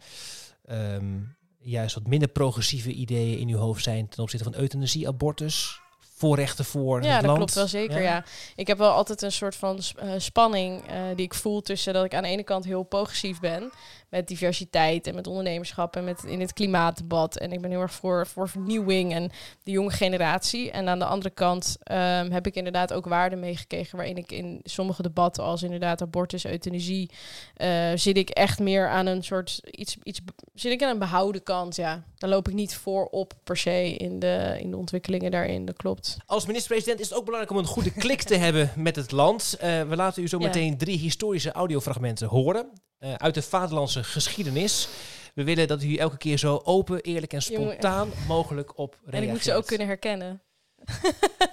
ehm, 0.65 1.19
juist 1.59 1.95
wat 1.95 2.07
minder 2.07 2.27
progressieve 2.29 2.91
ideeën 2.91 3.39
in 3.39 3.47
uw 3.49 3.57
hoofd 3.57 3.83
zijn 3.83 4.07
ten 4.09 4.23
opzichte 4.23 4.51
van 4.51 4.59
euthanasie, 4.61 5.07
abortus, 5.07 5.81
voorrechten 6.17 6.65
voor 6.65 7.03
Ja, 7.03 7.08
het 7.08 7.15
dat 7.15 7.25
land. 7.25 7.38
klopt 7.38 7.53
wel 7.53 7.67
zeker. 7.67 8.01
Ja. 8.01 8.23
Ik 8.56 8.67
heb 8.67 8.77
wel 8.77 8.91
altijd 8.91 9.21
een 9.21 9.32
soort 9.32 9.56
van 9.56 9.80
eh, 9.95 10.10
spanning 10.17 10.88
eh, 10.88 10.95
die 11.15 11.25
ik 11.25 11.34
voel 11.34 11.62
tussen 11.62 11.93
dat 11.93 12.06
ik 12.06 12.13
aan 12.15 12.23
de 12.23 12.30
ene 12.30 12.43
kant 12.43 12.65
heel 12.65 12.84
progressief 12.84 13.39
ben 13.39 13.71
met 14.10 14.27
diversiteit 14.27 15.08
en 15.08 15.15
met 15.15 15.27
ondernemerschap 15.27 15.95
en 15.95 16.03
met 16.03 16.23
in 16.23 16.39
het 16.39 16.53
klimaatdebat. 16.53 17.38
En 17.38 17.51
ik 17.51 17.62
ben 17.62 17.69
heel 17.71 17.82
erg 17.82 17.93
voor, 17.93 18.27
voor 18.27 18.49
vernieuwing 18.49 19.13
en 19.13 19.32
de 19.63 19.71
jonge 19.71 19.91
generatie. 19.91 20.71
En 20.71 20.89
aan 20.89 20.99
de 20.99 21.06
andere 21.06 21.30
kant 21.30 21.77
ehm, 21.84 22.32
heb 22.32 22.47
ik 22.47 22.56
inderdaad 22.56 22.93
ook 22.93 23.06
waarden 23.06 23.39
meegekregen 23.39 23.97
waarin 23.97 24.17
ik 24.17 24.32
in 24.32 24.60
sommige 24.63 25.01
debatten 25.01 25.43
als 25.43 25.63
inderdaad 25.63 26.01
abortus, 26.01 26.45
euthanasie, 26.45 27.10
eh, 27.56 27.91
zit 27.95 28.17
ik 28.17 28.30
echt 28.30 28.60
meer 28.60 28.89
aan 28.89 29.06
een 29.06 29.23
soort 29.23 29.60
iets, 29.71 29.97
iets 30.03 30.19
zit 30.53 30.71
ik 30.71 30.84
aan 30.84 30.89
een 30.89 30.99
behouden 30.99 31.43
kant. 31.43 31.75
Ja, 31.75 32.03
daar 32.17 32.30
loop 32.30 32.47
ik 32.47 32.53
niet 32.53 32.75
voor 32.75 33.06
op 33.06 33.34
per 33.43 33.58
se 33.58 33.95
in 33.95 34.19
de, 34.19 34.58
in 34.60 34.71
de 34.71 34.77
ontwikkelingen 34.77 35.32
daarin. 35.32 35.65
Dat 35.65 35.75
klopt. 35.75 36.07
Als 36.26 36.46
minister-president 36.46 37.00
is 37.00 37.10
het 37.10 37.17
ook 37.17 37.26
belangrijk 37.26 37.54
om 37.58 37.58
een 37.63 37.72
goede 37.72 37.91
klik 38.04 38.22
te 38.24 38.36
hebben 38.36 38.72
met 38.76 38.96
het 38.96 39.12
land. 39.12 39.56
Eh, 39.60 39.82
we 39.82 39.96
laten 39.96 40.24
u 40.24 40.28
zo 40.28 40.39
Ja. 40.39 40.46
meteen 40.46 40.78
drie 40.78 40.98
historische 40.98 41.52
audiofragmenten 41.52 42.28
horen 42.28 42.70
eh, 42.98 43.13
uit 43.13 43.34
de 43.34 43.41
vaderlandse 43.41 44.04
geschiedenis. 44.04 44.88
We 45.34 45.43
willen 45.43 45.67
dat 45.67 45.84
u 45.84 45.96
elke 45.96 46.17
keer 46.17 46.38
zo 46.38 46.62
open, 46.63 47.02
eerlijk 47.02 47.34
en 47.34 47.41
spontaan 47.41 48.12
mogelijk 48.28 48.78
op 48.78 48.91
reageert. 48.93 49.13
En 49.15 49.24
ik 49.24 49.30
moet 49.30 49.43
ze 49.43 49.54
ook 49.54 49.65
kunnen 49.65 49.88
herkennen. 49.88 50.41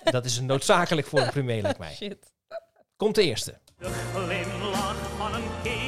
Dat 0.04 0.24
is 0.24 0.40
noodzakelijk 0.40 1.06
voor 1.06 1.20
een 1.20 1.30
premier, 1.30 1.62
lijkt 1.62 1.78
mij. 1.78 1.94
Shit. 2.02 2.32
Komt 2.96 3.14
de 3.14 3.22
eerste. 3.22 3.58
De 3.78 3.90
glimlach 4.14 4.96
van 5.16 5.34
een 5.34 5.42
kind 5.62 5.83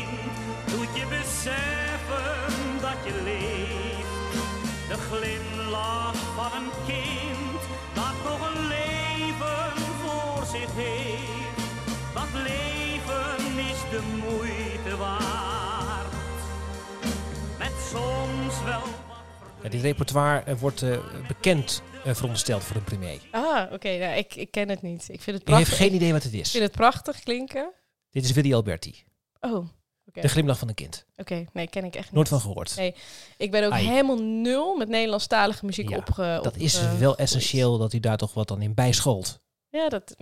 Ja, 19.63 19.69
dit 19.69 19.81
repertoire 19.83 20.41
eh, 20.45 20.55
wordt 20.59 20.83
eh, 20.83 20.99
bekend 21.29 21.83
eh, 22.05 22.15
verondersteld 22.15 22.65
voor 22.65 22.77
een 22.77 22.85
premier. 22.85 23.21
Ah, 23.31 23.73
oké. 23.73 23.99
nou, 23.99 24.17
ik, 24.17 24.35
ik 24.35 24.51
ken 24.51 24.69
het 24.69 24.83
niet. 24.83 25.09
Ik 25.09 25.21
vind 25.21 25.39
het 25.39 25.49
U 25.49 25.53
heeft 25.55 25.65
prachtig. 25.69 25.77
geen 25.77 25.95
idee 25.95 26.13
wat 26.13 26.23
het 26.23 26.33
Ik 26.33 26.41
is. 26.41 26.51
vind 26.51 26.63
het 26.63 26.73
prachtig 26.73 27.21
klinken. 27.21 27.73
Dit 28.11 28.25
is 28.25 28.33
Willy 28.33 28.55
Alberti. 28.55 29.05
Oh. 29.41 29.67
De 30.13 30.29
glimlach 30.29 30.59
van 30.59 30.69
een 30.69 30.75
kind. 30.75 31.07
Oké, 31.17 31.45
nee, 31.53 31.67
ken 31.69 31.85
ik 31.85 31.95
echt 31.95 32.05
niet. 32.05 32.13
Nooit 32.15 32.29
van 32.29 32.41
gehoord. 32.41 32.77
Nee, 32.77 32.95
Ik 33.37 33.51
ben 33.51 33.65
ook 33.65 33.73
Ai. 33.73 33.87
helemaal 33.89 34.19
nul 34.23 34.77
met 34.77 34.89
Nederlandstalige 34.89 35.65
muziek 35.67 35.89
Ja, 35.89 35.97
opge... 35.97 36.41
Dat 36.43 36.57
is 36.57 36.81
wel 36.99 37.17
essentieel 37.17 37.79
dat 37.79 37.93
u 37.93 38.01
daar 38.01 38.17
toch 38.17 38.35
wat 38.35 38.49
dan 38.49 38.63
in 38.63 38.75
bijschoolt. 38.75 39.41
Ja, 39.69 39.89
dat, 39.89 40.15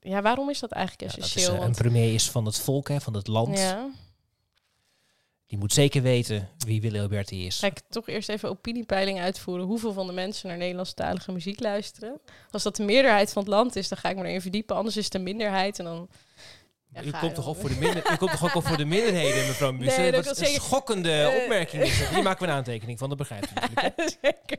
ja, 0.00 0.22
waarom 0.22 0.50
is 0.50 0.58
dat 0.58 0.70
eigenlijk 0.72 1.10
Ja, 1.10 1.16
dat 1.18 1.26
is, 1.26 1.34
essentieel? 1.34 1.62
een 1.64 1.72
premier 1.74 2.14
is 2.14 2.30
van 2.30 2.44
het 2.46 2.58
volk, 2.60 2.88
hè, 2.88 3.00
van 3.00 3.14
het 3.14 3.26
land. 3.26 3.58
ja. 3.58 3.88
Die 5.52 5.60
moet 5.60 5.72
zeker 5.72 6.02
weten 6.02 6.48
wie 6.66 6.80
Willy 6.80 6.98
Alberti 7.00 7.46
is. 7.46 7.58
Ga 7.58 7.66
ik 7.66 7.80
toch 7.88 8.08
eerst 8.08 8.28
even 8.28 8.48
opiniepeiling 8.48 9.20
uitvoeren. 9.20 9.66
Hoeveel 9.66 9.92
van 9.92 10.06
de 10.06 10.12
mensen 10.12 10.48
naar 10.48 10.56
Nederlandstalige 10.56 11.32
muziek 11.32 11.60
luisteren? 11.60 12.20
Als 12.50 12.62
dat 12.62 12.76
de 12.76 12.82
meerderheid 12.84 13.32
van 13.32 13.42
het 13.42 13.50
land 13.50 13.76
is, 13.76 13.88
dan 13.88 13.98
ga 13.98 14.08
ik 14.08 14.16
me 14.16 14.24
erin 14.24 14.40
verdiepen. 14.40 14.76
Anders 14.76 14.96
is 14.96 15.04
het 15.04 15.14
een 15.14 15.22
minderheid 15.22 15.78
en 15.78 15.84
dan... 15.84 16.08
Ja, 16.92 17.02
u, 17.02 17.10
komt 17.10 17.22
je 17.22 17.32
toch 17.32 17.48
ook 17.48 17.56
voor 17.56 17.68
de 17.68 17.76
minder, 17.78 18.12
u 18.12 18.16
komt 18.16 18.30
toch 18.30 18.44
ook 18.44 18.54
op 18.54 18.66
voor 18.66 18.76
de 18.76 18.84
minderheden, 18.84 19.46
mevrouw 19.46 19.72
Musse? 19.72 19.98
Nee, 20.00 20.10
dat 20.12 20.24
Wat 20.24 20.36
wil 20.36 20.44
een 20.46 20.50
zeggen- 20.50 20.68
schokkende 20.68 21.12
Eh, 21.12 21.42
opmerking 21.42 21.82
is 21.82 21.98
dat. 22.00 22.08
Hier 22.08 22.22
maken 22.22 22.44
we 22.44 22.50
een 22.50 22.56
aantekening 22.56 22.98
van, 22.98 23.08
dat 23.08 23.18
natuurlijk. 23.30 23.80
hè? 23.96 24.08
Zeker. 24.22 24.58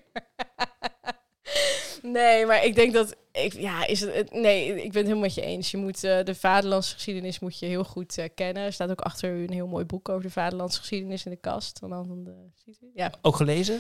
Nee, 2.11 2.45
maar 2.45 2.65
ik 2.65 2.75
denk 2.75 2.93
dat... 2.93 3.15
Ik, 3.31 3.53
ja, 3.53 3.87
is 3.87 3.99
het, 3.99 4.31
nee, 4.31 4.67
ik 4.67 4.75
ben 4.75 4.83
het 4.83 4.93
helemaal 4.95 5.17
met 5.17 5.33
je 5.33 5.41
eens. 5.41 5.71
Je 5.71 5.77
moet 5.77 6.03
eh, 6.03 6.23
de 6.23 6.35
vaderlandse 6.35 6.93
geschiedenis 6.93 7.39
moet 7.39 7.59
je 7.59 7.65
heel 7.65 7.83
goed 7.83 8.17
eh, 8.17 8.29
kennen. 8.35 8.63
Er 8.63 8.73
staat 8.73 8.89
ook 8.89 9.01
achter 9.01 9.31
u 9.31 9.43
een 9.43 9.53
heel 9.53 9.67
mooi 9.67 9.85
boek 9.85 10.09
over 10.09 10.23
de 10.23 10.29
vaderlandse 10.29 10.79
geschiedenis 10.79 11.25
in 11.25 11.31
de 11.31 11.37
kast. 11.37 11.79
Van 11.79 12.23
de? 12.23 12.71
Ja, 12.93 13.11
Ook 13.21 13.35
gelezen? 13.35 13.79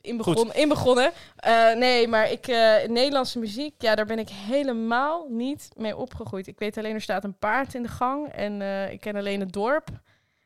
in, 0.00 0.16
begon, 0.16 0.52
in 0.52 0.68
begonnen. 0.68 1.12
Eh, 1.36 1.74
nee, 1.74 2.08
maar 2.08 2.30
ik, 2.30 2.46
Nederlandse 2.88 3.38
muziek, 3.38 3.74
ja, 3.78 3.94
daar 3.94 4.06
ben 4.06 4.18
ik 4.18 4.28
helemaal 4.28 5.26
niet 5.28 5.68
mee 5.76 5.96
opgegroeid. 5.96 6.46
Ik 6.46 6.58
weet 6.58 6.78
alleen, 6.78 6.94
er 6.94 7.00
staat 7.00 7.24
een 7.24 7.38
paard 7.38 7.74
in 7.74 7.82
de 7.82 7.88
gang. 7.88 8.28
En 8.28 8.62
ik 8.90 9.00
ken 9.00 9.16
alleen 9.16 9.40
het 9.40 9.52
dorp. 9.52 9.88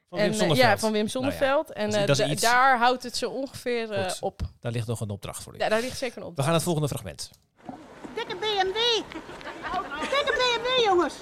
Van 0.09 0.19
en, 0.19 0.25
Wim 0.25 0.33
eh, 0.33 0.39
Sonneveld. 0.39 0.71
ja, 0.71 0.79
van 0.79 0.93
Wim 0.93 1.09
en 1.73 1.93
eh, 1.93 2.07
dat 2.07 2.09
is 2.09 2.17
da- 2.17 2.27
iets- 2.33 2.43
daar 2.43 2.79
houdt 2.79 3.03
het 3.03 3.17
zo 3.17 3.31
ongeveer 3.31 3.93
eh, 3.93 4.13
op. 4.21 4.41
Daar 4.61 4.73
ligt 4.73 4.87
nog 4.87 5.01
een 5.01 5.11
opdracht 5.11 5.43
voor 5.43 5.55
u. 5.55 5.59
Ja, 5.59 5.69
daar 5.69 5.81
ligt 5.81 5.99
zeker 5.99 6.17
een 6.17 6.23
op. 6.23 6.31
We 6.31 6.37
gaan 6.37 6.45
naar 6.45 6.55
het 6.55 6.63
volgende 6.63 6.89
fragment. 6.89 7.31
Dikke 8.15 8.37
BMW. 8.37 8.75
Dikke 10.01 10.33
BMW, 10.37 10.85
jongens. 10.85 11.15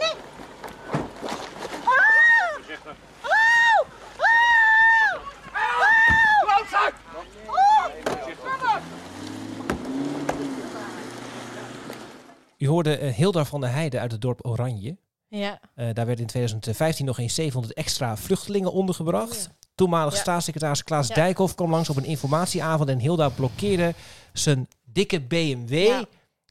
Nee. 0.00 0.12
Oh! 1.84 1.90
Oh! 3.22 3.88
Oh! 4.16 5.54
U 12.58 12.68
hoorde 12.68 12.96
eh, 12.98 13.14
Hilda 13.14 13.44
van 13.44 13.60
der 13.60 13.70
Heijden 13.70 14.00
uit 14.00 14.12
het 14.12 14.20
dorp 14.20 14.46
Oranje. 14.46 14.96
Ja, 15.38 15.60
Eh, 15.74 15.84
daar 15.92 16.06
werden 16.06 16.18
in 16.18 16.26
2015 16.26 17.06
nog 17.06 17.18
eens 17.18 17.34
700 17.34 17.74
extra 17.74 18.16
vluchtelingen 18.16 18.72
ondergebracht. 18.72 19.50
Toenmalig 19.74 20.14
Ja. 20.14 20.20
staatssecretaris 20.20 20.84
Klaas 20.84 21.08
Ja. 21.08 21.14
Dijkhoff 21.14 21.54
kwam 21.54 21.70
langs 21.70 21.88
op 21.90 21.96
een 21.96 22.04
informatieavond 22.04 22.88
en 22.88 22.98
Hilda 22.98 23.28
blokkeerde 23.28 23.94
zijn 24.32 24.68
dikke 24.84 25.20
BMW 25.20 26.02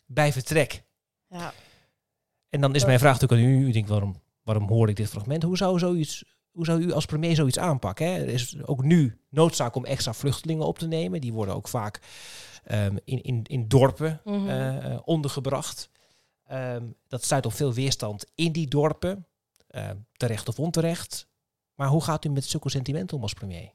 bij 0.05 0.31
vertrek. 0.33 0.83
ja. 1.27 1.53
En 2.49 2.61
dan 2.61 2.75
is 2.75 2.85
mijn 2.85 2.99
vraag 2.99 3.19
natuurlijk 3.19 3.41
aan 3.41 3.47
u. 3.47 3.67
U 3.67 3.71
denkt, 3.71 3.89
waarom, 3.89 4.15
waarom 4.43 4.67
hoor 4.67 4.89
ik 4.89 4.95
dit 4.95 5.09
fragment? 5.09 5.43
Hoe 5.43 5.57
zou, 5.57 5.79
zoiets, 5.79 6.23
hoe 6.51 6.65
zou 6.65 6.81
u 6.81 6.91
als 6.91 7.05
premier 7.05 7.35
zoiets 7.35 7.59
aanpakken? 7.59 8.05
Hè? 8.05 8.13
Er 8.13 8.27
is 8.27 8.55
ook 8.65 8.83
nu 8.83 9.17
noodzaak 9.29 9.75
om 9.75 9.85
extra 9.85 10.13
vluchtelingen 10.13 10.65
op 10.65 10.77
te 10.79 10.87
nemen. 10.87 11.21
Die 11.21 11.33
worden 11.33 11.55
ook 11.55 11.67
vaak 11.67 11.99
ehm, 12.63 12.97
in, 13.03 13.21
in, 13.21 13.43
in 13.43 13.67
dorpen 13.67 14.21
Mhm. 14.23 14.49
eh, 14.49 14.91
eh, 14.93 14.99
ondergebracht. 15.05 15.89
Ehm, 16.53 16.83
dat 17.07 17.23
stuit 17.23 17.45
op 17.45 17.53
veel 17.53 17.73
weerstand 17.73 18.25
in 18.35 18.51
die 18.51 18.67
dorpen. 18.67 19.27
Ehm, 19.67 19.95
terecht 20.17 20.47
of 20.47 20.59
onterecht. 20.59 21.27
Maar 21.75 21.87
hoe 21.87 22.03
gaat 22.03 22.25
u 22.25 22.29
met 22.29 22.45
zulke 22.45 22.69
sentimenten 22.69 23.17
om 23.17 23.23
als 23.23 23.33
premier? 23.33 23.71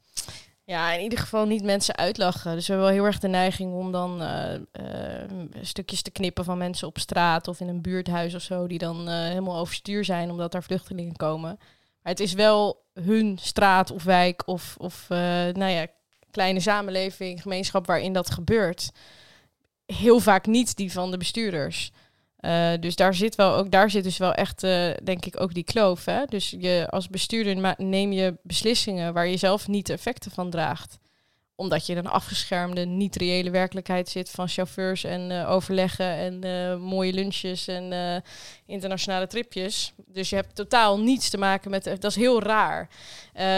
Ja, 0.65 0.93
in 0.93 1.03
ieder 1.03 1.19
geval 1.19 1.47
niet 1.47 1.63
mensen 1.63 1.97
uitlachen. 1.97 2.55
Dus 2.55 2.67
we 2.67 2.73
hebben 2.73 2.91
wel 2.91 3.01
heel 3.01 3.07
erg 3.07 3.19
de 3.19 3.29
neiging 3.29 3.73
om 3.73 3.93
dan 3.93 4.23
eh, 4.23 4.55
eh, 4.55 5.31
stukjes 5.61 6.03
te 6.03 6.11
knippen 6.11 6.45
van 6.45 6.59
mensen 6.59 6.89
op 6.89 6.99
straat 6.99 7.49
of 7.49 7.61
in 7.61 7.69
een 7.69 7.83
buurthuis 7.83 8.35
of 8.35 8.43
zo, 8.43 8.67
die 8.67 8.79
dan 8.79 9.09
eh, 9.09 9.15
helemaal 9.15 9.59
overstuur 9.59 10.05
zijn 10.05 10.31
omdat 10.31 10.53
daar 10.53 10.63
vluchtelingen 10.63 11.17
komen. 11.17 11.57
Maar 12.03 12.13
het 12.13 12.21
is 12.21 12.33
wel 12.33 12.85
hun 12.93 13.39
straat 13.41 13.91
of 13.91 14.05
wijk 14.05 14.47
of, 14.47 14.77
of 14.79 15.07
nou 15.09 15.65
ja, 15.65 15.87
kleine 16.31 16.61
samenleving, 16.61 17.43
gemeenschap 17.43 17.87
waarin 17.87 18.13
dat 18.13 18.31
gebeurt. 18.31 18.91
Heel 19.87 20.21
vaak 20.21 20.47
niet 20.47 20.77
die 20.77 20.93
van 20.93 21.11
de 21.11 21.17
bestuurders. 21.17 21.93
Eh, 22.39 22.73
dus 22.81 22.97
daar 22.97 23.15
zit, 23.15 23.35
wel 23.35 23.55
ook, 23.55 23.71
daar 23.71 23.91
zit 23.91 24.05
dus 24.05 24.19
wel 24.19 24.33
echt, 24.33 24.63
eh, 24.63 24.91
denk 25.03 25.25
ik, 25.25 25.41
ook 25.41 25.55
die 25.55 25.65
kloof. 25.65 26.05
Hè? 26.05 26.25
Dus 26.25 26.51
je, 26.59 26.87
als 26.91 27.09
bestuurder 27.09 27.75
neem 27.77 28.13
je 28.13 28.39
beslissingen 28.43 29.13
waar 29.13 29.27
je 29.27 29.37
zelf 29.37 29.69
niet 29.69 29.87
de 29.87 29.93
effecten 29.93 30.31
van 30.31 30.51
draagt. 30.51 30.99
Omdat 31.61 31.87
je 31.87 31.93
in 31.93 31.99
een 31.99 32.07
afgeschermde, 32.07 32.85
niet 32.85 33.17
reële 33.17 33.51
werkelijkheid 33.51 34.09
zit 34.09 34.31
van 34.31 34.49
chauffeurs 34.49 35.05
en 35.05 35.31
eh, 35.31 35.51
overleggen 35.51 36.07
en 36.07 36.45
eh, 36.45 36.77
mooie 36.77 37.13
lunches 37.13 37.69
en 37.69 37.93
eh, 37.93 38.17
internationale 38.67 39.27
tripjes. 39.27 39.93
Dus 40.07 40.31
je 40.31 40.37
hebt 40.37 40.55
totaal 40.55 41.01
niets 41.01 41.31
te 41.31 41.39
maken 41.39 41.71
met... 41.71 41.85
Dat 41.85 42.05
is 42.05 42.17
heel 42.17 42.43
raar. 42.43 42.89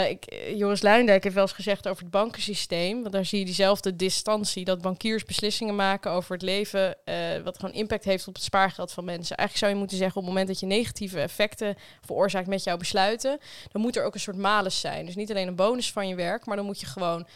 Ik, 0.09 0.25
Joris 0.55 0.83
Luijendijk 0.83 1.23
heeft 1.23 1.35
wel 1.35 1.45
eens 1.45 1.53
gezegd 1.53 1.89
over 1.89 2.03
het 2.03 2.11
bankensysteem. 2.11 3.01
Want 3.01 3.13
daar 3.13 3.25
zie 3.25 3.39
je 3.39 3.45
diezelfde 3.45 3.97
distantie. 3.97 4.65
Dat 4.65 4.83
bankiers 4.83 5.25
beslissingen 5.25 5.75
maken 5.75 6.11
over 6.11 6.33
het 6.33 6.43
leven. 6.43 6.97
wat 7.45 7.59
gewoon 7.59 7.75
impact 7.75 8.05
heeft 8.05 8.29
op 8.29 8.35
het 8.35 8.43
spaargeld 8.43 8.93
van 8.93 9.05
mensen. 9.05 9.37
Eigenlijk 9.37 9.59
zou 9.59 9.73
je 9.73 9.79
moeten 9.79 9.97
zeggen 9.97 10.17
op 10.17 10.23
het 10.23 10.33
moment 10.33 10.49
dat 10.49 10.61
je 10.61 10.67
negatieve 10.67 11.21
effecten 11.21 11.77
veroorzaakt 12.05 12.47
met 12.47 12.65
jouw 12.65 12.77
besluiten. 12.77 13.39
Dan 13.73 13.83
moet 13.83 13.97
er 13.97 14.05
ook 14.05 14.15
een 14.15 14.21
soort 14.21 14.37
malus 14.37 14.81
zijn. 14.81 15.07
Dus 15.07 15.15
niet 15.15 15.31
alleen 15.31 15.49
een 15.49 15.57
bonus 15.57 15.93
van 15.93 16.09
je 16.09 16.15
werk. 16.15 16.47
Maar 16.47 16.57
dan 16.57 16.67
moet 16.67 16.81
je 16.81 16.87
gewoon 16.87 17.27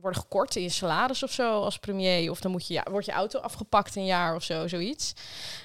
worden 0.00 0.20
gekort 0.20 0.56
in 0.56 0.62
je 0.62 0.68
salaris 0.68 1.22
of 1.22 1.32
zo 1.32 1.62
als 1.62 1.78
premier. 1.78 2.30
Of 2.30 2.40
dan 2.40 2.50
moet 2.50 2.66
je, 2.66 2.74
ja, 2.74 2.86
wordt 2.90 3.06
je 3.06 3.12
auto 3.12 3.38
afgepakt 3.38 3.96
een 3.96 4.04
jaar 4.04 4.34
of 4.34 4.42
zo, 4.42 4.68
zoiets. 4.68 5.12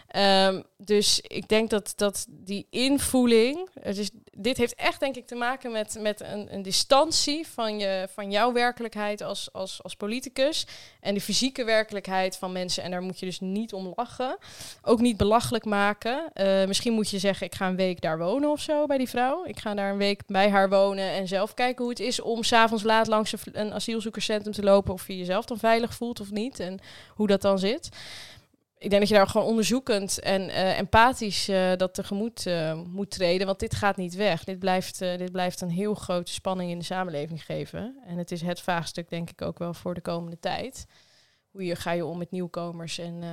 Ehm, 0.08 0.62
dus 0.78 1.20
ik 1.22 1.48
denk 1.48 1.70
dat, 1.70 1.94
dat 1.96 2.26
die 2.30 2.68
invoeling, 2.70 3.70
het 3.80 3.98
is, 3.98 4.10
dit 4.38 4.58
heeft 4.58 4.76
echt 4.76 5.00
denk 5.00 5.16
ik 5.16 5.28
te 5.28 5.36
maken 5.36 5.72
met, 5.72 5.98
met 6.00 6.22
een, 6.22 6.54
een 6.54 6.62
distantie 6.62 7.48
van, 7.48 7.80
je, 7.80 8.08
van 8.14 8.32
jouw 8.32 8.54
werkelijkheid 8.54 9.22
als, 9.22 9.50
als, 9.54 9.84
als 9.84 9.96
politicus 9.96 10.68
en 11.00 11.14
de 11.14 11.22
fysieke 11.22 11.64
werkelijkheid 11.64 12.38
van 12.38 12.52
mensen. 12.52 12.84
En 12.84 12.92
daar 12.92 13.02
moet 13.02 13.20
je 13.20 13.26
dus 13.26 13.40
niet 13.40 13.74
om 13.74 13.94
lachen. 13.96 14.38
Ook 14.82 15.00
niet 15.00 15.18
belachelijk 15.18 15.66
maken. 15.66 16.30
Eh, 16.34 16.66
misschien 16.66 16.94
moet 16.94 17.10
je 17.10 17.20
zeggen, 17.20 17.46
ik 17.46 17.56
ga 17.56 17.68
een 17.68 17.76
week 17.76 18.02
daar 18.02 18.18
wonen 18.18 18.52
of 18.52 18.60
zo 18.60 18.86
bij 18.86 18.98
die 18.98 19.10
vrouw. 19.10 19.46
Ik 19.46 19.60
ga 19.60 19.74
daar 19.74 19.92
een 19.92 19.98
week 19.98 20.22
bij 20.28 20.50
haar 20.50 20.70
wonen 20.70 21.10
en 21.10 21.28
zelf 21.28 21.54
kijken 21.54 21.84
hoe 21.84 21.94
het 21.94 22.02
is 22.02 22.22
om 22.22 22.44
s'avonds 22.44 22.84
laat 22.84 23.08
langs 23.08 23.32
een, 23.32 23.40
een 23.54 23.74
asielzoekerscentrum 23.74 24.54
te 24.54 24.64
lopen. 24.64 24.94
Of 24.94 25.08
je 25.08 25.18
jezelf 25.18 25.46
dan 25.46 25.58
veilig 25.58 25.94
voelt 25.94 26.20
of 26.20 26.32
niet. 26.32 26.60
En 26.60 26.80
hoe 27.10 27.28
dat 27.28 27.42
dan 27.42 27.60
zit 27.60 27.90
ik 28.86 28.92
denk 28.92 29.02
dat 29.02 29.10
je 29.12 29.18
daar 29.18 29.28
gewoon 29.28 29.48
onderzoekend 29.48 30.20
en 30.20 30.50
eh, 30.50 30.78
empathisch 30.78 31.48
eh, 31.48 31.76
dat 31.76 31.94
tegemoet 31.94 32.46
uh, 32.46 32.82
moet 32.88 33.12
treden. 33.12 33.48
Want 33.48 33.60
dit 33.60 33.76
gaat 33.76 33.98
niet 33.98 34.16
weg. 34.16 34.44
Dit 34.44 34.60
blijft, 34.60 35.00
dit 35.00 35.32
blijft 35.32 35.62
een 35.62 35.70
heel 35.70 35.94
grote 35.94 36.32
spanning 36.32 36.72
in 36.72 36.78
de 36.78 36.86
samenleving 36.86 37.46
geven. 37.46 37.96
En 38.06 38.18
het 38.18 38.32
is 38.32 38.42
het 38.42 38.62
vraagstuk, 38.62 39.10
denk 39.10 39.30
ik, 39.30 39.42
ook 39.42 39.60
wel 39.60 39.74
voor 39.74 39.94
de 39.94 40.02
komende 40.02 40.40
tijd. 40.40 40.86
Hoe 41.52 41.66
je, 41.66 41.76
ga 41.76 41.92
je 41.92 42.06
om 42.06 42.18
met 42.18 42.32
nieuwkomers 42.32 42.98
en, 42.98 43.24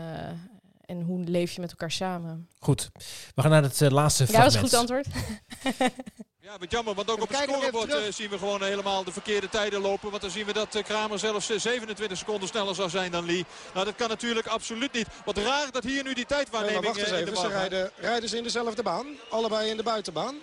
en 0.81 1.03
hoe 1.03 1.25
leef 1.25 1.53
je 1.53 1.61
met 1.61 1.71
elkaar 1.71 1.91
samen? 1.91 2.49
Goed. 2.59 2.91
We 3.35 3.43
gaan 3.43 3.51
naar 3.51 3.63
het 3.63 3.91
laatste 3.91 4.27
ja, 4.31 4.39
dat 4.43 4.47
is 4.47 4.55
een 4.55 4.61
goed 4.61 4.75
antwoord. 4.75 5.07
Ja, 6.45 6.59
wat 6.59 6.71
jammer, 6.71 6.95
want 6.95 7.11
ook 7.11 7.23
op 7.23 7.29
het 7.29 7.39
scorebord 7.39 7.89
uh, 7.89 7.97
zien 8.09 8.31
we 8.31 8.39
gewoon 8.39 8.63
helemaal 8.63 9.05
de 9.05 9.13
verkeerde 9.13 9.49
tijden 9.49 9.81
lopen. 9.81 10.11
Want 10.11 10.23
dan 10.23 10.31
zien 10.31 10.47
we 10.47 10.53
dat 10.53 10.75
uh, 10.75 10.83
Kramer 10.83 11.19
zelfs 11.19 11.47
27 11.47 12.19
seconden 12.19 12.49
sneller 12.49 12.75
zou 12.75 12.91
zijn 12.91 13.11
dan 13.11 13.27
Lee. 13.27 13.45
Nou, 13.75 13.85
dat 13.85 13.95
kan 13.95 14.09
natuurlijk 14.09 14.47
absoluut 14.47 14.93
niet. 14.93 15.07
Wat 15.25 15.37
raar 15.37 15.71
dat 15.71 15.85
hier 15.85 16.03
nu 16.03 16.15
die 16.15 16.27
tijdwaarneming 16.27 16.85
nee, 16.85 16.93
wacht 16.93 17.07
eens 17.07 17.21
even, 17.21 17.37
ze 17.37 17.49
rijden, 17.49 17.91
rijden 17.97 18.29
ze 18.29 18.37
in 18.37 18.43
dezelfde 18.43 18.83
baan. 18.83 19.07
Allebei 19.31 19.71
in 19.71 19.77
de 19.77 19.83
buitenbaan. 19.83 20.35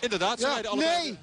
Inderdaad, 0.00 0.40
ze 0.40 0.46
ja, 0.46 0.52
rijden 0.52 0.70
allebei. 0.70 1.02
Nee! 1.02 1.18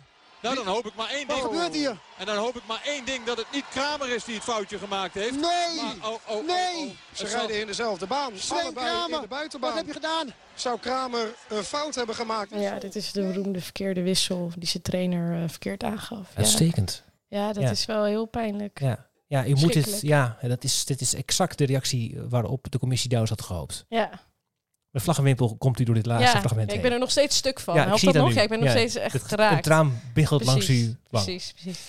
Nou, 0.46 0.56
dan 0.66 0.74
hoop 0.74 0.86
ik 0.86 0.96
maar 0.96 1.10
één 1.10 1.28
ding. 1.28 1.40
Wat 1.42 1.50
gebeurt 1.52 1.74
hier? 1.74 1.98
En 2.18 2.26
dan 2.26 2.38
hoop 2.38 2.56
ik 2.56 2.62
maar 2.68 2.82
één 2.86 3.06
ding, 3.06 3.24
dat 3.26 3.38
het 3.38 3.46
niet 3.54 3.66
Kramer 3.70 4.10
is 4.16 4.24
die 4.24 4.36
het 4.36 4.44
foutje 4.44 4.78
gemaakt 4.78 5.14
heeft. 5.14 5.32
Nee! 5.32 5.76
Maar, 5.82 6.10
oh, 6.10 6.18
oh, 6.28 6.48
nee! 6.48 6.76
Oh, 6.86 6.90
oh. 6.90 6.96
Ze 7.14 7.28
rijden 7.28 7.60
in 7.60 7.68
dezelfde 7.68 8.08
baan. 8.08 8.32
Sven 8.36 8.58
Allebei 8.62 8.86
Kramer, 8.86 9.16
in 9.16 9.22
de 9.22 9.28
buitenbaan. 9.28 9.70
Wat 9.70 9.78
heb 9.80 9.88
je 9.88 9.94
gedaan? 9.94 10.28
Zou 10.54 10.80
Kramer 10.80 11.36
een 11.50 11.64
fout 11.64 11.96
hebben 11.96 12.16
gemaakt? 12.16 12.50
Ja, 12.54 12.80
dit 12.80 12.96
is 12.96 13.12
de 13.12 13.22
beroemde 13.22 13.62
verkeerde 13.62 14.02
wissel 14.02 14.52
die 14.58 14.68
zijn 14.70 14.84
trainer 14.84 15.42
uh, 15.44 15.50
verkeerd 15.50 15.84
aangaf. 15.84 16.32
Uitstekend. 16.36 17.04
Ja, 17.28 17.38
ja 17.48 17.54
dat 17.54 17.64
Ja. 17.64 17.70
is 17.70 17.86
wel 17.86 18.04
heel 18.04 18.26
pijnlijk. 18.26 18.80
Ja, 18.80 19.08
ja 19.28 19.46
u 19.46 19.50
moet 19.50 19.60
dit, 19.60 19.72
Schrikkelijk. 19.72 20.02
ja 20.02 20.38
dat 20.42 20.64
is, 20.64 20.86
dit 20.86 21.02
is 21.02 21.14
exact 21.14 21.58
de 21.58 21.66
reactie 21.66 22.18
waarop 22.30 22.72
de 22.72 22.80
commissie 22.80 23.10
Douws 23.10 23.30
had 23.30 23.42
gehoopt. 23.42 23.86
Ja, 23.90 24.10
Met 24.96 25.04
vlag 25.04 25.18
en 25.18 25.24
wimpel 25.24 25.56
komt 25.58 25.80
u 25.80 25.84
door 25.84 25.96
dit 25.96 26.06
laatste 26.06 26.32
ja. 26.34 26.40
fragment 26.40 26.68
ik 26.68 26.74
heen. 26.74 26.82
ben 26.82 26.92
er 26.92 27.00
nog 27.00 27.12
steeds 27.12 27.38
stuk 27.38 27.60
van. 27.60 27.76
Ja, 27.76 27.82
ik 27.82 27.88
Helpt 27.88 28.04
dat 28.06 28.14
het 28.14 28.24
nog? 28.24 28.34
Ja, 28.34 28.42
ik 28.42 28.50
ben 28.50 28.60
nog 28.60 28.68
Ja, 28.68 28.74
steeds 28.74 28.96
echt 28.96 29.14
Het- 29.14 29.24
geraakt. 29.24 29.56
Een 29.56 29.62
traan 29.62 30.02
biggelt 30.14 30.46
langs 30.46 30.70
u. 30.70 30.96
Precies, 31.10 31.54
precies. 31.54 31.80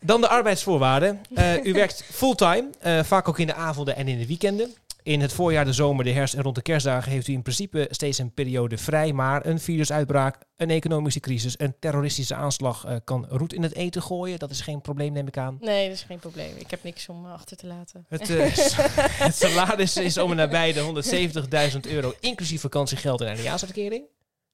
Dan 0.00 0.20
de 0.20 0.28
arbeidsvoorwaarden. 0.28 1.20
Eh, 1.34 1.64
u 1.64 1.72
werkt 1.82 2.04
fulltime, 2.12 2.64
eh, 2.80 3.02
vaak 3.02 3.28
ook 3.28 3.38
in 3.38 3.46
de 3.46 3.54
avonden 3.54 3.96
en 3.96 4.08
in 4.08 4.18
de 4.18 4.26
weekenden. 4.26 4.74
In 5.06 5.20
het 5.20 5.32
voorjaar, 5.32 5.64
de 5.64 5.72
zomer, 5.72 6.04
de 6.04 6.10
herfst 6.10 6.34
en 6.34 6.42
rond 6.42 6.54
de 6.54 6.62
kerstdagen 6.62 7.12
heeft 7.12 7.28
u 7.28 7.32
in 7.32 7.42
principe 7.42 7.88
steeds 7.90 8.18
een 8.18 8.34
periode 8.34 8.78
vrij. 8.78 9.12
Maar 9.12 9.46
een 9.46 9.60
virusuitbraak, 9.60 10.36
een 10.56 10.70
economische 10.70 11.20
crisis, 11.20 11.58
een 11.58 11.74
terroristische 11.78 12.34
aanslag 12.34 12.84
eh, 12.84 12.96
kan 13.04 13.26
roet 13.28 13.52
in 13.52 13.62
het 13.62 13.74
eten 13.74 14.02
gooien. 14.02 14.38
Dat 14.38 14.50
is 14.50 14.60
geen 14.60 14.80
probleem, 14.80 15.12
neem 15.12 15.26
ik 15.26 15.38
aan. 15.38 15.58
Nee, 15.60 15.88
dat 15.88 15.96
is 15.96 16.02
geen 16.02 16.18
probleem. 16.18 16.56
Ik 16.56 16.70
heb 16.70 16.82
niks 16.82 17.08
om 17.08 17.26
achter 17.26 17.56
te 17.56 17.66
laten. 17.66 18.06
Het, 18.08 18.30
eh, 18.30 18.56
het 19.26 19.34
salaris 19.34 19.96
is 19.96 20.18
om 20.18 20.30
en 20.30 20.36
nabij 20.36 20.72
de 20.72 21.72
170.000 21.72 21.90
euro, 21.90 22.14
inclusief 22.20 22.60
vakantiegeld 22.60 23.20
en 23.20 23.26
eindejaarsuitkering. 23.26 24.04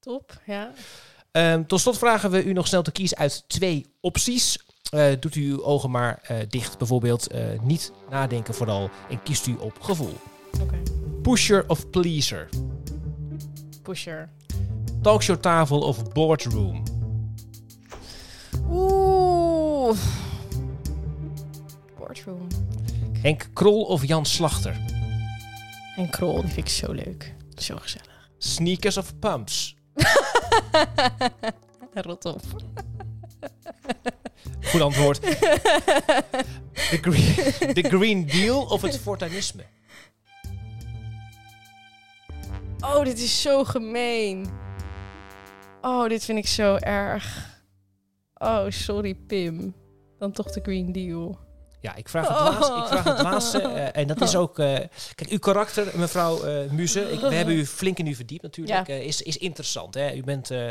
Top, 0.01 0.41
ja. 0.47 0.73
Ehm, 1.31 1.65
tot 1.65 1.81
slot 1.81 1.99
vragen 1.99 2.31
we 2.31 2.45
u 2.45 2.53
nog 2.53 2.67
snel 2.67 2.83
te 2.83 2.93
kiezen 2.93 3.17
uit 3.17 3.45
twee 3.47 3.87
opties. 4.01 4.59
Eh, 4.91 5.13
doet 5.21 5.35
u 5.35 5.51
uw 5.51 5.65
ogen 5.65 5.91
maar 5.91 6.45
dicht, 6.49 6.79
bijvoorbeeld. 6.79 7.27
niet 7.63 7.93
nadenken 8.11 8.55
vooral 8.55 8.91
en 9.11 9.23
kiest 9.23 9.47
u 9.47 9.57
op 9.59 9.81
gevoel. 9.81 10.15
Oké. 10.61 10.83
Pusher 11.23 11.65
of 11.67 11.91
pleaser? 11.91 12.49
Pusher. 13.83 14.29
Talkshowtafel 15.03 15.83
of 15.83 16.13
boardroom? 16.13 16.83
Oeh. 18.71 19.99
Boardroom. 21.99 22.47
Henk 23.23 23.49
Krol 23.53 23.83
of 23.83 24.07
Jan 24.07 24.27
Slachter? 24.27 24.77
En 25.97 26.11
Krol, 26.11 26.41
die 26.41 26.51
vind 26.51 26.67
ik 26.67 26.69
zo 26.69 26.93
leuk. 26.93 27.35
Zo 27.55 27.77
gezellig. 27.77 28.31
Sneakers 28.39 28.97
of 28.97 29.19
pumps? 29.19 29.77
Rot 31.95 32.25
op. 32.25 32.41
Goed 34.63 34.81
antwoord. 34.81 35.21
De 36.91 36.99
green, 37.01 37.75
de 37.75 37.83
green 37.83 38.27
Deal 38.27 38.63
of 38.63 38.83
het 38.83 38.99
fortuinisme? 38.99 39.65
Oh, 42.83 43.05
dit 43.05 43.19
is 43.19 43.43
zo 43.43 43.65
gemeen. 43.65 44.47
Oh, 45.81 46.09
dit 46.09 46.25
vind 46.25 46.39
ik 46.39 46.47
zo 46.47 46.77
erg. 46.77 47.51
Oh, 48.35 48.65
sorry 48.69 49.15
Pim. 49.15 49.75
Dan 50.19 50.33
toch 50.33 50.51
de 50.51 50.61
Green 50.63 50.93
Deal. 50.93 51.39
Ja, 51.81 51.95
ik 51.95 52.09
vraag 52.09 52.29
het 52.29 52.39
laatste. 52.39 52.77
Ik 52.77 52.87
vraag 52.87 53.05
het 53.05 53.23
laatste 53.23 53.59
eh, 53.61 54.01
en 54.03 54.07
dat 54.07 54.21
is 54.21 54.37
ook... 54.37 54.59
eh, 54.59 54.67
kijk, 55.15 55.31
uw 55.31 55.39
karakter, 55.39 55.99
mevrouw 55.99 56.43
eh 56.43 56.71
Muze... 56.71 57.01
Ik, 57.13 57.21
we 57.21 57.35
hebben 57.35 57.55
u 57.55 57.67
flink 57.67 57.99
in 57.99 58.07
u 58.07 58.15
verdiept 58.15 58.43
natuurlijk. 58.43 58.87
Ja. 58.87 58.95
eh, 58.95 59.07
is, 59.07 59.23
is 59.23 59.37
interessant. 59.37 59.95
Hè? 59.95 60.15
U 60.15 60.23
bent... 60.23 60.51
eh, 60.51 60.71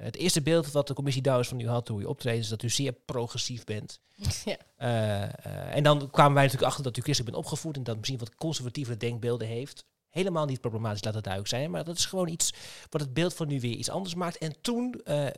het 0.00 0.16
eerste 0.16 0.42
beeld 0.42 0.72
wat 0.72 0.86
de 0.86 0.94
commissie 0.94 1.22
Douwers 1.22 1.48
van 1.48 1.60
u 1.60 1.68
had 1.68 1.86
toen 1.86 2.00
u 2.00 2.04
optreedt... 2.04 2.38
is 2.38 2.48
dat 2.48 2.62
u 2.62 2.70
zeer 2.70 2.92
progressief 2.92 3.64
bent. 3.64 4.00
Ja. 4.44 4.56
Eh, 4.76 5.22
eh, 5.22 5.76
en 5.76 5.82
dan 5.82 6.10
kwamen 6.10 6.34
wij 6.34 6.42
natuurlijk 6.42 6.70
achter 6.70 6.84
dat 6.84 6.96
u 6.96 7.02
christelijk 7.02 7.34
bent 7.34 7.44
opgevoed... 7.46 7.76
en 7.76 7.82
dat 7.82 7.96
misschien 7.96 8.18
wat 8.18 8.34
conservatievere 8.34 8.96
denkbeelden 8.96 9.46
heeft. 9.48 9.84
Helemaal 10.12 10.46
niet 10.46 10.60
problematisch, 10.60 11.04
laat 11.04 11.14
het 11.14 11.24
duidelijk 11.24 11.54
zijn. 11.54 11.70
Maar 11.70 11.84
dat 11.84 11.96
is 11.96 12.06
gewoon 12.06 12.28
iets 12.28 12.52
wat 12.90 13.00
het 13.00 13.14
beeld 13.14 13.34
van 13.34 13.50
u 13.50 13.60
weer 13.60 13.74
iets 13.76 13.90
anders 13.90 14.14
maakt. 14.14 14.38
En 14.38 14.54
toen 14.60 15.00
eh, 15.04 15.26
eh, 15.26 15.32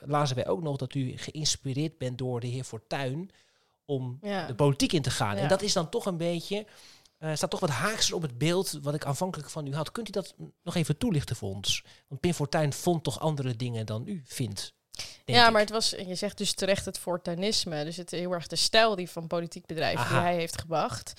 lazen 0.00 0.36
wij 0.36 0.46
ook 0.46 0.62
nog 0.62 0.76
dat 0.76 0.94
u 0.94 1.16
geïnspireerd 1.16 1.98
bent 1.98 2.18
door 2.18 2.40
de 2.40 2.46
heer 2.46 2.64
Fortuyn... 2.64 3.30
om 3.84 4.18
Ja. 4.22 4.46
de 4.46 4.54
politiek 4.54 4.92
in 4.92 5.02
te 5.02 5.10
gaan. 5.10 5.36
Ja. 5.36 5.42
En 5.42 5.48
dat 5.48 5.62
is 5.62 5.72
dan 5.72 5.88
toch 5.88 6.06
een 6.06 6.16
beetje... 6.16 6.66
eh, 7.18 7.34
staat 7.34 7.50
toch 7.50 7.60
wat 7.60 7.70
haakser 7.70 8.14
op 8.14 8.22
het 8.22 8.38
beeld 8.38 8.78
wat 8.82 8.94
ik 8.94 9.04
aanvankelijk 9.04 9.50
van 9.50 9.66
u 9.66 9.74
had. 9.74 9.92
Kunt 9.92 10.08
u 10.08 10.10
dat 10.10 10.34
nog 10.62 10.74
even 10.74 10.98
toelichten 10.98 11.36
voor 11.36 11.50
ons? 11.54 11.84
Want 12.08 12.20
Pim 12.20 12.32
Fortuyn 12.32 12.72
vond 12.72 13.04
toch 13.04 13.20
andere 13.20 13.56
dingen 13.56 13.86
dan 13.86 14.02
u 14.06 14.22
vindt. 14.24 14.72
Ja, 15.24 15.46
ik. 15.46 15.52
maar 15.52 15.60
het 15.60 15.70
was, 15.70 15.90
je 15.90 16.14
zegt 16.14 16.38
dus 16.38 16.52
terecht 16.52 16.84
het 16.84 16.98
fortuinisme. 16.98 17.84
Dus 17.84 17.96
het 17.96 18.10
heel 18.10 18.32
erg 18.32 18.46
de 18.46 18.56
stijl 18.56 18.94
die 18.96 19.10
van 19.10 19.26
politiek 19.26 19.66
bedrijven 19.66 20.08
die 20.08 20.16
hij 20.18 20.34
heeft 20.34 20.60
gebracht. 20.60 21.12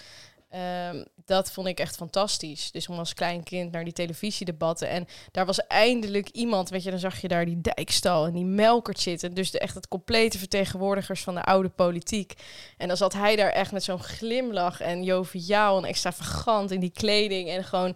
Ehm, 0.49 1.03
dat 1.25 1.51
vond 1.51 1.67
ik 1.67 1.79
echt 1.79 1.95
fantastisch. 1.95 2.71
Dus 2.71 2.87
om 2.87 2.97
als 2.97 3.13
klein 3.13 3.43
kind 3.43 3.71
naar 3.71 3.83
die 3.83 3.93
televisiedebatten. 3.93 4.89
En 4.89 5.07
daar 5.31 5.45
was 5.45 5.67
eindelijk 5.67 6.29
iemand, 6.29 6.69
weet 6.69 6.83
je, 6.83 6.89
dan 6.89 6.99
zag 6.99 7.21
je 7.21 7.27
daar 7.27 7.45
die 7.45 7.61
dijkstal 7.61 8.25
en 8.25 8.33
die 8.33 8.45
melkert 8.45 8.99
zitten. 8.99 9.33
Dus 9.33 9.51
de, 9.51 9.59
echt 9.59 9.75
het 9.75 9.87
complete 9.87 10.37
vertegenwoordigers 10.37 11.23
van 11.23 11.35
de 11.35 11.43
oude 11.43 11.69
politiek. 11.69 12.33
En 12.77 12.87
dan 12.87 12.97
zat 12.97 13.13
hij 13.13 13.35
daar 13.35 13.51
echt 13.51 13.71
met 13.71 13.83
zo'n 13.83 14.03
glimlach 14.03 14.81
en 14.81 15.03
joviaal 15.03 15.77
en 15.77 15.85
extravagant 15.85 16.71
in 16.71 16.79
die 16.79 16.91
kleding. 16.91 17.49
En 17.49 17.63
gewoon 17.63 17.95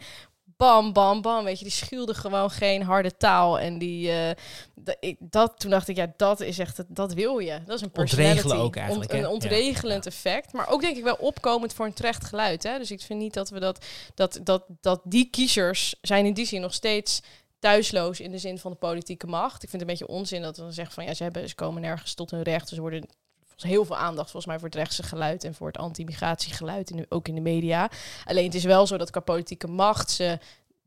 bam, 0.57 0.93
bam, 0.93 1.21
bam. 1.21 1.43
Weet 1.43 1.57
je, 1.57 1.63
die 1.63 1.73
schuwde 1.73 2.13
gewoon 2.13 2.49
geen 2.51 2.81
harde 2.83 3.17
taal. 3.17 3.59
En 3.59 3.77
die, 3.77 4.11
eh, 4.11 4.29
ik, 4.99 5.17
dat, 5.19 5.59
toen 5.59 5.69
dacht 5.69 5.87
ik, 5.87 5.95
ja, 5.95 6.13
dat 6.17 6.39
is 6.39 6.59
echt, 6.59 6.83
dat 6.87 7.13
wil 7.13 7.39
je. 7.39 7.59
Dat 7.65 7.75
is 7.75 7.81
een 7.81 7.91
Ontregelen 7.93 8.33
personality. 8.33 8.65
ook 8.65 8.75
eigenlijk, 8.75 9.11
Ont- 9.11 9.19
een 9.19 9.25
Ja. 9.27 9.33
ontregelend 9.33 10.05
effect. 10.05 10.53
Maar 10.53 10.69
ook 10.69 10.81
denk 10.81 10.97
ik 10.97 11.03
wel 11.03 11.15
opkomend 11.19 11.73
voor 11.73 11.85
een 11.85 11.93
terecht 11.93 12.25
geluid. 12.25 12.63
Hè? 12.63 12.77
Dus 12.77 12.91
ik 12.91 13.01
vind 13.01 13.19
niet 13.19 13.33
dat 13.33 13.49
we 13.49 13.59
dat, 13.59 13.85
dat, 14.15 14.39
dat, 14.43 14.63
dat 14.81 15.01
die 15.03 15.29
kiezers 15.29 15.95
zijn 16.01 16.25
in 16.25 16.33
die 16.33 16.45
zin 16.45 16.61
nog 16.61 16.73
steeds 16.73 17.21
thuisloos 17.59 18.19
in 18.19 18.31
de 18.31 18.37
zin 18.37 18.57
van 18.59 18.71
de 18.71 18.77
politieke 18.77 19.27
macht. 19.27 19.63
Ik 19.63 19.69
vind 19.69 19.71
het 19.71 19.81
een 19.81 19.87
beetje 19.97 20.07
onzin 20.07 20.41
dat 20.41 20.55
we 20.57 20.61
dan 20.61 20.73
zeggen 20.73 20.93
van 20.93 21.05
ja, 21.05 21.13
ze, 21.13 21.23
hebben, 21.23 21.49
ze 21.49 21.55
komen 21.55 21.81
nergens 21.81 22.13
tot 22.13 22.31
hun 22.31 22.41
recht. 22.43 22.69
Dus 22.69 22.77
worden 22.77 23.05
heel 23.55 23.85
veel 23.85 23.97
aandacht 23.97 24.31
volgens 24.31 24.45
mij 24.45 24.59
voor 24.59 24.67
het 24.67 24.77
rechtse 24.77 25.03
geluid 25.03 25.43
en 25.43 25.53
voor 25.53 25.67
het 25.67 25.77
anti-migratiegeluid, 25.77 27.05
ook 27.09 27.27
in 27.27 27.35
de 27.35 27.41
media. 27.41 27.89
Alleen 28.25 28.45
het 28.45 28.55
is 28.55 28.63
wel 28.63 28.87
zo 28.87 28.97
dat 28.97 29.09
qua 29.11 29.19
politieke 29.19 29.67
macht 29.67 30.11
ze 30.11 30.39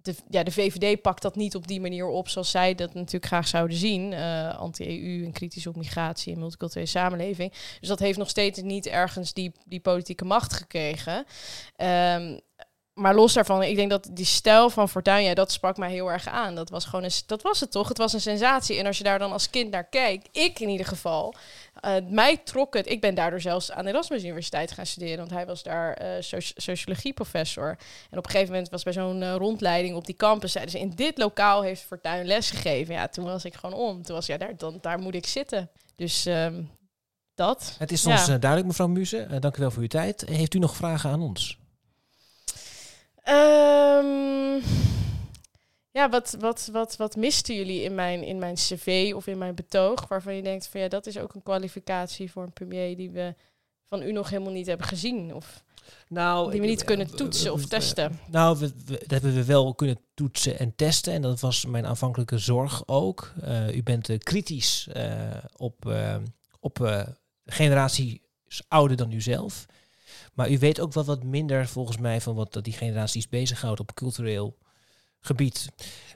de, 0.06 0.14
ja, 0.30 0.42
de 0.42 0.52
VVD 0.52 1.02
pakt 1.02 1.22
dat 1.22 1.36
niet 1.36 1.54
op 1.54 1.66
die 1.66 1.80
manier 1.80 2.06
op 2.06 2.28
zoals 2.28 2.50
zij 2.50 2.74
dat 2.74 2.94
natuurlijk 2.94 3.26
graag 3.26 3.48
zouden 3.48 3.76
zien. 3.76 4.12
eh, 4.12 4.58
Anti-EU 4.58 5.24
en 5.24 5.32
kritisch 5.32 5.66
op 5.66 5.76
migratie 5.76 6.32
en 6.32 6.38
multiculturele 6.38 6.86
samenleving. 6.86 7.52
Dus 7.80 7.88
dat 7.88 7.98
heeft 7.98 8.18
nog 8.18 8.28
steeds 8.28 8.62
niet 8.62 8.86
ergens 8.86 9.32
die, 9.32 9.52
die 9.64 9.80
politieke 9.80 10.24
macht 10.24 10.52
gekregen. 10.52 11.24
Ehm, 11.76 12.38
maar 12.96 13.14
los 13.14 13.32
daarvan, 13.32 13.62
ik 13.62 13.76
denk 13.76 13.90
dat 13.90 14.08
die 14.12 14.24
stijl 14.24 14.70
van 14.70 14.88
Fortuyn, 14.88 15.22
ja, 15.22 15.34
dat 15.34 15.52
sprak 15.52 15.76
mij 15.76 15.90
heel 15.90 16.10
erg 16.12 16.28
aan. 16.28 16.54
Dat 16.54 16.70
was 16.70 16.84
gewoon 16.84 17.04
een, 17.04 17.10
dat 17.26 17.42
was 17.42 17.60
het 17.60 17.70
toch? 17.70 17.88
Het 17.88 17.98
was 17.98 18.12
een 18.12 18.20
sensatie. 18.20 18.78
En 18.78 18.86
als 18.86 18.98
je 18.98 19.04
daar 19.04 19.18
dan 19.18 19.32
als 19.32 19.50
kind 19.50 19.70
naar 19.70 19.84
kijkt, 19.88 20.28
ik 20.32 20.60
in 20.60 20.68
ieder 20.68 20.86
geval, 20.86 21.34
eh, 21.80 21.94
mij 22.08 22.36
trok 22.36 22.74
het. 22.74 22.88
Ik 22.90 23.00
ben 23.00 23.14
daardoor 23.14 23.40
zelfs 23.40 23.72
aan 23.72 23.84
de 23.84 23.90
Erasmus 23.90 24.22
Universiteit 24.24 24.72
gaan 24.72 24.86
studeren, 24.86 25.18
want 25.18 25.30
hij 25.30 25.46
was 25.46 25.62
daar 25.62 25.92
eh 25.92 26.08
soci- 26.20 26.52
sociologieprofessor. 26.56 27.68
En 28.10 28.18
op 28.18 28.24
een 28.24 28.30
gegeven 28.30 28.52
moment 28.52 28.70
was 28.70 28.82
bij 28.82 28.92
zo'n 28.92 29.22
eh, 29.22 29.34
rondleiding 29.34 29.96
op 29.96 30.06
die 30.06 30.16
campus, 30.16 30.52
zeiden 30.52 30.72
ze, 30.74 30.80
in 30.80 30.92
dit 30.94 31.18
lokaal 31.18 31.62
heeft 31.62 31.82
Fortuyn 31.82 32.24
les 32.26 32.50
gegeven. 32.50 32.94
Ja, 32.94 33.08
toen 33.08 33.24
was 33.24 33.44
ik 33.44 33.54
gewoon 33.54 33.78
om. 33.78 34.02
Toen 34.02 34.14
was 34.14 34.26
ja, 34.26 34.36
daar, 34.36 34.56
dan, 34.56 34.78
daar 34.80 34.98
moet 34.98 35.14
ik 35.14 35.26
zitten. 35.26 35.70
Dus 35.96 36.26
ehm, 36.26 36.62
dat. 37.34 37.74
Het 37.78 37.92
is 37.92 38.02
Ja. 38.02 38.10
ons 38.10 38.26
duidelijk, 38.26 38.66
mevrouw 38.66 38.86
Muze. 38.88 39.26
Dank 39.40 39.56
u 39.56 39.60
wel 39.60 39.70
voor 39.70 39.82
uw 39.82 39.88
tijd. 39.88 40.24
Heeft 40.28 40.54
u 40.54 40.58
nog 40.58 40.76
vragen 40.76 41.10
aan 41.10 41.20
ons? 41.22 41.58
Ehm, 43.26 44.60
ja, 45.90 46.08
wat, 46.10 46.36
wat, 46.40 46.68
wat, 46.72 46.96
wat 46.96 47.16
misten 47.16 47.54
jullie 47.54 47.82
in 47.82 47.94
mijn, 47.94 48.22
in 48.22 48.38
mijn 48.38 48.54
cv 48.54 49.12
of 49.16 49.26
in 49.26 49.38
mijn 49.38 49.54
betoog? 49.54 50.08
Waarvan 50.08 50.34
je 50.34 50.42
denkt 50.42 50.66
van 50.68 50.80
ja, 50.80 50.88
dat 50.88 51.06
is 51.06 51.18
ook 51.18 51.34
een 51.34 51.42
kwalificatie 51.42 52.30
voor 52.30 52.42
een 52.42 52.52
premier 52.52 52.96
die 52.96 53.10
we 53.10 53.34
van 53.84 54.02
u 54.02 54.12
nog 54.12 54.30
helemaal 54.30 54.52
niet 54.52 54.66
hebben 54.66 54.86
gezien. 54.86 55.34
Of 55.34 55.64
Nou, 56.08 56.50
die 56.50 56.60
we 56.60 56.66
niet 56.66 56.84
kunnen 56.84 57.06
eh, 57.06 57.12
toetsen 57.14 57.52
of 57.52 57.60
eh, 57.62 57.66
testen. 57.66 58.20
Nou, 58.30 58.58
we, 58.58 58.72
we- 58.86 58.98
dat 59.06 59.10
hebben 59.10 59.34
we 59.34 59.44
wel 59.44 59.74
kunnen 59.74 59.98
toetsen 60.14 60.58
en 60.58 60.72
testen. 60.76 61.12
En 61.12 61.22
dat 61.22 61.40
was 61.40 61.64
mijn 61.66 61.86
aanvankelijke 61.86 62.38
zorg 62.38 62.82
ook. 62.88 63.32
Eh, 63.42 63.76
u 63.76 63.82
bent 63.82 64.08
eh, 64.08 64.18
kritisch 64.18 64.88
eh, 64.92 65.12
op, 65.56 65.86
eh, 65.88 66.16
op 66.60 66.80
eh, 66.84 67.06
generaties 67.44 68.18
ouder 68.68 68.96
dan 68.96 69.12
u 69.12 69.20
zelf. 69.20 69.66
Maar 70.36 70.50
u 70.50 70.58
weet 70.58 70.80
ook 70.80 70.92
wel 70.92 71.04
wat 71.04 71.24
minder 71.24 71.68
volgens 71.68 71.98
mij 71.98 72.20
van 72.20 72.34
wat 72.34 72.52
dat 72.52 72.64
die 72.64 72.72
generaties 72.72 73.28
bezighoudt 73.28 73.80
op 73.80 73.94
cultureel 73.94 74.56
gebied. 75.20 75.68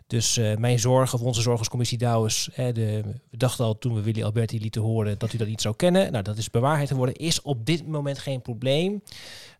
Dus 0.07 0.37
eh, 0.37 0.57
mijn 0.57 0.79
zorg, 0.79 1.15
of 1.15 1.21
onze 1.21 1.41
zorg 1.41 1.59
als 1.59 1.69
commissie 1.69 1.99
Douwes, 1.99 2.49
hè, 2.53 2.73
de, 2.73 3.03
we 3.31 3.37
dachten 3.37 3.65
al 3.65 3.79
toen 3.79 3.95
we 3.95 4.03
Willy 4.03 4.23
Alberti 4.23 4.61
lieten 4.61 4.83
horen 4.83 5.19
dat 5.19 5.33
u 5.33 5.39
dat 5.39 5.47
niet 5.47 5.61
zou 5.61 5.77
kennen. 5.77 6.13
Nou, 6.13 6.25
dat 6.25 6.37
is 6.37 6.51
bewaarheid 6.51 6.89
geworden. 6.89 7.15
Is 7.15 7.43
op 7.43 7.67
dit 7.67 7.87
moment 7.87 8.19
geen 8.19 8.43
probleem. 8.43 9.03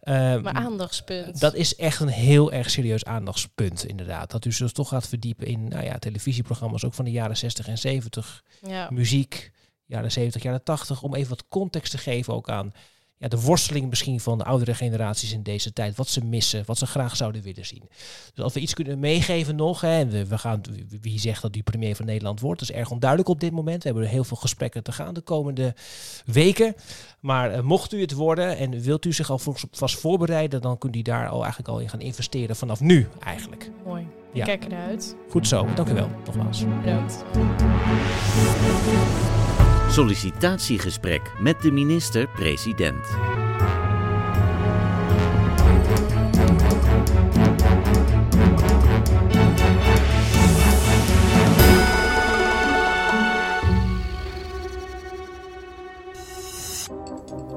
Eh, 0.01 0.15
Mijn 0.15 0.57
aandachtspunt. 0.57 1.41
dat 1.41 1.55
is 1.55 1.77
echt 1.77 2.01
een 2.01 2.09
heel 2.09 2.53
erg 2.53 2.71
serieus 2.71 3.05
aandachtspunt, 3.05 3.85
inderdaad. 3.85 4.31
Dat 4.31 4.45
u 4.45 4.53
zich 4.53 4.73
toch 4.73 4.89
gaat 4.89 5.09
verdiepen 5.09 5.47
in 5.47 5.69
nou 5.69 5.85
ja, 5.85 5.99
televisieprogramma's, 5.99 6.85
ook 6.85 6.95
van 6.95 7.05
de 7.05 7.11
jaren 7.11 7.37
60 7.37 7.69
en 7.69 7.79
70. 7.79 8.45
Ja. 8.67 8.89
Muziek, 8.91 9.53
jaren 9.87 10.13
70, 10.13 10.43
jaren 10.43 10.63
80. 10.63 11.03
Om 11.03 11.15
even 11.15 11.31
wat 11.31 11.49
context 11.49 11.91
te 11.91 11.99
geven 11.99 12.35
ook 12.35 12.49
aan 12.49 12.73
ja, 13.21 13.29
de 13.29 13.41
worsteling 13.41 13.89
misschien 13.89 14.21
van 14.21 14.39
de 14.39 14.45
oudere 14.45 14.75
generaties 14.75 15.33
in 15.33 15.43
deze 15.43 15.73
tijd. 15.73 15.97
Wat 15.97 16.09
ze 16.09 16.25
missen, 16.25 16.63
wat 16.67 16.79
ze 16.79 16.87
graag 16.87 17.17
zouden 17.17 17.43
willen 17.43 17.67
zien. 17.67 17.83
Dus 18.35 18.45
als 18.45 18.53
we 18.53 18.61
iets 18.61 18.75
kunnen 18.75 18.99
meegeven 18.99 19.57
nog, 19.57 19.81
hè, 19.81 20.07
we, 20.07 20.27
we 20.27 20.39
gaan, 20.39 20.61
wie 21.01 21.19
zegt 21.19 21.43
dat 21.43 21.57
u 21.57 21.63
premier 21.63 21.97
van 21.97 22.07
Nederland 22.07 22.41
wordt, 22.41 22.61
dat 22.61 22.69
is 22.71 22.75
erg 22.75 22.91
onduidelijk 22.91 23.29
op 23.29 23.41
dit 23.41 23.53
moment. 23.53 23.83
We 23.83 23.89
hebben 23.89 24.09
heel 24.09 24.25
veel 24.25 24.37
gesprekken 24.37 24.83
te 24.83 24.93
gaan 24.93 25.15
de 25.15 25.21
komende 25.21 25.75
weken. 26.25 26.75
Maar 27.21 27.51
eh, 27.51 27.63
mocht 27.63 27.93
u 27.93 28.01
het 28.01 28.13
worden 28.13 28.57
en 28.57 28.81
wilt 28.81 29.05
u 29.05 29.13
zich 29.13 29.31
alvast 29.31 29.99
voorbereiden, 29.99 30.61
dan 30.61 30.79
kunt 30.79 30.97
u 30.97 31.03
daar 31.03 31.29
al 31.29 31.41
eigenlijk 31.41 31.69
al 31.69 31.79
in 31.79 31.89
gaan 31.89 32.01
investeren 32.01 32.57
vanaf 32.57 32.81
nu 32.81 33.09
eigenlijk. 33.19 33.71
Mooi. 33.85 34.07
Ja. 34.33 34.45
Kijk 34.45 34.65
ernaar 34.65 34.89
uit. 34.89 35.17
Goed 35.29 35.49
zo, 35.49 35.67
dank 35.75 35.89
u 35.89 35.95
wel, 35.95 36.11
nogmaals. 36.25 36.65
Bedankt. 36.81 37.25
Sollicitatiegesprek 39.91 41.33
met 41.39 41.63
de 41.63 41.73
minister-president. 41.73 43.40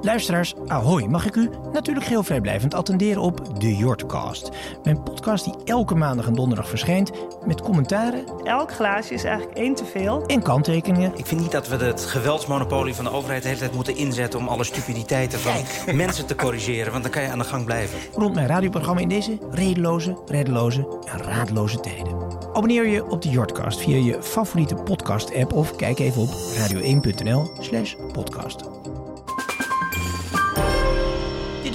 Luisteraars, 0.04 0.54
ahoy, 0.68 1.06
mag 1.06 1.26
ik 1.26 1.36
u 1.36 1.50
natuurlijk 1.74 2.06
geheel 2.06 2.24
vrijblijvend 2.24 2.74
attenderen 2.74 3.22
op 3.22 3.60
de 3.60 3.76
Jortcast. 3.76 4.50
Mijn 4.84 5.04
podcast 5.04 5.44
die 5.44 5.54
elke 5.66 5.96
maandag 5.96 6.28
en 6.28 6.34
donderdag 6.34 6.70
verschijnt 6.70 7.12
met 7.46 7.62
commentaren 7.62 8.26
Elk 8.44 8.72
glaasje 8.74 9.14
is 9.14 9.24
eigenlijk 9.24 9.58
één 9.58 9.76
te 9.76 9.86
veel. 9.86 10.26
en 10.26 10.42
kanttekeningen. 10.42 11.12
Ik 11.16 11.26
vind 11.26 11.42
niet 11.42 11.52
dat 11.52 11.68
we 11.68 11.76
het 11.76 12.06
geweldsmonopolie 12.06 12.94
van 12.94 13.04
de 13.06 13.12
overheid 13.12 13.42
de 13.42 13.48
hele 13.48 13.60
tijd 13.60 13.74
moeten 13.74 13.96
inzetten 13.96 14.40
om 14.40 14.48
alle 14.48 14.64
stupiditeiten 14.64 15.40
van 15.40 15.56
mensen 15.96 16.26
te 16.26 16.36
corrigeren, 16.36 16.92
want 16.92 17.04
dan 17.04 17.12
kan 17.12 17.22
je 17.22 17.30
aan 17.30 17.40
de 17.40 17.44
gang 17.44 17.66
blijven. 17.66 18.00
rond 18.14 18.36
mijn 18.36 18.48
radioprogramma 18.48 19.02
in 19.02 19.10
deze 19.10 19.38
redeloze, 19.52 20.18
reddeloze 20.26 20.88
en 21.12 21.24
raadloze 21.24 21.80
tijden. 21.80 22.14
Abonneer 22.54 22.88
je 22.88 23.06
op 23.10 23.22
de 23.22 23.30
Jortcast 23.30 23.80
via 23.80 23.98
je 23.98 24.24
favoriete 24.24 24.76
podcast-app 24.76 25.54
of 25.54 25.76
kijk 25.76 26.00
even 26.00 26.22
op 26.22 26.30
radio1.nl 26.30 27.52
slash 27.60 27.96
podcast. 28.12 28.83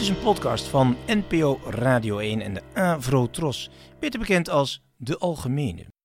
Is 0.08 0.14
een 0.14 0.22
podcast 0.22 0.66
van 0.66 0.96
NPO 1.06 1.60
Radio 1.66 2.18
1 2.18 2.40
en 2.40 2.54
de 2.54 2.62
Avro 2.74 3.30
Tros, 3.30 3.70
beter 4.00 4.18
bekend 4.18 4.48
als 4.48 4.82
De 4.96 5.18
Algemene. 5.18 5.97